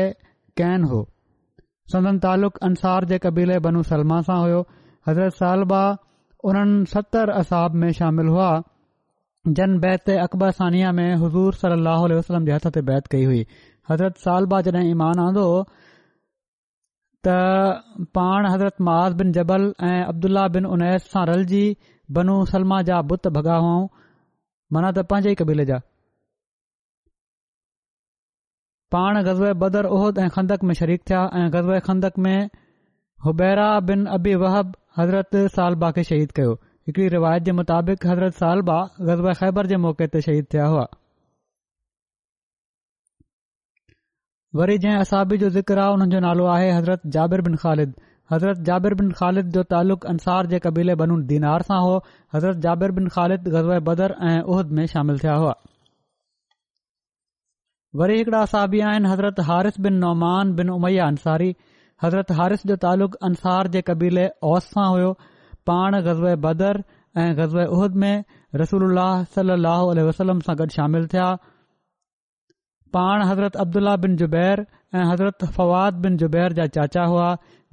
कैन 0.61 0.83
हो 0.95 1.07
संदन 1.93 2.19
तालुक़ंसार 2.23 3.05
जे 3.11 3.19
कबीले 3.27 3.59
बनू 3.67 3.83
सलमा 3.91 4.17
सां 4.25 4.37
हुयो 4.41 4.57
हज़रत 5.09 5.37
सालबा 5.39 5.79
उन 6.51 6.75
सतरि 6.91 7.37
असहब 7.43 7.79
में 7.85 7.91
शामिल 8.01 8.27
हुआ 8.35 8.49
जन 9.61 9.79
बैत 9.85 10.11
अकबर 10.27 10.51
सानिया 10.61 10.91
में 11.01 11.07
हज़ूर 11.25 11.57
सलाह 11.65 12.03
वसलम 12.15 12.49
जे 12.51 12.53
हथ 12.59 12.69
ते 12.77 12.83
बैत 12.93 13.11
कई 13.17 13.25
हुई 13.33 13.41
हज़रत 13.93 14.21
सालबा 14.29 14.61
जॾहिं 14.69 14.91
ईमान 14.91 15.25
आंदो 15.27 15.47
हो 15.53 15.57
त 17.29 17.41
पाण 18.21 18.51
हज़रत 18.55 18.87
महाज़ 18.91 19.17
बिन 19.23 19.33
जबल 19.39 19.67
ऐं 19.93 19.97
अब्दुल्लाह 20.13 20.49
बिन 20.59 20.71
उनैस 20.77 21.11
सां 21.15 21.25
रलजी 21.33 21.65
बनू 22.21 22.37
सलमा 22.57 22.83
जा 22.91 23.01
बुत 23.15 23.35
भॻा 23.39 23.61
हुआ 23.69 23.79
मना 24.77 24.99
त 24.99 25.13
पंहिंजे 25.13 25.33
ई 25.37 25.45
कबीले 25.45 25.67
جا 25.73 25.85
पाण 28.95 29.17
गज़बे 29.25 29.53
बदर 29.63 29.87
उहद 29.95 30.19
ऐं 30.25 30.29
खंदक 30.35 30.63
में 30.69 30.75
शरीक 30.77 31.01
थिया 31.09 31.23
ऐं 31.41 31.49
गज़बे 31.57 31.79
ख़ंदक 31.89 32.19
में 32.27 32.51
हुबैरा 33.27 33.67
बिन 33.91 34.05
अबी 34.19 34.35
वहब 34.43 34.71
हज़रत 35.01 35.37
सालबा 35.57 35.91
खे 35.99 36.05
शहीद 36.13 36.33
कयो 36.39 36.55
हिकड़ी 36.55 37.09
रिवायत 37.17 37.43
जे 37.51 37.57
मुताबिक़ 37.59 38.07
हज़रत 38.13 38.39
सालबा 38.45 38.79
गज़बे 39.11 39.35
ख़ैबर 39.43 39.67
जे 39.75 39.81
मौक़े 39.87 40.09
ते 40.17 40.23
शहीद 40.29 40.49
थिया 40.55 40.69
हुआ 40.77 40.87
वरी 44.63 44.79
जंहिं 44.87 45.03
असाबी 45.05 45.39
जो 45.45 45.51
ज़िक्र 45.61 45.89
हुननि 45.91 46.11
जो 46.17 46.21
नालो 46.31 46.47
आहे 46.57 46.71
हज़रत 46.81 47.07
जाबिर 47.19 47.43
बिन 47.49 47.57
ख़ालिद 47.65 47.93
हज़रत 48.33 48.65
जाबिर 48.71 48.95
बिन 49.03 49.13
ख़ालिद 49.19 49.53
जो 49.59 49.67
तालुक़ 49.75 50.07
अंसार 50.17 50.47
जे 50.55 50.63
क़बीले 50.69 50.95
बनू 51.05 51.21
दीनार 51.35 51.69
सां 51.73 51.83
हो 51.89 51.97
हज़रत 52.37 52.65
जाबिर 52.69 52.97
बिन 53.01 53.09
ख़ालिद 53.19 53.55
गज़बे 53.57 53.79
बदर 53.93 54.15
ऐं 54.33 54.39
उहिद 54.55 54.79
में 54.81 54.87
शामिल 54.97 55.19
थिया 55.27 55.35
हुआ 55.45 55.55
वरी 57.97 58.17
हिकड़ा 58.19 58.39
असाबी 58.47 58.81
आहिनि 58.89 59.09
हज़रत 59.11 59.39
हारिस 59.49 59.79
बिन 59.85 59.95
नौमान 60.05 60.51
बिन 60.57 60.71
उमैया 60.71 61.05
अंसारी 61.13 61.47
हज़रत 62.05 62.33
हारिस 62.39 62.67
जो 62.71 62.77
तालुक़ 62.83 63.15
अंसार 63.29 63.69
जे 63.77 63.81
कबीले 63.91 64.27
ओस 64.51 64.67
सां 64.75 64.89
हुयो 64.95 65.13
पाण 65.71 65.97
बदर 66.47 66.83
ऐं 67.23 67.33
गज़ब 67.39 67.65
उहद 67.79 67.95
में 68.03 68.25
रसूल 68.63 68.85
वसलम 70.11 70.43
गॾु 70.61 70.67
शामिल 70.77 71.07
थिया 71.15 71.31
पाण 72.99 73.23
हज़रत 73.31 73.57
अब्दुल्ला 73.65 73.97
बिन 74.05 74.17
ज़ुबैर 74.23 74.65
ऐं 74.99 75.09
हज़रत 75.13 75.49
फवाद 75.57 75.95
बिन 76.05 76.17
ज़ुबैर 76.25 76.53
जा 76.61 76.67
चाचा 76.79 77.05
हुआ 77.15 77.27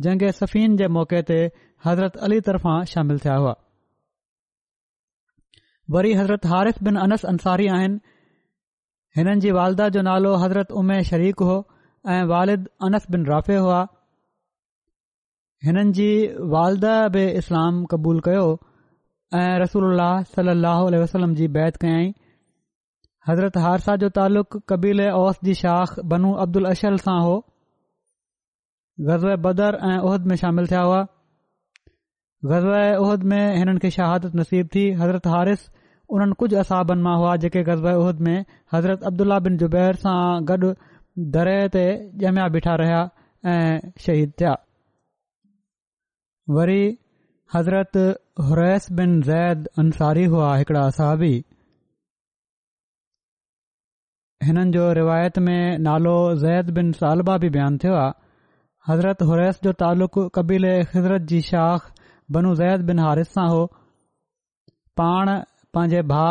जंगे 0.08 0.32
सफ़ीन 0.42 0.76
जे 0.82 0.88
मौक़े 1.00 1.22
ते 1.34 1.38
हज़रत 1.86 2.18
अली 2.30 2.40
तरफ़ां 2.48 2.80
शामिल 2.96 3.20
थिया 3.28 3.36
हुआ 3.44 3.56
वरी 5.98 6.14
हज़रत 6.24 6.52
हारिफ़ 6.56 6.98
अनस 7.08 7.26
अंसारी 7.34 7.68
आहिनि 7.78 8.02
हिननि 9.18 9.40
जी 9.44 9.52
वालदा 9.56 9.88
जो 9.96 10.02
नालो 10.06 10.32
हज़रत 10.44 10.72
उमे 10.80 10.96
शरीक 11.10 11.40
हो 11.50 11.54
ऐं 12.14 12.24
वालिद 12.30 12.64
अनस 12.88 13.06
बिन 13.14 13.26
राफ़े 13.28 13.56
हुआ 13.66 13.80
हिननि 15.68 15.92
जी 16.00 16.08
वालदा 16.54 16.96
बि 17.16 17.24
इस्लाम 17.42 17.78
क़बूल 17.94 18.20
कयो 18.26 18.46
ऐं 19.42 19.46
रसूल 19.64 20.00
सल 20.34 21.00
वसलम 21.04 21.34
जी 21.40 21.48
बैत 21.60 21.78
कयाई 21.84 22.10
हज़रत 23.30 23.58
हारसा 23.68 23.96
जो 24.04 24.10
तालुक़ 24.20 24.58
कबील 24.74 25.02
ओस 25.22 25.40
जी 25.50 25.54
शाख़ 25.62 25.96
बनू 26.16 26.34
अब्दुल 26.48 26.66
अशल 26.74 26.98
सां 27.06 27.16
हो 27.28 27.36
ग़ज़ा 29.12 29.36
बदर 29.46 29.80
ऐं 29.94 29.96
उहिद 30.10 30.28
में 30.32 30.36
शामिल 30.44 30.68
थिया 30.74 30.82
हुआ 30.90 31.00
ग़ज़ा 32.52 32.84
उहद 33.06 33.24
में 33.32 33.42
हिननि 33.62 33.80
खे 33.86 33.90
शहादत 34.00 34.36
नसीब 34.44 34.68
थी 34.76 34.86
हज़रत 35.04 35.28
हारिस 35.36 35.66
उन्हनि 36.14 36.36
कुझु 36.42 36.58
असाबनि 36.62 37.02
मां 37.06 37.16
हुआ 37.20 37.36
जेके 37.44 37.62
गज़बद 37.70 38.20
में 38.28 38.38
हज़रत 38.74 39.04
अब्दुल्ला 39.10 39.38
बिन 39.48 39.58
जुबैर 39.62 39.96
सां 40.06 40.20
गॾु 40.52 40.70
दरिए 41.36 41.68
ते 41.76 41.84
ॼमिया 42.30 42.46
ॿीठा 42.58 42.76
रहिया 42.82 43.02
ऐं 43.54 43.92
शहीद 44.06 44.32
थिया 44.42 44.54
वरी 46.58 46.84
हज़रत 47.54 47.98
हुरैस 48.50 48.88
बिन 49.00 49.22
ज़ैद 49.30 49.68
अंसारी 49.84 50.26
हुआ 50.34 50.50
हिकिड़ा 50.62 50.84
असाबी 50.92 51.34
हिननि 54.46 54.72
जो 54.78 54.88
रिवायत 55.02 55.40
में 55.48 55.64
नालो 55.90 56.16
ज़ैद 56.44 56.70
बिन 56.80 56.92
सालबा 57.02 57.38
बि 57.46 57.50
बयानु 57.58 57.78
थियो 57.84 57.96
आहे 58.04 58.14
हज़रत 58.92 59.22
हुरैस 59.32 59.60
जो 59.68 59.72
तालुक़ु 59.84 60.28
क़बीले 60.38 60.74
हज़रत 60.96 61.28
जी 61.34 61.42
शाख 61.52 61.90
बनू 62.38 62.54
ज़ैद 62.62 62.82
बिन 62.92 63.00
हारिस 63.06 63.32
सां 63.38 63.48
हो 63.54 63.64
पाण 65.02 65.32
पंहिंजे 65.76 66.02
भा 66.10 66.26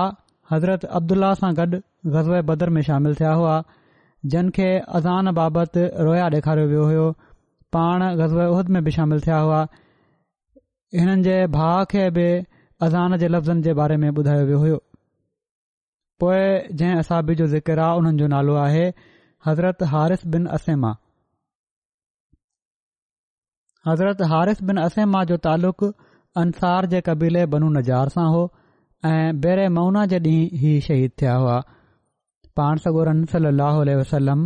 हज़रत 0.51 0.85
अब्दुल्ला 0.99 1.31
सां 1.39 1.51
गॾु 1.59 1.79
गज़बे 2.15 2.41
बदर 2.51 2.71
में 2.77 2.81
शामिल 2.89 3.15
थिया 3.21 3.33
हुआ 3.41 3.57
जिन 4.35 4.49
खे 4.59 4.69
अज़ान 4.99 5.31
बाबति 5.39 5.85
रोया 6.09 6.29
ॾेखारियो 6.39 6.69
वियो 6.71 6.85
हुयो 6.91 7.05
पाण 7.77 8.05
गज़बे 8.21 8.47
उहद 8.53 8.71
में 8.77 8.81
बि 8.87 8.95
शामिल 8.97 9.21
थिया 9.27 9.41
हुआ 9.49 9.59
हिननि 11.01 11.29
जे 11.29 11.37
भाउ 11.59 11.85
खे 11.93 12.05
बि 12.21 12.27
अज़ान 12.89 13.19
जे 13.25 13.31
लफ़्ज़नि 13.35 13.65
जे 13.69 13.75
बारे 13.83 13.97
में 14.07 14.09
ॿुधायो 14.13 14.47
वियो 14.53 14.59
हुयो 14.65 14.79
पोइ 16.25 16.41
जंहिं 16.81 16.99
असाबी 17.05 17.35
जो 17.43 17.47
ज़िकर 17.59 17.83
आहे 17.91 17.99
हुननि 18.01 18.19
जो 18.25 18.29
नालो 18.37 18.57
आहे 18.65 18.87
हज़रत 19.51 19.83
हारिस 19.95 20.27
बिन 20.37 20.47
असेमा 20.59 20.95
हज़रत 23.93 24.27
हारिस 24.35 24.63
बिन 24.71 24.83
असेमा 24.89 25.25
जो 25.33 25.37
तालुक़ु 25.49 25.93
अंसार 26.45 26.87
जे 26.95 27.01
क़बीले 27.11 27.47
बनू 27.57 27.73
नज़ार 27.81 28.15
सां 28.19 28.29
हो 28.37 28.45
ऐं 29.07 29.41
बेरे 29.45 29.67
मौना 29.77 30.05
जे 30.11 30.19
ॾींहुं 30.19 30.59
ही 30.61 30.81
शहीद 30.85 31.11
थिया 31.21 31.33
हुआ 31.41 31.57
पाण 32.59 32.77
सगोरन 32.85 33.25
सल 33.33 33.47
वसलम 34.01 34.45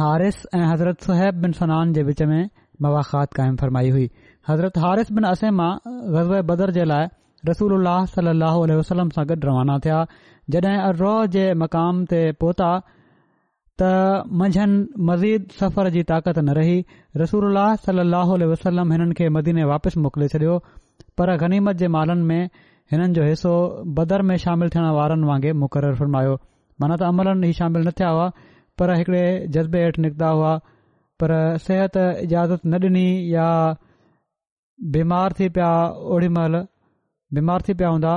हारिस 0.00 0.36
ऐं 0.54 0.62
हज़रत 0.72 1.00
सोहैब 1.08 1.40
बिन 1.44 1.52
सनान 1.60 1.92
जे 1.96 2.02
विच 2.10 2.22
में 2.32 2.44
मवाखात 2.86 3.32
कायम 3.38 3.56
फरमाई 3.62 3.88
हुई 3.96 4.08
हज़रत 4.48 4.78
हारिस 4.84 5.10
बिन 5.18 5.24
असेमा 5.32 5.68
गज़ब 6.16 6.34
बदर 6.52 6.70
जे 6.78 6.84
लाइ 6.92 7.08
रसूल 7.48 7.86
वसलम 8.80 9.08
सां 9.16 9.24
गॾु 9.32 9.36
रवाना 9.48 9.78
थिया 9.86 9.96
जड॒हिं 10.56 10.92
रोह 11.02 11.24
जे 11.38 11.44
मक़ाम 11.64 12.04
ते 12.12 12.20
पहुता 12.44 12.68
त 13.82 13.88
मंझंदि 14.40 15.02
मज़ीद 15.10 15.48
सफ़र 15.60 15.88
जी 15.98 16.02
ताक़त 16.12 16.38
न 16.38 16.54
रही 16.60 16.78
रसूल 17.24 17.58
सल 17.88 18.02
अह 18.22 18.30
वसलम 18.54 18.92
हिननि 18.96 19.18
खे 19.22 19.28
मदीने 19.38 19.64
वापसि 19.72 20.00
मोकिले 20.08 20.28
छॾियो 20.36 20.58
पर 21.18 21.36
गनीमत 21.44 21.82
जे 21.84 21.88
मालनि 21.98 22.22
में 22.30 22.62
हिननि 22.92 23.12
जो 23.16 23.22
हिसो 23.28 23.52
बदर 23.98 24.22
में 24.28 24.36
शामिल 24.44 24.68
थियण 24.74 24.84
वारनि 24.98 25.26
वांगुरु 25.28 25.54
मुक़ररु 25.62 25.94
फुर्मायो 26.00 26.34
माना 26.80 26.96
त 27.00 27.08
अमलनि 27.10 27.48
ई 27.48 27.52
शामिल 27.60 27.82
न 27.86 27.90
थिया 28.00 28.08
हुआ 28.14 28.26
पर 28.78 28.92
हिकिड़े 28.98 29.22
जज़्बे 29.56 29.78
हेठि 29.84 30.00
निकिता 30.04 30.28
हुआ 30.36 30.52
पर 31.20 31.32
सिहत 31.66 31.96
इजाज़त 32.26 32.60
न 32.66 32.72
ॾिनी 32.84 33.06
या 33.34 33.48
बीमार 34.96 35.32
थी 35.38 35.48
पिया 35.56 35.70
ओॾीमहिल 36.16 36.56
बीमार 37.38 37.60
थी 37.68 37.74
पिया 37.80 37.88
हूंदा 37.94 38.12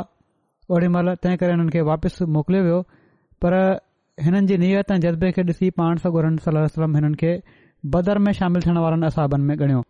ओॾीमहिल 0.78 1.13
तंहिं 1.26 1.38
करे 1.43 1.51
हिननि 1.57 1.72
खे 1.76 1.82
वापसि 1.91 2.26
मोकिलियो 2.38 2.63
वियो 2.65 2.80
पर 3.43 3.53
हिननि 4.26 4.45
जी 4.49 4.57
नीयत 4.63 4.91
ऐं 4.91 4.97
जज़्बे 5.05 5.32
खे 5.38 5.43
ॾिसी 5.53 5.70
पाण 5.80 6.03
सगो 6.07 6.26
सलम 6.47 6.95
हिननि 6.99 7.15
खे 7.24 7.32
बदर 7.95 8.18
में 8.28 8.32
शामिल 8.41 8.61
थियणु 8.68 8.82
वारनि 8.88 9.05
असाबनि 9.11 9.43
में 9.49 9.55
ॻणियो 9.68 9.84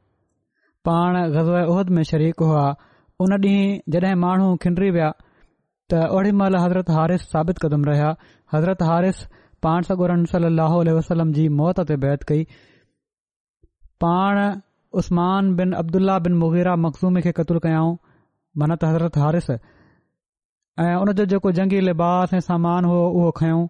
पाण 0.89 1.19
ग़ज़ब 1.37 1.57
उहद 1.71 1.89
में 1.97 2.03
शरीक़ 2.11 2.43
हुआ 2.51 2.65
उन 3.25 3.33
ॾींहुं 3.35 3.77
जड॒हिं 3.93 4.15
माण्हू 4.21 4.47
खिंडरी 4.63 4.89
विया 4.95 5.05
त 5.91 5.99
ओडी 6.17 6.31
महिल 6.41 6.55
हज़रत 6.61 6.89
हारिस 6.95 7.21
साबित 7.29 7.57
क़दम 7.61 7.85
रहिया 7.85 8.09
हज़रत 8.53 8.81
हारिस 8.89 9.21
पाण 9.65 9.85
सगोरन 9.87 10.25
सली 10.33 10.91
वसलम 10.97 11.31
जी 11.37 11.45
मौत 11.61 11.79
ते 11.91 11.95
बैत 12.03 12.23
कई 12.31 12.43
पाण 14.05 14.41
Usman 15.01 15.49
bin 15.61 15.73
Abdullah 15.79 16.17
bin 16.27 16.35
Mughira 16.43 16.75
Makhzumi 16.83 17.21
खे 17.27 17.31
क़तलु 17.39 17.59
कयाऊं 17.63 17.95
मनत 18.63 18.83
हज़रत 18.89 19.17
हारिस 19.23 19.49
ऐं 20.85 20.93
उन 21.05 21.11
जो 21.21 21.25
जेको 21.33 21.51
जंगी 21.61 21.79
लिबास 21.89 22.33
ऐं 22.39 22.41
सामान 22.49 22.89
हो 22.91 22.99
उहो 23.07 23.31
खयों 23.41 23.63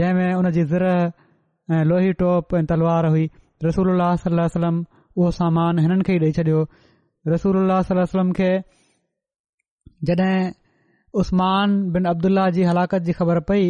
जंहिं 0.00 0.14
में 0.20 0.32
हुन 0.38 0.50
जी 0.58 0.64
ज़िर 0.70 0.86
ऐं 0.92 1.82
लोही 1.90 2.12
टोप 2.22 2.54
ऐं 2.60 2.64
तलवार 2.72 3.10
हुई 3.16 3.28
रसूल 3.68 3.92
सलम 4.56 4.80
उहो 5.16 5.30
सामान 5.42 5.84
हिननि 5.88 6.08
खे 6.10 6.16
ई 6.20 6.24
ॾेई 6.30 6.32
छॾियो 6.40 6.64
रसूल 7.34 7.76
सलम 7.90 8.02
वलम 8.14 8.32
खे 8.40 8.50
जॾहिं 10.04 10.50
उस्मान 11.20 11.76
बिन 11.92 12.04
अब्दुल्ला 12.12 12.48
जी 12.56 12.62
हलाकत 12.70 13.02
जी 13.08 13.12
ख़बर 13.20 13.40
पई 13.50 13.68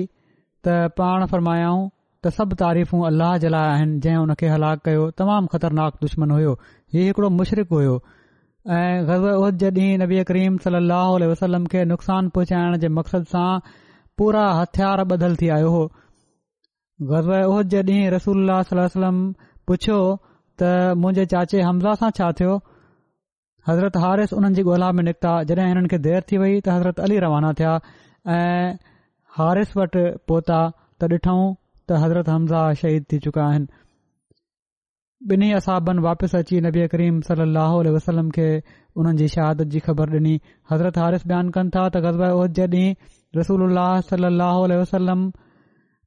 त 0.66 0.90
पाण 1.00 1.26
फरमायाऊं 1.32 1.84
त 2.24 2.32
सभु 2.38 2.54
तारीफ़ 2.62 2.94
अलाह 3.10 3.36
जे 3.44 3.48
लाइ 3.54 3.68
आहिनि 3.74 3.98
जंहिं 4.06 4.16
हुन 4.20 4.34
खे 4.40 4.48
हलाकु 4.52 4.82
कयो 4.88 5.04
तमामु 5.20 5.46
ख़तरनाक 5.52 6.00
दुश्मन 6.02 6.30
हुयो 6.36 6.52
हीउ 6.94 7.04
हिकड़ो 7.12 7.30
मुशरिक 7.40 7.72
हुयो 7.76 7.94
ऐं 8.76 9.02
ग़ज़ 9.10 9.26
उहिद 9.34 9.64
जॾहिं 9.64 9.98
नबीआ 10.02 10.22
करीम 10.32 10.56
सलाहु 10.64 11.18
वसलम 11.32 11.66
खे 11.74 11.84
नुक़सान 11.92 12.28
पहुचाइण 12.38 12.76
जे 12.84 12.88
मक़सद 13.00 13.26
सां 13.34 13.48
पूरा 14.18 14.46
हथियार 14.60 15.04
बधलु 15.14 15.36
थी 15.42 15.48
आयो 15.58 15.70
हो 15.76 15.84
ग़ज़ 17.12 17.30
उहिद 17.40 17.68
जॾहिं 17.76 18.02
रसूल 18.16 18.50
सलम 18.72 19.20
पुछियो 19.66 20.00
त 20.62 20.96
मुंहिंजे 21.04 21.26
चाचे 21.36 21.60
हमज़ा 21.70 21.94
सां 22.02 22.10
छा 22.18 22.32
थियो 22.40 22.58
हज़रत 23.68 23.96
हारिस 24.02 24.32
हुननि 24.32 24.54
जी 24.56 24.62
ॻोल्हा 24.72 24.90
में 24.96 25.02
निकिता 25.04 25.30
जॾहिं 25.50 25.66
हिननि 25.68 25.88
खे 25.92 25.98
देरि 26.06 26.26
थी 26.30 26.38
वई 26.40 26.60
त 26.66 26.74
हज़रत 26.76 27.00
अली 27.06 27.18
रवाना 27.24 27.52
थिया 27.60 27.70
ऐं 28.34 28.68
हारिस 29.38 29.76
वटि 29.76 30.02
पहुता 30.28 30.58
त 31.00 31.08
ॾिठूं 31.16 31.42
त 31.88 31.98
हज़रत 32.04 32.28
हमज़ा 32.34 32.62
शहीद 32.82 33.04
थी 33.12 33.18
चुका 33.26 33.42
आहिनि 33.46 33.66
ॿिन्ही 35.32 35.50
असाबनि 35.58 36.00
वापसि 36.06 36.36
अची 36.44 36.60
नबी 36.68 36.86
करीम 36.94 37.20
सल 37.28 37.44
अह 37.66 37.76
वसलम 37.98 38.30
खे 38.38 38.48
हुननि 38.96 39.16
जी 39.22 39.28
शहादत 39.36 39.76
जी 39.76 39.80
ख़बर 39.90 40.16
डि॒नी 40.16 40.36
हज़रत 40.72 40.98
हारिस 41.04 41.26
बयानु 41.28 41.58
कनि 41.58 41.76
था 41.76 41.86
त 41.96 42.06
गज़ब 42.08 42.26
जड॒ 42.60 42.88
रसूल 43.42 43.78
वसलम 44.78 45.30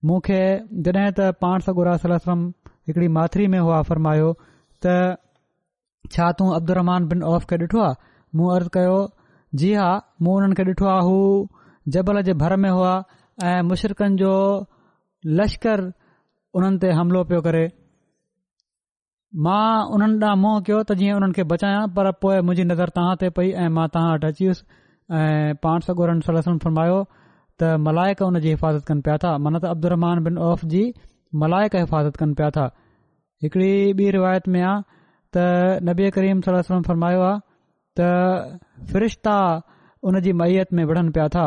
मूंखे 0.10 0.42
जॾहिं 0.88 1.10
त 1.18 1.20
पाण 1.46 1.58
सगुरा 1.72 1.96
हिकिड़ी 2.10 3.08
माथिरी 3.20 3.48
में 3.56 3.60
हुआ 3.66 3.82
फ़रमायो 3.90 4.30
त 4.86 4.96
छा 6.16 6.32
तूं 6.40 6.46
अब्दुलरमान 6.56 7.08
बिन 7.12 7.24
औफ़ 7.30 7.46
खे 7.50 7.56
ॾिठो 7.64 7.80
आहे 7.84 7.96
मूं 8.40 8.50
अर्ज़ु 8.56 8.70
कयो 8.76 9.00
जी 9.62 9.74
हा 9.80 9.88
मूं 10.26 10.34
हुननि 10.34 10.56
खे 10.60 10.64
ॾिठो 10.72 10.86
आहे 10.92 11.02
हू 11.08 11.18
जबल 11.96 12.22
जे 12.30 12.34
भर 12.44 12.56
में 12.66 12.70
हुआ 12.76 12.94
ऐं 13.52 13.62
मुशरक़नि 13.72 14.16
जो 14.24 14.32
लश्कर 15.40 15.82
उन्हनि 16.60 16.78
ते 16.86 16.92
हमिलो 17.00 17.24
पियो 17.32 17.42
करे 17.48 17.64
मां 19.48 19.64
उन्हनि 19.98 20.20
ॾांहुं 20.26 20.42
मुंहुं 20.46 20.62
कयो 20.70 20.80
त 20.90 20.98
जीअं 21.02 21.16
उन्हनि 21.22 21.38
खे 21.40 21.44
बचायां 21.54 21.84
पर 21.98 22.12
पोइ 22.26 22.40
मुंहिंजी 22.50 22.66
नज़र 22.74 22.94
तव्हां 23.00 23.16
ते 23.26 23.30
पई 23.40 23.50
ऐं 23.66 23.70
मां 23.80 23.88
तव्हां 23.96 24.14
वटि 24.14 24.28
अची 24.34 24.46
वियुसि 24.46 24.70
ऐं 25.22 25.56
पाण 25.68 25.86
सगोरनि 25.90 26.28
सलसन 26.30 26.62
फ़र्मायो 26.66 27.00
त 27.10 27.74
मलायक 27.90 28.22
उन 28.30 28.40
जी 28.46 28.56
हिफ़ाज़त 28.58 28.86
कनि 28.92 29.08
पिया 29.10 29.18
था 29.26 29.36
माना 29.48 29.62
त 29.68 29.76
अब्दुरमान 29.78 30.24
बिन 30.30 30.40
औफ़ 30.52 30.64
जी 30.76 30.84
मलायक 31.46 31.76
हिफ़ाज़त 31.84 32.22
कनि 32.24 32.40
पिया 32.42 32.50
था 32.60 32.70
हिकिड़ी 33.44 33.72
ॿी 34.04 34.10
रिवायत 34.20 34.48
में 34.56 34.62
आहे 34.64 34.82
त 35.36 35.82
नबी 35.88 36.10
करीम 36.18 36.40
सलम 36.46 36.82
फरमायो 36.90 37.22
आहे 37.22 37.40
त 37.98 38.60
फ़रिश्ता 38.94 39.36
उन 40.10 40.20
जी 40.28 40.32
मैत 40.42 40.74
में 40.78 40.84
विढ़नि 40.92 41.12
पिया 41.18 41.28
था 41.36 41.44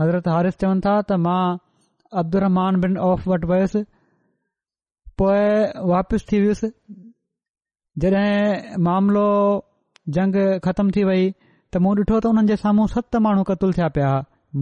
हज़रत 0.00 0.28
हारिफ़ु 0.34 0.60
चवनि 0.64 0.82
था 0.86 0.94
त 1.08 1.18
मां 1.24 1.42
अब्दुल 2.22 2.42
रहमान 2.46 2.80
बिन 2.84 2.96
ऑफ़ 3.08 3.28
वटि 3.32 3.48
वयुसि 3.52 3.82
पोए 5.20 5.44
वापसि 5.92 6.24
थी 6.32 6.40
वियुसि 6.44 6.68
जॾहिं 8.04 8.80
मामलो 8.88 9.28
जंग 10.16 10.36
ख़तम 10.68 10.90
थी 10.96 11.04
वई 11.10 11.22
त 11.30 11.84
मूं 11.86 11.94
ॾिठो 11.98 12.16
त 12.20 12.32
हुननि 12.32 12.46
जे 12.52 12.56
साम्हूं 12.64 12.86
सत 12.94 13.20
माण्हू 13.26 13.42
क़तलु 13.52 13.72
थिया 13.80 13.88
पिया 13.98 14.12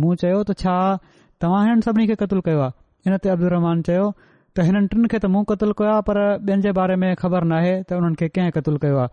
मूं 0.02 0.14
चयो 0.24 0.42
त 0.50 0.58
छा 0.64 0.76
तव्हां 1.44 1.62
हिन 1.70 1.80
सभिनी 1.88 2.10
खे 2.12 2.16
क़तलु 2.26 2.42
कयो 2.50 2.60
आहे 2.66 2.78
हिन 3.06 3.14
ते 3.22 3.28
अब्दुहमान 3.36 3.82
चयो 3.90 4.04
त 4.56 4.60
हिननि 4.68 4.88
टिन 4.92 5.04
खे 5.10 5.18
त 5.24 5.26
मूं 5.34 5.42
कतल 5.50 5.70
कयो 5.78 5.92
आहे 5.94 6.02
पर 6.08 6.18
ॿियनि 6.46 6.62
जे 6.64 6.70
बारे 6.78 6.94
में 7.02 7.08
ख़बर 7.20 7.44
नाहे 7.52 7.72
त 7.76 8.00
हुननि 8.00 8.16
खे 8.22 8.26
कंहिं 8.36 8.52
कत्लु 8.56 8.78
कयो 8.82 8.98
आहे 9.04 9.08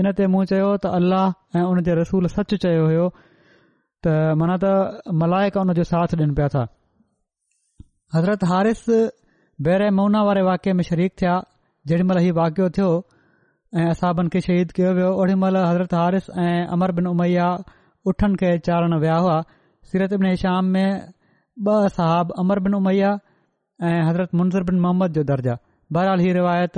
इन 0.00 0.06
ते 0.18 0.24
मूं 0.32 0.42
चयो 0.50 0.70
त 0.84 0.92
अलाह 0.98 1.26
ऐं 1.56 1.64
उन 1.70 1.78
जे 1.86 1.92
रसूल 2.00 2.24
सचु 2.34 2.56
चयो 2.64 2.82
हुयो 2.90 3.06
त 4.04 4.14
माना 4.42 4.56
त 4.64 5.14
मलाइक 5.22 5.54
उन 5.62 5.72
जो 5.80 5.84
साथ 5.92 6.10
ॾियनि 6.20 6.34
पिया 6.40 6.48
था 6.56 6.62
हज़रत 8.16 8.42
हारिस 8.52 8.82
बहिर 9.64 9.82
मोना 9.98 10.20
वारे 10.30 10.42
वाकिए 10.50 10.72
में 10.78 10.84
शरीक 10.90 11.10
थिया 11.22 11.34
जेॾीमहिल 11.88 12.18
हीउ 12.26 12.34
वाकियो 12.42 12.66
थियो 12.78 12.90
ऐं 13.80 13.86
असहबनि 13.96 14.28
खे 14.34 14.40
शहीद 14.48 14.68
कयो 14.78 14.90
वियो 14.98 15.10
ओॾी 15.20 15.34
महिल 15.42 15.56
हज़रत 15.70 15.92
हारिस 16.02 16.26
ऐं 16.46 16.60
अमर 16.74 16.90
बिन 16.98 17.06
उमैया 17.16 17.48
उठनि 18.10 18.36
खे 18.40 18.50
चाढ़ण 18.66 18.92
विया 19.02 19.16
हुआ 19.26 19.38
सीरत 19.90 20.12
बिन 20.22 20.28
श्याम 20.48 20.64
में 20.76 20.88
ॿ 21.66 21.94
सहाब 21.96 22.26
अमर 22.42 22.58
बिन 22.66 22.74
उमैया 22.82 23.10
ऐं 23.88 24.02
हज़रत 24.08 24.34
मुंज़र 24.38 24.62
बिन 24.68 24.78
मोहम्मद 24.80 25.12
जो 25.16 25.22
दर्ज 25.30 25.48
आहे 25.52 25.58
बहरहाल 25.96 26.20
हीअ 26.24 26.34
रिवायत 26.38 26.76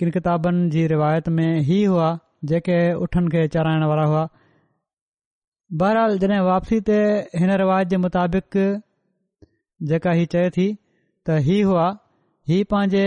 किनि 0.00 0.10
किताबनि 0.16 0.68
जी 0.74 0.86
रिवायत 0.92 1.28
में 1.38 1.48
हीअ 1.70 1.88
हुआ 1.92 2.10
जेके 2.52 2.76
उठनि 3.06 3.30
खे 3.34 3.42
चढ़ाइण 3.56 3.82
वारा 3.92 4.04
हुआ 4.12 4.22
बहराल 5.82 6.18
जॾहिं 6.24 6.38
वापसी 6.48 6.78
ते 6.90 6.96
हिन 7.42 7.52
रिवायत 7.62 7.88
जे 7.94 7.96
मुताबिक़ 8.06 8.56
जेका 9.92 10.12
हीअ 10.20 10.28
चए 10.34 10.50
थी 10.58 10.66
त 11.30 11.36
हीअ 11.48 11.66
हुआ 11.70 11.86
हीअ 12.52 12.68
पंहिंजे 12.72 13.04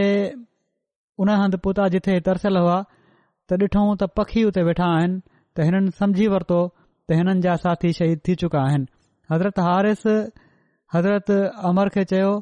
उन 1.25 1.29
हंधि 1.43 1.61
पुता 1.69 1.87
जिथे 1.97 2.17
तरसियल 2.29 2.59
हुआ 2.63 2.75
त 2.81 3.59
ॾिठो 3.63 3.85
त 4.03 4.09
पखी 4.19 4.43
उते 4.51 4.63
वेठा 4.69 4.89
आहिनि 4.97 5.15
त 5.23 5.67
हिननि 5.69 5.95
सम्झी 6.01 6.27
वरितो 6.35 6.59
त 6.75 7.17
हिननि 7.21 7.45
जा 7.47 7.55
साथी 7.65 7.91
शहीद 8.01 8.21
थी 8.29 8.35
चुका 8.43 8.61
आहिनि 8.71 8.87
हज़रत 9.33 9.63
हारिस 9.69 10.03
हज़रत 10.97 11.31
अमर 11.71 11.89
खे 11.97 12.03
चयो 12.13 12.33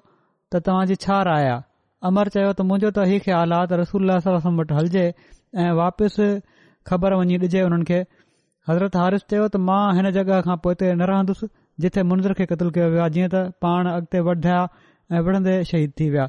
त 0.55 0.59
तव्हांजी 0.67 0.95
छा 1.05 1.23
राय 1.25 1.47
आहे 1.51 1.59
अमर 2.09 2.27
चयो 2.33 2.51
त 2.57 2.61
मुंहिंजो 2.69 2.89
त 2.97 3.03
इहा 3.11 3.19
ख़्याल 3.25 3.51
आहे 3.57 3.65
त 3.69 3.79
रसूल 3.81 4.11
सां 4.25 4.53
वटि 4.59 4.73
हलिजे 4.79 5.05
ऐं 5.61 5.71
वापसि 5.81 6.27
ख़बर 6.89 7.11
वञी 7.19 7.35
ॾिजे 7.45 7.61
हुननि 7.65 7.85
खे 7.89 7.99
हज़रत 8.69 8.95
हारिस 9.01 9.23
चयो 9.31 9.45
त 9.53 9.55
मां 9.67 9.83
हिन 9.97 10.07
जॻह 10.17 10.39
खां 10.47 10.57
पोइ 10.63 10.73
हिते 10.75 10.87
न 10.99 11.01
रहंदुसि 11.11 11.45
जिथे 11.83 12.01
मुनज़र 12.09 12.31
खे 12.39 12.43
क़तलु 12.51 12.69
कयो 12.77 12.87
वियो 12.93 13.01
आहे 13.05 13.13
जीअं 13.15 13.29
त 13.33 13.35
पाण 13.65 13.87
अॻिते 13.95 14.19
वधिया 14.29 14.59
ऐं 15.15 15.21
विढ़ंदे 15.25 15.55
शहीद 15.71 15.91
थी 15.99 16.07
विया 16.13 16.25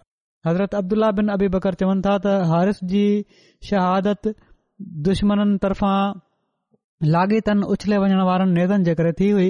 हज़रत 0.49 0.75
अब्दुला 0.81 1.09
बिन 1.19 1.29
अबी 1.37 1.49
बकर 1.57 1.79
चवनि 1.83 2.03
था 2.07 2.15
त 2.25 2.35
हारिस 2.55 2.83
जी 2.95 3.05
शहादत 3.71 4.33
दुश्मन 5.11 5.55
तर्फ़ां 5.67 6.01
लाॻीतन 7.15 7.63
उछले 7.77 7.97
वञण 8.07 8.23
वारनि 8.31 8.59
नैदनि 8.59 8.91
जे 8.91 8.95
करे 9.03 9.13
थी 9.21 9.31
हुई 9.39 9.49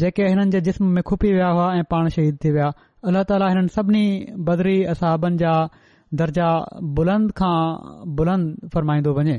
जेके 0.00 0.26
हिननि 0.32 0.50
जे 0.56 0.60
जिस्म 0.66 0.92
में 0.98 1.02
खुपी 1.08 1.32
विया 1.38 1.48
हुआ 1.56 1.68
ऐं 1.78 1.86
पाण 1.94 2.08
शहीद 2.18 2.38
थी 2.44 2.50
विया 2.58 2.68
अल्ला 3.08 3.22
ताली 3.30 3.46
हिन 3.56 3.66
सभिनी 3.76 4.04
बदरी 4.48 4.76
असाबनि 4.92 5.36
जा 5.42 5.54
दर्जा 6.20 6.50
बुलंद 8.16 8.48
फ़रमाईंदो 8.74 9.12
वञे 9.18 9.38